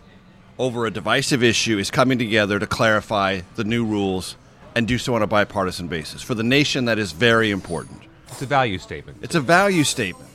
over 0.58 0.86
a 0.86 0.90
divisive 0.90 1.42
issue 1.42 1.78
is 1.78 1.90
coming 1.90 2.18
together 2.18 2.58
to 2.58 2.66
clarify 2.66 3.40
the 3.56 3.64
new 3.64 3.84
rules 3.84 4.36
and 4.74 4.86
do 4.88 4.98
so 4.98 5.14
on 5.14 5.22
a 5.22 5.26
bipartisan 5.26 5.88
basis. 5.88 6.22
For 6.22 6.34
the 6.34 6.42
nation, 6.42 6.84
that 6.86 6.98
is 6.98 7.12
very 7.12 7.50
important. 7.50 8.02
It's 8.28 8.42
a 8.42 8.46
value 8.46 8.78
statement. 8.78 9.18
It's 9.22 9.34
a 9.34 9.40
value 9.40 9.84
statement. 9.84 10.30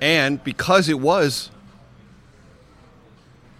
And 0.00 0.42
because 0.44 0.88
it 0.88 1.00
was, 1.00 1.50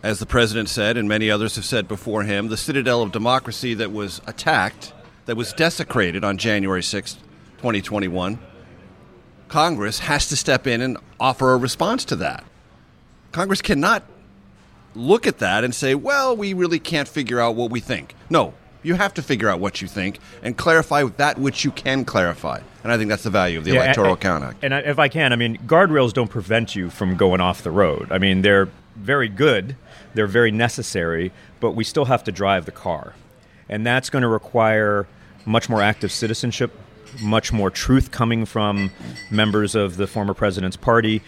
as 0.06 0.20
the 0.20 0.26
president 0.26 0.68
said, 0.68 0.96
and 0.96 1.08
many 1.08 1.28
others 1.28 1.56
have 1.56 1.64
said 1.64 1.88
before 1.88 2.22
him, 2.22 2.46
the 2.46 2.56
citadel 2.56 3.02
of 3.02 3.10
democracy 3.10 3.74
that 3.74 3.90
was 3.90 4.20
attacked, 4.28 4.92
that 5.24 5.36
was 5.36 5.52
desecrated 5.52 6.22
on 6.22 6.38
January 6.38 6.80
6th, 6.80 7.16
2021, 7.56 8.38
Congress 9.48 9.98
has 9.98 10.28
to 10.28 10.36
step 10.36 10.64
in 10.68 10.80
and 10.80 10.96
offer 11.18 11.52
a 11.52 11.56
response 11.56 12.04
to 12.04 12.14
that. 12.14 12.44
Congress 13.32 13.60
cannot 13.60 14.04
look 14.94 15.26
at 15.26 15.38
that 15.38 15.64
and 15.64 15.74
say, 15.74 15.96
well, 15.96 16.36
we 16.36 16.52
really 16.52 16.78
can't 16.78 17.08
figure 17.08 17.40
out 17.40 17.56
what 17.56 17.72
we 17.72 17.80
think. 17.80 18.14
No, 18.30 18.54
you 18.84 18.94
have 18.94 19.12
to 19.14 19.22
figure 19.22 19.48
out 19.48 19.58
what 19.58 19.82
you 19.82 19.88
think 19.88 20.20
and 20.40 20.56
clarify 20.56 21.02
that 21.16 21.36
which 21.36 21.64
you 21.64 21.72
can 21.72 22.04
clarify. 22.04 22.60
And 22.84 22.92
I 22.92 22.96
think 22.96 23.08
that's 23.08 23.24
the 23.24 23.30
value 23.30 23.58
of 23.58 23.64
the 23.64 23.72
Yeah, 23.72 23.82
Electoral 23.82 24.12
and- 24.12 24.20
Count 24.20 24.44
Act. 24.44 24.58
And 24.62 24.72
if 24.72 25.00
I 25.00 25.08
can, 25.08 25.32
I 25.32 25.36
mean, 25.36 25.58
guardrails 25.66 26.12
don't 26.12 26.30
prevent 26.30 26.76
you 26.76 26.90
from 26.90 27.16
going 27.16 27.40
off 27.40 27.64
the 27.64 27.72
road. 27.72 28.12
I 28.12 28.18
mean, 28.18 28.42
they're 28.42 28.68
very 28.94 29.28
good, 29.28 29.74
they're 30.16 30.26
very 30.26 30.50
necessary, 30.50 31.30
but 31.60 31.72
we 31.72 31.84
still 31.84 32.06
have 32.06 32.24
to 32.24 32.32
drive 32.32 32.64
the 32.64 32.72
car. 32.72 33.14
And 33.68 33.86
that's 33.86 34.10
going 34.10 34.22
to 34.22 34.28
require 34.28 35.06
much 35.44 35.68
more 35.68 35.82
active 35.82 36.10
citizenship, 36.10 36.72
much 37.20 37.52
more 37.52 37.70
truth 37.70 38.10
coming 38.10 38.46
from 38.46 38.90
members 39.30 39.74
of 39.74 39.96
the 39.96 40.06
former 40.06 40.34
president's 40.34 40.76
party. 40.76 41.22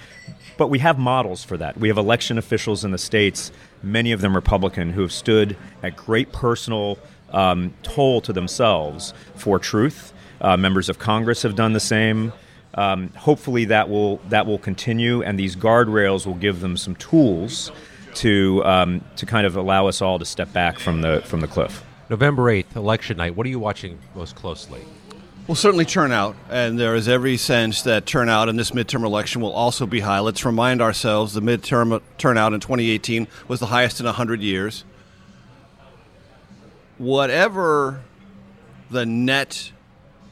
But 0.57 0.69
we 0.69 0.79
have 0.81 0.99
models 0.99 1.45
for 1.45 1.57
that. 1.59 1.79
We 1.79 1.89
have 1.89 1.99
election 1.99 2.39
officials 2.39 2.85
in 2.85 2.91
the 2.91 2.99
states, 2.99 3.53
many 3.83 4.11
of 4.13 4.21
them 4.23 4.35
Republican, 4.35 4.91
who 4.91 5.03
have 5.03 5.13
stood 5.13 5.57
at 5.83 5.95
great 5.95 6.33
personal 6.33 6.99
um, 7.31 7.75
toll 7.83 8.21
to 8.23 8.33
themselves 8.33 9.13
for 9.35 9.59
truth. 9.59 10.13
Uh, 10.41 10.57
members 10.57 10.89
of 10.89 10.99
Congress 10.99 11.43
have 11.43 11.55
done 11.55 11.75
the 11.75 11.81
same. 11.81 12.33
Um, 12.75 13.09
hopefully, 13.11 13.67
that 13.67 13.89
will 13.89 14.17
that 14.29 14.47
will 14.47 14.59
continue, 14.59 15.23
and 15.23 15.39
these 15.39 15.57
guardrails 15.57 16.27
will 16.27 16.35
give 16.35 16.61
them 16.61 16.77
some 16.77 16.95
tools 16.97 17.73
to 18.17 18.65
um, 18.65 19.05
to 19.17 19.27
kind 19.27 19.47
of 19.47 19.57
allow 19.57 19.87
us 19.87 20.03
all 20.03 20.19
to 20.19 20.25
step 20.25 20.53
back 20.53 20.79
from 20.79 21.01
the 21.01 21.23
from 21.25 21.41
the 21.41 21.49
cliff. 21.49 21.85
November 22.11 22.45
8th, 22.45 22.75
election 22.75 23.19
night. 23.19 23.37
What 23.37 23.47
are 23.47 23.51
you 23.51 23.59
watching 23.59 23.99
most 24.15 24.35
closely? 24.35 24.81
Well, 25.47 25.55
certainly 25.55 25.87
turnout, 25.87 26.37
and 26.51 26.79
there 26.79 26.95
is 26.95 27.09
every 27.09 27.39
sense 27.39 27.83
that 27.83 28.05
turnout 28.05 28.51
in 28.51 28.57
this 28.57 28.73
midterm 28.73 29.03
election 29.05 29.41
will 29.41 29.53
also 29.53 29.87
be 29.87 30.01
high. 30.01 30.19
Let's 30.19 30.45
remind 30.45 30.83
ourselves 30.83 31.33
the 31.33 31.41
midterm 31.41 32.03
turnout 32.19 32.53
in 32.53 32.61
2018 32.61 33.27
was 33.47 33.59
the 33.59 33.67
highest 33.67 33.99
in 33.99 34.05
100 34.05 34.43
years. 34.43 34.85
Whatever 36.99 38.03
the 38.91 39.07
net 39.07 39.73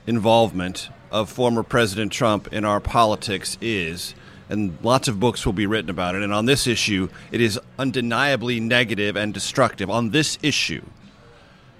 involvement 0.06 0.90
of 1.10 1.30
former 1.30 1.62
President 1.62 2.12
Trump 2.12 2.52
in 2.52 2.66
our 2.66 2.80
politics 2.80 3.56
is, 3.62 4.14
and 4.48 4.76
lots 4.82 5.08
of 5.08 5.18
books 5.18 5.44
will 5.44 5.52
be 5.52 5.66
written 5.66 5.90
about 5.90 6.14
it, 6.14 6.22
and 6.22 6.32
on 6.32 6.46
this 6.46 6.66
issue, 6.66 7.08
it 7.32 7.40
is 7.40 7.58
undeniably 7.78 8.60
negative 8.60 9.16
and 9.16 9.34
destructive. 9.34 9.90
On 9.90 10.10
this 10.10 10.38
issue, 10.42 10.82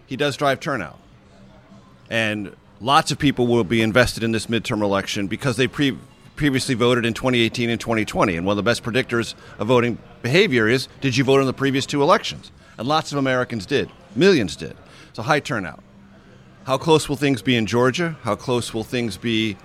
he 0.07 0.17
does 0.17 0.37
drive 0.37 0.61
turnout. 0.61 0.99
And 2.11 2.55
lots 2.81 3.11
of 3.11 3.19
people 3.19 3.47
will 3.47 3.65
be 3.65 3.83
invested 3.83 4.23
in 4.23 4.33
this 4.33 4.47
midterm 4.47 4.83
election 4.83 5.27
because 5.27 5.57
they 5.57 5.67
pre- 5.67 5.99
previously 6.37 6.75
voted 6.75 7.05
in 7.05 7.15
2018 7.15 7.71
and 7.71 7.81
2020. 7.81 8.37
And 8.37 8.47
one 8.47 8.53
of 8.53 8.57
the 8.57 8.69
best 8.69 8.83
predictors 8.83 9.35
of 9.59 9.67
voting 9.67 9.99
behavior 10.23 10.69
is 10.69 10.89
did 11.01 11.17
you 11.17 11.25
vote 11.25 11.41
in 11.41 11.47
the 11.47 11.53
previous 11.53 11.87
two 11.87 12.03
elections? 12.03 12.53
And 12.79 12.87
lots 12.87 13.11
of 13.13 13.19
Americans 13.19 13.67
did, 13.67 13.91
millions 14.15 14.55
did. 14.55 14.77
It's 15.09 15.19
a 15.19 15.23
high 15.23 15.41
turnout. 15.41 15.83
How 16.65 16.79
close 16.79 17.09
will 17.09 17.17
things 17.17 17.43
be 17.43 17.57
in 17.57 17.67
Georgia? 17.67 18.17
How 18.23 18.35
close 18.35 18.75
will 18.75 18.85
things 18.85 19.17
be 19.17 19.57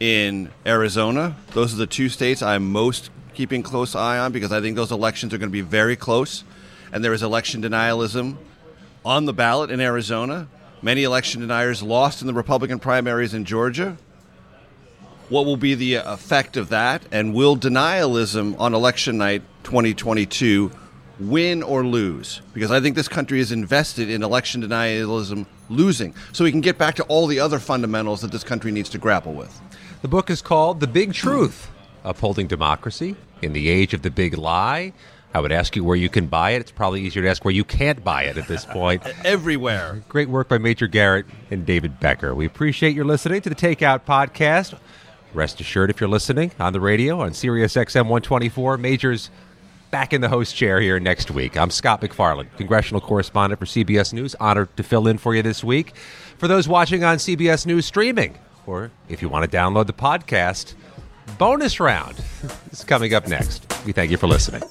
in 0.00 0.50
Arizona? 0.66 1.36
Those 1.52 1.74
are 1.74 1.76
the 1.76 1.86
two 1.86 2.08
states 2.08 2.42
I'm 2.42 2.70
most 2.70 3.10
keeping 3.34 3.62
close 3.62 3.94
eye 3.94 4.18
on 4.18 4.32
because 4.32 4.52
I 4.52 4.60
think 4.60 4.76
those 4.76 4.92
elections 4.92 5.32
are 5.32 5.38
going 5.38 5.48
to 5.48 5.52
be 5.52 5.60
very 5.60 5.96
close. 5.96 6.44
And 6.92 7.04
there 7.04 7.12
is 7.12 7.22
election 7.22 7.62
denialism 7.62 8.36
on 9.04 9.26
the 9.26 9.32
ballot 9.32 9.70
in 9.70 9.80
Arizona. 9.80 10.48
Many 10.82 11.04
election 11.04 11.40
deniers 11.40 11.82
lost 11.82 12.20
in 12.20 12.26
the 12.26 12.34
Republican 12.34 12.78
primaries 12.78 13.34
in 13.34 13.44
Georgia. 13.44 13.96
What 15.28 15.44
will 15.44 15.56
be 15.56 15.74
the 15.74 15.94
effect 15.94 16.56
of 16.56 16.70
that? 16.70 17.02
And 17.12 17.34
will 17.34 17.56
denialism 17.56 18.58
on 18.58 18.74
election 18.74 19.18
night 19.18 19.42
2022 19.64 20.70
win 21.20 21.62
or 21.62 21.84
lose? 21.84 22.40
Because 22.54 22.70
I 22.70 22.80
think 22.80 22.96
this 22.96 23.08
country 23.08 23.40
is 23.40 23.52
invested 23.52 24.08
in 24.08 24.22
election 24.22 24.62
denialism 24.62 25.46
losing 25.68 26.14
so 26.32 26.44
we 26.44 26.50
can 26.50 26.62
get 26.62 26.78
back 26.78 26.94
to 26.94 27.02
all 27.04 27.26
the 27.26 27.40
other 27.40 27.58
fundamentals 27.58 28.22
that 28.22 28.32
this 28.32 28.44
country 28.44 28.72
needs 28.72 28.88
to 28.90 28.98
grapple 28.98 29.34
with. 29.34 29.60
The 30.00 30.08
book 30.08 30.30
is 30.30 30.42
called 30.42 30.78
The 30.80 30.86
Big 30.86 31.12
Truth 31.12 31.70
Upholding 32.04 32.46
Democracy 32.46 33.16
in 33.42 33.52
the 33.52 33.68
Age 33.68 33.94
of 33.94 34.02
the 34.02 34.10
Big 34.10 34.38
Lie. 34.38 34.92
I 35.34 35.40
would 35.40 35.50
ask 35.50 35.74
you 35.74 35.82
where 35.82 35.96
you 35.96 36.08
can 36.08 36.26
buy 36.28 36.52
it. 36.52 36.60
It's 36.60 36.70
probably 36.70 37.02
easier 37.02 37.22
to 37.22 37.28
ask 37.28 37.44
where 37.44 37.52
you 37.52 37.64
can't 37.64 38.02
buy 38.04 38.22
it 38.24 38.38
at 38.38 38.46
this 38.46 38.64
point. 38.70 39.02
Everywhere. 39.24 40.02
Great 40.08 40.28
work 40.28 40.48
by 40.48 40.58
Major 40.58 40.86
Garrett 40.86 41.26
and 41.50 41.66
David 41.66 41.98
Becker. 41.98 42.32
We 42.34 42.46
appreciate 42.46 42.94
your 42.94 43.04
listening 43.04 43.40
to 43.42 43.48
the 43.48 43.56
Takeout 43.56 44.02
Podcast. 44.04 44.78
Rest 45.34 45.60
assured, 45.60 45.90
if 45.90 46.00
you're 46.00 46.08
listening 46.08 46.52
on 46.60 46.72
the 46.72 46.80
radio 46.80 47.20
on 47.20 47.34
Sirius 47.34 47.74
XM 47.74 48.02
124, 48.04 48.78
Major's 48.78 49.30
back 49.90 50.12
in 50.12 50.20
the 50.20 50.28
host 50.28 50.54
chair 50.54 50.80
here 50.80 51.00
next 51.00 51.30
week. 51.30 51.56
I'm 51.56 51.70
Scott 51.70 52.00
MacFarlane, 52.02 52.48
congressional 52.56 53.00
correspondent 53.00 53.58
for 53.58 53.66
CBS 53.66 54.12
News. 54.12 54.36
Honored 54.36 54.74
to 54.76 54.82
fill 54.82 55.08
in 55.08 55.18
for 55.18 55.34
you 55.34 55.42
this 55.42 55.64
week. 55.64 55.94
For 56.38 56.46
those 56.46 56.68
watching 56.68 57.02
on 57.02 57.16
CBS 57.18 57.66
News 57.66 57.84
streaming, 57.84 58.38
or 58.68 58.90
if 59.08 59.22
you 59.22 59.28
want 59.28 59.50
to 59.50 59.56
download 59.56 59.86
the 59.86 59.92
podcast, 59.92 60.74
bonus 61.38 61.80
round 61.80 62.22
is 62.70 62.84
coming 62.84 63.14
up 63.14 63.26
next. 63.26 63.66
We 63.86 63.92
thank 63.92 64.10
you 64.10 64.18
for 64.18 64.26
listening. 64.26 64.62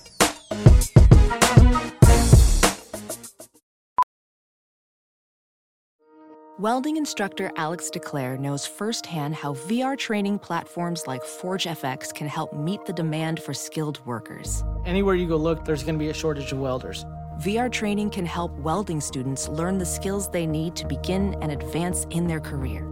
Welding 6.60 6.98
instructor 6.98 7.52
Alex 7.56 7.92
DeClaire 7.94 8.40
knows 8.40 8.66
firsthand 8.66 9.36
how 9.36 9.54
VR 9.54 9.96
training 9.96 10.40
platforms 10.40 11.06
like 11.06 11.22
ForgeFX 11.24 12.12
can 12.14 12.28
help 12.28 12.52
meet 12.52 12.84
the 12.86 12.94
demand 12.94 13.40
for 13.40 13.54
skilled 13.54 14.04
workers. 14.08 14.64
Anywhere 14.84 15.14
you 15.14 15.28
go 15.28 15.38
look, 15.38 15.66
there's 15.66 15.84
going 15.84 15.94
to 15.94 16.00
be 16.00 16.10
a 16.10 16.16
shortage 16.16 16.52
of 16.52 16.58
welders. 16.58 17.06
VR 17.42 17.72
training 17.72 18.10
can 18.10 18.26
help 18.26 18.52
welding 18.54 19.00
students 19.00 19.48
learn 19.48 19.78
the 19.78 19.86
skills 19.86 20.32
they 20.32 20.48
need 20.48 20.76
to 20.76 20.88
begin 20.88 21.36
and 21.44 21.52
advance 21.52 22.08
in 22.10 22.26
their 22.26 22.40
career. 22.40 22.92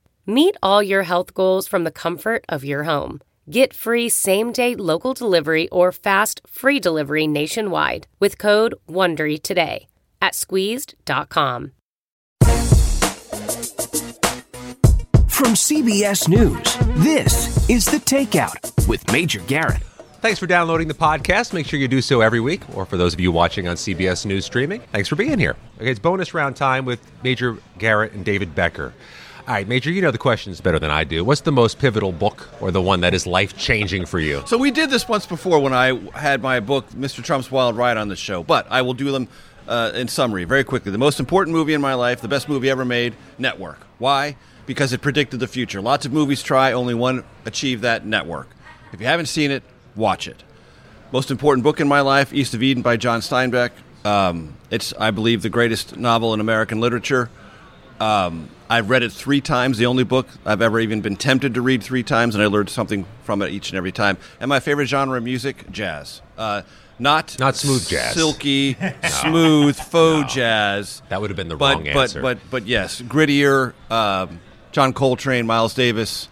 Meet 0.25 0.55
all 0.61 0.83
your 0.83 1.03
health 1.03 1.33
goals 1.33 1.67
from 1.67 1.83
the 1.83 1.91
comfort 1.91 2.45
of 2.47 2.63
your 2.63 2.83
home. 2.83 3.21
Get 3.49 3.73
free 3.73 4.07
same 4.07 4.51
day 4.51 4.75
local 4.75 5.13
delivery 5.13 5.67
or 5.69 5.91
fast 5.91 6.41
free 6.47 6.79
delivery 6.79 7.25
nationwide 7.25 8.05
with 8.19 8.37
code 8.37 8.75
WONDERY 8.87 9.41
today 9.41 9.87
at 10.21 10.35
squeezed.com. 10.35 11.71
From 15.27 15.55
CBS 15.55 16.27
News, 16.29 16.77
this 17.03 17.67
is 17.67 17.85
The 17.85 17.97
Takeout 17.97 18.87
with 18.87 19.11
Major 19.11 19.39
Garrett. 19.41 19.81
Thanks 20.21 20.39
for 20.39 20.45
downloading 20.45 20.87
the 20.87 20.93
podcast. 20.93 21.51
Make 21.51 21.65
sure 21.65 21.79
you 21.79 21.87
do 21.87 21.99
so 21.99 22.21
every 22.21 22.39
week. 22.39 22.61
Or 22.75 22.85
for 22.85 22.95
those 22.95 23.15
of 23.15 23.19
you 23.19 23.31
watching 23.31 23.67
on 23.67 23.75
CBS 23.75 24.23
News 24.23 24.45
streaming, 24.45 24.81
thanks 24.91 25.09
for 25.09 25.15
being 25.15 25.39
here. 25.39 25.55
Okay, 25.77 25.89
it's 25.89 25.99
bonus 25.99 26.35
round 26.35 26.55
time 26.55 26.85
with 26.85 26.99
Major 27.23 27.57
Garrett 27.79 28.13
and 28.13 28.23
David 28.23 28.53
Becker. 28.53 28.93
All 29.51 29.57
right, 29.57 29.67
Major, 29.67 29.91
you 29.91 30.01
know 30.01 30.11
the 30.11 30.17
questions 30.17 30.61
better 30.61 30.79
than 30.79 30.91
I 30.91 31.03
do. 31.03 31.25
What's 31.25 31.41
the 31.41 31.51
most 31.51 31.77
pivotal 31.77 32.13
book 32.13 32.47
or 32.61 32.71
the 32.71 32.81
one 32.81 33.01
that 33.01 33.13
is 33.13 33.27
life 33.27 33.57
changing 33.57 34.05
for 34.05 34.17
you? 34.17 34.43
So 34.45 34.57
we 34.57 34.71
did 34.71 34.89
this 34.89 35.09
once 35.09 35.25
before 35.25 35.59
when 35.59 35.73
I 35.73 35.93
had 36.17 36.41
my 36.41 36.61
book, 36.61 36.89
Mr. 36.91 37.21
Trump's 37.21 37.51
Wild 37.51 37.75
Ride, 37.75 37.97
on 37.97 38.07
the 38.07 38.15
show, 38.15 38.43
but 38.43 38.65
I 38.69 38.81
will 38.81 38.93
do 38.93 39.11
them 39.11 39.27
uh, 39.67 39.91
in 39.93 40.07
summary, 40.07 40.45
very 40.45 40.63
quickly, 40.63 40.93
the 40.93 40.97
most 40.97 41.19
important 41.19 41.53
movie 41.53 41.73
in 41.73 41.81
my 41.81 41.95
life, 41.95 42.21
the 42.21 42.29
best 42.29 42.47
movie 42.47 42.69
ever 42.69 42.85
made, 42.85 43.13
Network. 43.37 43.77
Why? 43.97 44.37
Because 44.67 44.93
it 44.93 45.01
predicted 45.01 45.41
the 45.41 45.49
future. 45.49 45.81
Lots 45.81 46.05
of 46.05 46.13
movies 46.13 46.41
try, 46.41 46.71
only 46.71 46.93
one 46.93 47.25
achieved 47.43 47.81
that. 47.81 48.05
Network. 48.05 48.47
If 48.93 49.01
you 49.01 49.07
haven't 49.07 49.25
seen 49.25 49.51
it, 49.51 49.63
watch 49.97 50.29
it. 50.29 50.43
Most 51.11 51.29
important 51.29 51.65
book 51.65 51.81
in 51.81 51.89
my 51.89 51.99
life, 51.99 52.33
East 52.33 52.53
of 52.53 52.63
Eden 52.63 52.83
by 52.83 52.95
John 52.95 53.19
Steinbeck. 53.19 53.71
Um, 54.05 54.55
it's, 54.69 54.93
I 54.93 55.11
believe, 55.11 55.41
the 55.41 55.49
greatest 55.49 55.97
novel 55.97 56.33
in 56.33 56.39
American 56.39 56.79
literature. 56.79 57.29
Um, 57.99 58.47
I've 58.71 58.89
read 58.89 59.03
it 59.03 59.11
three 59.11 59.41
times, 59.41 59.77
the 59.77 59.85
only 59.85 60.05
book 60.05 60.27
I've 60.45 60.61
ever 60.61 60.79
even 60.79 61.01
been 61.01 61.17
tempted 61.17 61.55
to 61.55 61.61
read 61.61 61.83
three 61.83 62.03
times, 62.03 62.35
and 62.35 62.41
I 62.41 62.47
learned 62.47 62.69
something 62.69 63.05
from 63.23 63.41
it 63.41 63.51
each 63.51 63.69
and 63.69 63.77
every 63.77 63.91
time. 63.91 64.17
And 64.39 64.47
my 64.47 64.61
favorite 64.61 64.85
genre 64.85 65.17
of 65.17 65.23
music, 65.25 65.69
jazz. 65.71 66.21
Uh, 66.37 66.61
not 66.97 67.37
Not 67.37 67.57
smooth 67.57 67.85
jazz. 67.85 68.13
silky, 68.13 68.77
smooth, 69.03 69.75
faux 69.75 70.33
jazz. 70.33 71.01
That 71.09 71.19
would 71.19 71.31
have 71.31 71.35
been 71.35 71.49
the 71.49 71.57
but, 71.57 71.75
wrong 71.75 71.83
but, 71.83 71.97
answer. 71.97 72.21
But 72.21 72.37
but 72.49 72.65
yes, 72.65 73.01
grittier. 73.01 73.73
Um, 73.91 74.39
John 74.71 74.93
Coltrane, 74.93 75.45
Miles 75.45 75.73
Davis. 75.73 76.29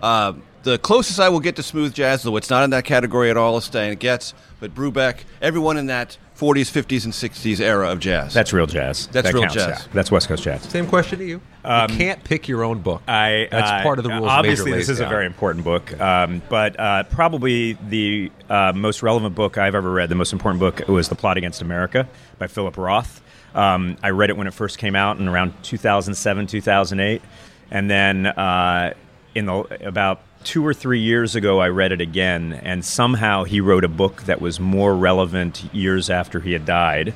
Uh, 0.00 0.32
the 0.62 0.78
closest 0.78 1.20
I 1.20 1.28
will 1.28 1.40
get 1.40 1.56
to 1.56 1.62
smooth 1.62 1.92
jazz, 1.92 2.22
though 2.22 2.36
it's 2.38 2.48
not 2.48 2.64
in 2.64 2.70
that 2.70 2.86
category 2.86 3.28
at 3.28 3.36
all, 3.36 3.58
is 3.58 3.64
Stan 3.64 3.96
Getz, 3.96 4.32
but 4.60 4.74
Brubeck, 4.74 5.24
everyone 5.42 5.76
in 5.76 5.86
that 5.86 6.16
40s, 6.42 6.72
50s, 6.72 7.04
and 7.04 7.12
60s 7.12 7.60
era 7.60 7.88
of 7.88 8.00
jazz. 8.00 8.34
That's 8.34 8.52
real 8.52 8.66
jazz. 8.66 9.06
That's 9.06 9.28
That 9.28 9.34
real 9.34 9.44
counts, 9.44 9.54
jazz. 9.54 9.68
yeah. 9.86 9.92
That's 9.92 10.10
West 10.10 10.26
Coast 10.26 10.42
jazz. 10.42 10.62
Same 10.62 10.88
question 10.88 11.20
to 11.20 11.24
you. 11.24 11.40
Um, 11.64 11.88
you 11.92 11.96
can't 11.98 12.24
pick 12.24 12.48
your 12.48 12.64
own 12.64 12.80
book. 12.80 13.00
I 13.06 13.46
That's 13.48 13.70
uh, 13.70 13.82
part 13.84 14.00
of 14.00 14.02
the 14.02 14.10
rules. 14.10 14.26
Obviously, 14.26 14.72
Major 14.72 14.80
this 14.80 14.88
lays 14.88 14.98
is 14.98 15.00
a 15.00 15.06
very 15.06 15.26
important 15.26 15.64
book, 15.64 16.00
um, 16.00 16.42
but 16.48 16.80
uh, 16.80 17.04
probably 17.04 17.74
the 17.74 18.32
uh, 18.50 18.72
most 18.74 19.04
relevant 19.04 19.36
book 19.36 19.56
I've 19.56 19.76
ever 19.76 19.88
read, 19.88 20.08
the 20.08 20.16
most 20.16 20.32
important 20.32 20.58
book, 20.58 20.88
was 20.88 21.08
*The 21.08 21.14
Plot 21.14 21.36
Against 21.36 21.62
America* 21.62 22.08
by 22.38 22.48
Philip 22.48 22.76
Roth. 22.76 23.22
Um, 23.54 23.96
I 24.02 24.10
read 24.10 24.30
it 24.30 24.36
when 24.36 24.48
it 24.48 24.54
first 24.54 24.78
came 24.78 24.96
out 24.96 25.20
in 25.20 25.28
around 25.28 25.54
2007, 25.62 26.48
2008, 26.48 27.22
and 27.70 27.88
then 27.88 28.26
uh, 28.26 28.94
in 29.36 29.46
the 29.46 29.86
about 29.86 30.20
two 30.44 30.66
or 30.66 30.74
three 30.74 31.00
years 31.00 31.34
ago, 31.34 31.60
I 31.60 31.68
read 31.68 31.92
it 31.92 32.00
again, 32.00 32.52
and 32.52 32.84
somehow 32.84 33.44
he 33.44 33.60
wrote 33.60 33.84
a 33.84 33.88
book 33.88 34.22
that 34.24 34.40
was 34.40 34.60
more 34.60 34.94
relevant 34.94 35.64
years 35.72 36.10
after 36.10 36.40
he 36.40 36.52
had 36.52 36.64
died, 36.64 37.14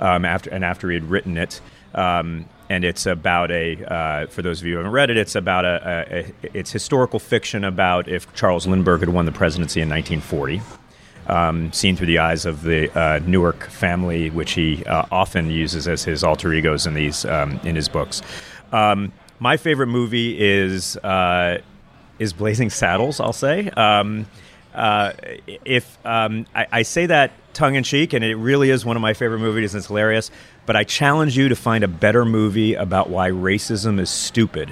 um, 0.00 0.24
after 0.24 0.50
and 0.50 0.64
after 0.64 0.88
he 0.88 0.94
had 0.94 1.10
written 1.10 1.36
it. 1.36 1.60
Um, 1.94 2.48
and 2.70 2.84
it's 2.84 3.06
about 3.06 3.50
a, 3.50 3.82
uh, 3.84 4.26
for 4.26 4.42
those 4.42 4.60
of 4.60 4.66
you 4.66 4.74
who 4.74 4.78
haven't 4.78 4.92
read 4.92 5.10
it, 5.10 5.16
it's 5.16 5.34
about 5.34 5.64
a, 5.64 6.06
a, 6.12 6.18
a, 6.18 6.32
it's 6.58 6.70
historical 6.70 7.18
fiction 7.18 7.64
about 7.64 8.08
if 8.08 8.32
Charles 8.34 8.66
Lindbergh 8.66 9.00
had 9.00 9.08
won 9.08 9.26
the 9.26 9.32
presidency 9.32 9.80
in 9.80 9.88
1940. 9.88 10.60
Um, 11.26 11.70
seen 11.74 11.94
through 11.94 12.06
the 12.06 12.20
eyes 12.20 12.46
of 12.46 12.62
the 12.62 12.90
uh, 12.98 13.20
Newark 13.26 13.64
family, 13.64 14.30
which 14.30 14.52
he 14.52 14.82
uh, 14.86 15.04
often 15.10 15.50
uses 15.50 15.86
as 15.86 16.02
his 16.02 16.24
alter 16.24 16.54
egos 16.54 16.86
in 16.86 16.94
these 16.94 17.26
um, 17.26 17.60
in 17.64 17.76
his 17.76 17.86
books. 17.86 18.22
Um, 18.72 19.12
my 19.38 19.58
favorite 19.58 19.88
movie 19.88 20.40
is 20.40 20.96
uh, 20.98 21.58
is 22.18 22.32
Blazing 22.32 22.70
Saddles. 22.70 23.20
I'll 23.20 23.32
say. 23.32 23.68
Um, 23.70 24.26
uh, 24.74 25.12
if 25.64 25.98
um, 26.06 26.46
I, 26.54 26.66
I 26.70 26.82
say 26.82 27.06
that 27.06 27.32
tongue 27.52 27.74
in 27.74 27.82
cheek, 27.82 28.12
and 28.12 28.24
it 28.24 28.36
really 28.36 28.70
is 28.70 28.84
one 28.84 28.96
of 28.96 29.02
my 29.02 29.14
favorite 29.14 29.40
movies, 29.40 29.74
and 29.74 29.80
it's 29.80 29.88
hilarious. 29.88 30.30
But 30.66 30.76
I 30.76 30.84
challenge 30.84 31.36
you 31.36 31.48
to 31.48 31.56
find 31.56 31.82
a 31.82 31.88
better 31.88 32.24
movie 32.24 32.74
about 32.74 33.10
why 33.10 33.30
racism 33.30 33.98
is 33.98 34.10
stupid 34.10 34.70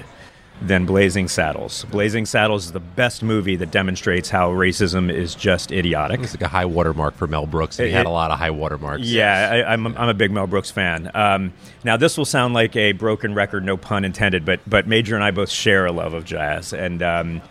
than 0.61 0.85
Blazing 0.87 1.27
Saddles. 1.27 1.85
Blazing 1.91 2.25
Saddles 2.25 2.65
is 2.65 2.71
the 2.71 2.79
best 2.79 3.21
movie 3.21 3.55
that 3.57 3.69
demonstrates 3.69 4.29
how 4.29 4.49
racism 4.51 5.11
is 5.13 5.35
just 5.35 5.71
idiotic. 5.71 6.19
It's 6.21 6.33
like 6.33 6.41
a 6.41 6.47
high 6.47 6.65
watermark 6.65 7.15
for 7.15 7.27
Mel 7.27 7.45
Brooks. 7.45 7.77
and 7.77 7.87
He 7.87 7.93
It- 7.93 7.97
had 7.97 8.05
a 8.07 8.09
lot 8.09 8.31
of 8.31 8.39
high 8.39 8.49
watermarks. 8.51 9.03
Yeah, 9.03 9.49
I, 9.67 9.73
I'm, 9.73 9.85
a, 9.85 9.89
I'm 9.95 10.09
a 10.09 10.13
big 10.15 10.31
Mel 10.31 10.47
Brooks 10.47 10.71
fan. 10.71 11.11
Um, 11.13 11.53
now, 11.83 11.95
this 11.95 12.17
will 12.17 12.25
sound 12.25 12.53
like 12.55 12.75
a 12.75 12.93
broken 12.93 13.35
record, 13.35 13.63
no 13.63 13.77
pun 13.77 14.03
intended, 14.03 14.45
but 14.45 14.59
but 14.67 14.87
Major 14.87 15.13
and 15.15 15.23
I 15.23 15.29
both 15.31 15.49
share 15.49 15.85
a 15.85 15.91
love 15.91 16.13
of 16.13 16.25
jazz, 16.25 16.73
and 16.73 17.03
um, 17.03 17.41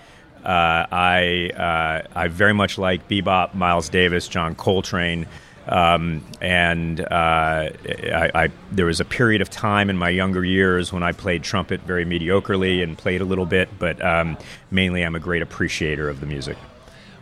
uh, 0.45 0.49
I 0.91 1.51
uh, 1.57 2.09
I 2.19 2.29
very 2.29 2.55
much 2.55 2.77
like 2.79 3.09
bebop, 3.09 3.55
Miles 3.55 3.89
Davis, 3.89 4.27
John 4.29 4.55
Coltrane. 4.57 5.27
Um, 5.67 6.25
and 6.41 7.01
uh, 7.01 7.05
I, 7.11 8.31
I, 8.35 8.51
there 8.71 8.87
was 8.87 9.01
a 9.01 9.05
period 9.05 9.43
of 9.43 9.51
time 9.51 9.91
in 9.91 9.97
my 9.97 10.11
younger 10.11 10.45
years 10.45 10.93
when 10.93 11.03
I 11.03 11.13
played 11.13 11.43
trumpet 11.43 11.81
very 11.81 12.05
mediocrely 12.05 12.83
and 12.83 12.97
played 12.97 13.21
a 13.21 13.25
little 13.25 13.47
bit, 13.47 13.69
but 13.79 14.03
um, 14.05 14.39
mainly 14.71 15.03
I'm 15.03 15.17
a 15.17 15.21
great 15.21 15.43
appreciator 15.43 16.09
of 16.09 16.21
the 16.21 16.27
music. 16.27 16.57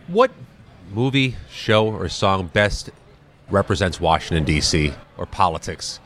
What 0.09 0.30
movie, 0.92 1.36
show, 1.51 1.88
or 1.88 2.09
song 2.09 2.49
best 2.49 2.90
represents 3.49 3.99
Washington 3.99 4.45
D.C. 4.45 4.92
or 5.16 5.24
politics? 5.24 6.01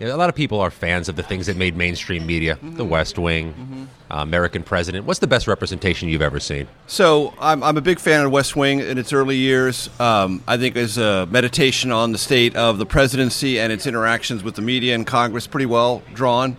You 0.00 0.06
know, 0.06 0.14
a 0.14 0.16
lot 0.16 0.28
of 0.28 0.36
people 0.36 0.60
are 0.60 0.70
fans 0.70 1.08
of 1.08 1.16
the 1.16 1.24
things 1.24 1.46
that 1.46 1.56
made 1.56 1.76
mainstream 1.76 2.24
media, 2.24 2.56
The 2.62 2.84
West 2.84 3.18
Wing, 3.18 3.88
uh, 4.08 4.18
American 4.18 4.62
President. 4.62 5.04
What's 5.04 5.18
the 5.18 5.26
best 5.26 5.48
representation 5.48 6.08
you've 6.08 6.22
ever 6.22 6.38
seen? 6.38 6.68
So 6.86 7.34
I'm, 7.40 7.64
I'm 7.64 7.76
a 7.76 7.80
big 7.80 7.98
fan 7.98 8.24
of 8.24 8.30
West 8.30 8.54
Wing 8.54 8.78
in 8.78 8.96
its 8.96 9.12
early 9.12 9.34
years. 9.34 9.90
Um, 9.98 10.44
I 10.46 10.56
think 10.56 10.76
as 10.76 10.98
a 10.98 11.26
meditation 11.26 11.90
on 11.90 12.12
the 12.12 12.18
state 12.18 12.54
of 12.54 12.78
the 12.78 12.86
presidency 12.86 13.58
and 13.58 13.72
its 13.72 13.88
interactions 13.88 14.44
with 14.44 14.54
the 14.54 14.62
media 14.62 14.94
and 14.94 15.04
Congress, 15.04 15.48
pretty 15.48 15.66
well 15.66 16.04
drawn. 16.14 16.56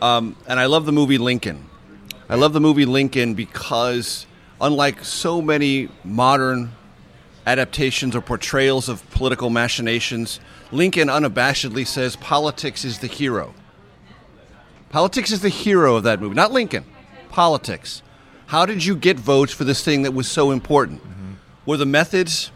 Um, 0.00 0.36
and 0.46 0.60
I 0.60 0.66
love 0.66 0.86
the 0.86 0.92
movie 0.92 1.18
Lincoln. 1.18 1.68
I 2.28 2.36
love 2.36 2.52
the 2.52 2.60
movie 2.60 2.86
Lincoln 2.86 3.34
because, 3.34 4.24
unlike 4.60 5.02
so 5.02 5.42
many 5.42 5.88
modern 6.04 6.70
adaptations 7.48 8.14
or 8.14 8.20
portrayals 8.20 8.90
of 8.90 9.08
political 9.10 9.48
machinations, 9.48 10.38
Lincoln 10.70 11.08
unabashedly 11.08 11.86
says 11.86 12.14
politics 12.16 12.84
is 12.84 12.98
the 12.98 13.06
hero. 13.06 13.54
Politics 14.90 15.32
is 15.32 15.40
the 15.40 15.48
hero 15.48 15.96
of 15.96 16.02
that 16.02 16.20
movie, 16.20 16.34
not 16.34 16.52
Lincoln. 16.52 16.84
Politics. 17.30 18.02
How 18.46 18.66
did 18.66 18.84
you 18.84 18.94
get 18.94 19.18
votes 19.18 19.52
for 19.52 19.64
this 19.64 19.82
thing 19.82 20.02
that 20.02 20.12
was 20.12 20.30
so 20.30 20.50
important? 20.50 21.02
Mm-hmm. 21.02 21.32
Were 21.64 21.78
the 21.78 21.86
methods 21.86 22.50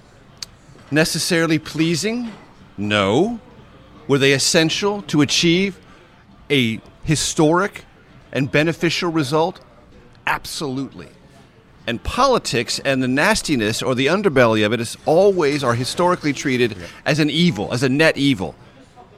necessarily 0.91 1.59
pleasing? 1.59 2.31
No. 2.77 3.41
Were 4.09 4.19
they 4.19 4.33
essential 4.33 5.03
to 5.03 5.23
achieve 5.23 5.79
a 6.51 6.81
historic 7.03 7.85
and 8.31 8.51
beneficial 8.51 9.11
result? 9.11 9.61
Absolutely. 10.27 11.09
And 11.87 12.03
politics 12.03 12.79
and 12.81 13.03
the 13.03 13.09
nastiness 13.09 13.83
or 13.83 13.95
the 13.95 14.07
underbelly 14.07 14.65
of 14.65 14.73
it 14.73 14.81
is 14.81 14.97
always 15.05 15.65
are 15.65 15.75
historically 15.75 16.33
treated 16.33 16.77
as 17.05 17.19
an 17.19 17.29
evil, 17.29 17.73
as 17.73 17.83
a 17.83 17.89
net 17.89 18.17
evil. 18.17 18.55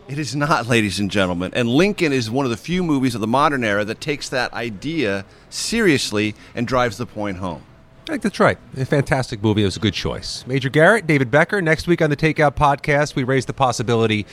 It 0.09 0.19
is 0.19 0.35
not, 0.35 0.67
ladies 0.69 0.99
and 0.99 1.11
gentlemen. 1.11 1.53
And 1.55 1.69
Lincoln 1.69 2.13
is 2.13 2.31
one 2.31 2.47
of 2.47 2.51
the 2.51 2.57
few 2.57 2.83
movies 2.83 3.15
of 3.15 3.21
the 3.21 3.27
modern 3.27 3.65
era 3.65 3.85
that 3.85 4.01
takes 4.01 4.29
that 4.31 4.53
idea 4.53 5.25
seriously 5.51 6.35
and 6.55 6.67
drives 6.67 6.97
the 6.97 7.07
point 7.07 7.39
home. 7.39 7.63
I 8.05 8.13
think 8.13 8.23
that's 8.23 8.41
right. 8.41 8.59
A 8.77 8.85
fantastic 8.85 9.43
movie. 9.43 9.63
It 9.63 9.67
was 9.67 9.77
a 9.77 9.81
good 9.81 9.95
choice. 9.95 10.45
Major 10.47 10.69
Garrett, 10.69 11.07
David 11.07 11.31
Becker. 11.31 11.63
Next 11.63 11.87
week 11.87 12.03
on 12.03 12.11
the 12.11 12.17
Takeout 12.17 12.55
Podcast, 12.55 13.15
we 13.15 13.25
raise 13.25 13.47
the 13.47 13.55
possibility 13.55 14.27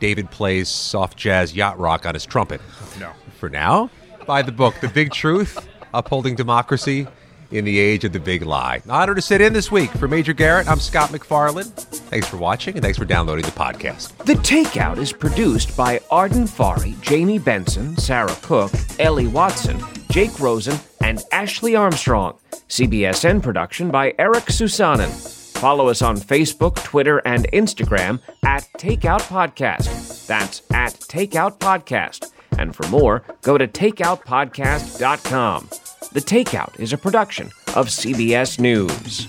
David 0.00 0.30
plays 0.30 0.70
soft 0.70 1.18
jazz 1.18 1.54
yacht 1.54 1.78
rock 1.78 2.06
on 2.06 2.14
his 2.14 2.24
trumpet. 2.24 2.62
No. 2.98 3.12
For 3.38 3.50
now, 3.50 3.90
buy 4.26 4.40
the 4.40 4.52
book, 4.52 4.74
The 4.80 4.88
Big 4.88 5.12
Truth 5.12 5.68
Upholding 5.92 6.34
Democracy 6.34 7.06
in 7.50 7.64
the 7.64 7.78
Age 7.78 8.04
of 8.04 8.12
the 8.12 8.20
Big 8.20 8.42
Lie. 8.42 8.82
Honor 8.88 9.14
to 9.14 9.22
sit 9.22 9.40
in 9.40 9.52
this 9.52 9.70
week. 9.70 9.90
For 9.92 10.08
Major 10.08 10.32
Garrett, 10.32 10.68
I'm 10.68 10.80
Scott 10.80 11.12
MacFarlane. 11.12 11.64
Thanks 11.64 12.28
for 12.28 12.36
watching 12.36 12.74
and 12.74 12.82
thanks 12.82 12.98
for 12.98 13.04
downloading 13.04 13.44
the 13.44 13.50
podcast. 13.50 14.16
The 14.24 14.34
Takeout 14.34 14.98
is 14.98 15.12
produced 15.12 15.76
by 15.76 16.00
Arden 16.10 16.44
Farhi, 16.44 17.00
Jamie 17.00 17.38
Benson, 17.38 17.96
Sarah 17.96 18.36
Cook, 18.42 18.70
Ellie 18.98 19.26
Watson, 19.26 19.78
Jake 20.10 20.38
Rosen, 20.40 20.78
and 21.02 21.22
Ashley 21.32 21.74
Armstrong. 21.76 22.36
CBSN 22.68 23.42
production 23.42 23.90
by 23.90 24.14
Eric 24.18 24.44
Susanen. 24.44 25.08
Follow 25.58 25.88
us 25.88 26.02
on 26.02 26.16
Facebook, 26.16 26.82
Twitter, 26.84 27.18
and 27.26 27.50
Instagram 27.52 28.20
at 28.44 28.66
Takeout 28.78 29.22
Podcast. 29.22 30.26
That's 30.26 30.62
at 30.72 30.94
Takeout 30.94 31.58
Podcast. 31.58 32.30
And 32.58 32.74
for 32.74 32.88
more, 32.88 33.22
go 33.42 33.56
to 33.58 33.68
takeoutpodcast.com. 33.68 35.68
The 36.12 36.20
Takeout 36.20 36.80
is 36.80 36.92
a 36.92 36.98
production 36.98 37.52
of 37.76 37.86
CBS 37.86 38.58
News. 38.58 39.28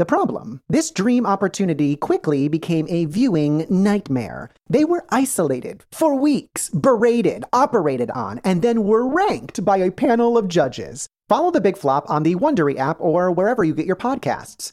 The 0.00 0.06
problem 0.06 0.62
this 0.66 0.90
dream 0.90 1.26
opportunity 1.26 1.94
quickly 1.94 2.48
became 2.48 2.86
a 2.88 3.04
viewing 3.04 3.66
nightmare. 3.68 4.48
They 4.66 4.86
were 4.86 5.04
isolated 5.10 5.84
for 5.92 6.18
weeks, 6.18 6.70
berated, 6.70 7.44
operated 7.52 8.10
on, 8.12 8.40
and 8.42 8.62
then 8.62 8.84
were 8.84 9.06
ranked 9.06 9.62
by 9.62 9.76
a 9.76 9.90
panel 9.90 10.38
of 10.38 10.48
judges. 10.48 11.06
Follow 11.28 11.50
the 11.50 11.60
big 11.60 11.76
flop 11.76 12.08
on 12.08 12.22
the 12.22 12.34
Wondery 12.36 12.78
app 12.78 12.98
or 12.98 13.30
wherever 13.30 13.62
you 13.62 13.74
get 13.74 13.84
your 13.84 13.94
podcasts. 13.94 14.72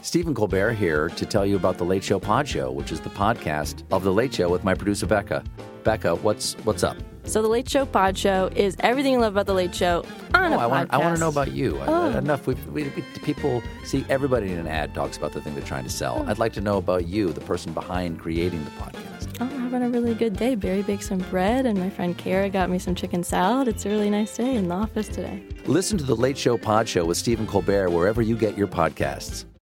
Stephen 0.00 0.32
Colbert 0.32 0.74
here 0.74 1.08
to 1.08 1.26
tell 1.26 1.44
you 1.44 1.56
about 1.56 1.76
the 1.76 1.84
Late 1.84 2.04
Show 2.04 2.20
Pod 2.20 2.46
Show, 2.46 2.70
which 2.70 2.92
is 2.92 3.00
the 3.00 3.10
podcast 3.10 3.82
of 3.90 4.04
the 4.04 4.12
Late 4.12 4.32
Show 4.32 4.48
with 4.48 4.62
my 4.62 4.74
producer 4.74 5.06
Becca. 5.06 5.42
Becca, 5.82 6.14
what's 6.14 6.54
what's 6.58 6.84
up? 6.84 6.96
So 7.24 7.40
the 7.40 7.48
Late 7.48 7.68
Show 7.70 7.86
Pod 7.86 8.18
Show 8.18 8.50
is 8.56 8.76
everything 8.80 9.12
you 9.14 9.20
love 9.20 9.34
about 9.34 9.46
the 9.46 9.54
Late 9.54 9.74
Show 9.74 10.04
on 10.34 10.52
Oh, 10.52 10.56
a 10.56 10.58
I 10.58 10.66
want 10.66 10.90
podcast. 10.90 10.94
I 10.94 10.98
want 10.98 11.14
to 11.16 11.20
know 11.20 11.28
about 11.28 11.52
you. 11.52 11.78
I- 11.78 11.86
Oh. 11.86 12.18
enough. 12.18 12.46
We, 12.46 12.54
we, 12.72 12.82
we, 12.84 13.02
people 13.22 13.62
see 13.84 14.04
everybody 14.08 14.50
in 14.52 14.58
an 14.58 14.66
ad 14.66 14.92
talks 14.94 15.16
about 15.16 15.32
the 15.32 15.40
thing 15.40 15.54
they're 15.54 15.62
trying 15.64 15.84
to 15.84 15.90
sell. 15.90 16.24
Oh. 16.26 16.30
I'd 16.30 16.38
like 16.38 16.52
to 16.54 16.60
know 16.60 16.78
about 16.78 17.06
you, 17.06 17.32
the 17.32 17.40
person 17.40 17.72
behind 17.72 18.18
creating 18.18 18.62
the 18.64 18.70
podcast. 18.72 19.28
Oh, 19.40 19.44
I'm 19.44 19.70
having 19.70 19.82
a 19.82 19.88
really 19.88 20.14
good 20.14 20.36
day. 20.36 20.56
Barry 20.56 20.82
baked 20.82 21.04
some 21.04 21.18
bread, 21.30 21.64
and 21.64 21.78
my 21.78 21.90
friend 21.90 22.18
Kara 22.18 22.50
got 22.50 22.68
me 22.68 22.78
some 22.78 22.94
chicken 22.94 23.22
salad. 23.22 23.68
It's 23.68 23.86
a 23.86 23.88
really 23.88 24.10
nice 24.10 24.36
day 24.36 24.56
in 24.56 24.68
the 24.68 24.74
office 24.74 25.08
today. 25.08 25.42
Listen 25.66 25.96
to 25.98 26.04
the 26.04 26.16
Late 26.16 26.36
Show 26.36 26.58
Pod 26.58 26.88
Show 26.88 27.04
with 27.04 27.16
Stephen 27.16 27.46
Colbert 27.46 27.90
wherever 27.90 28.20
you 28.20 28.36
get 28.36 28.58
your 28.58 28.66
podcasts. 28.68 29.44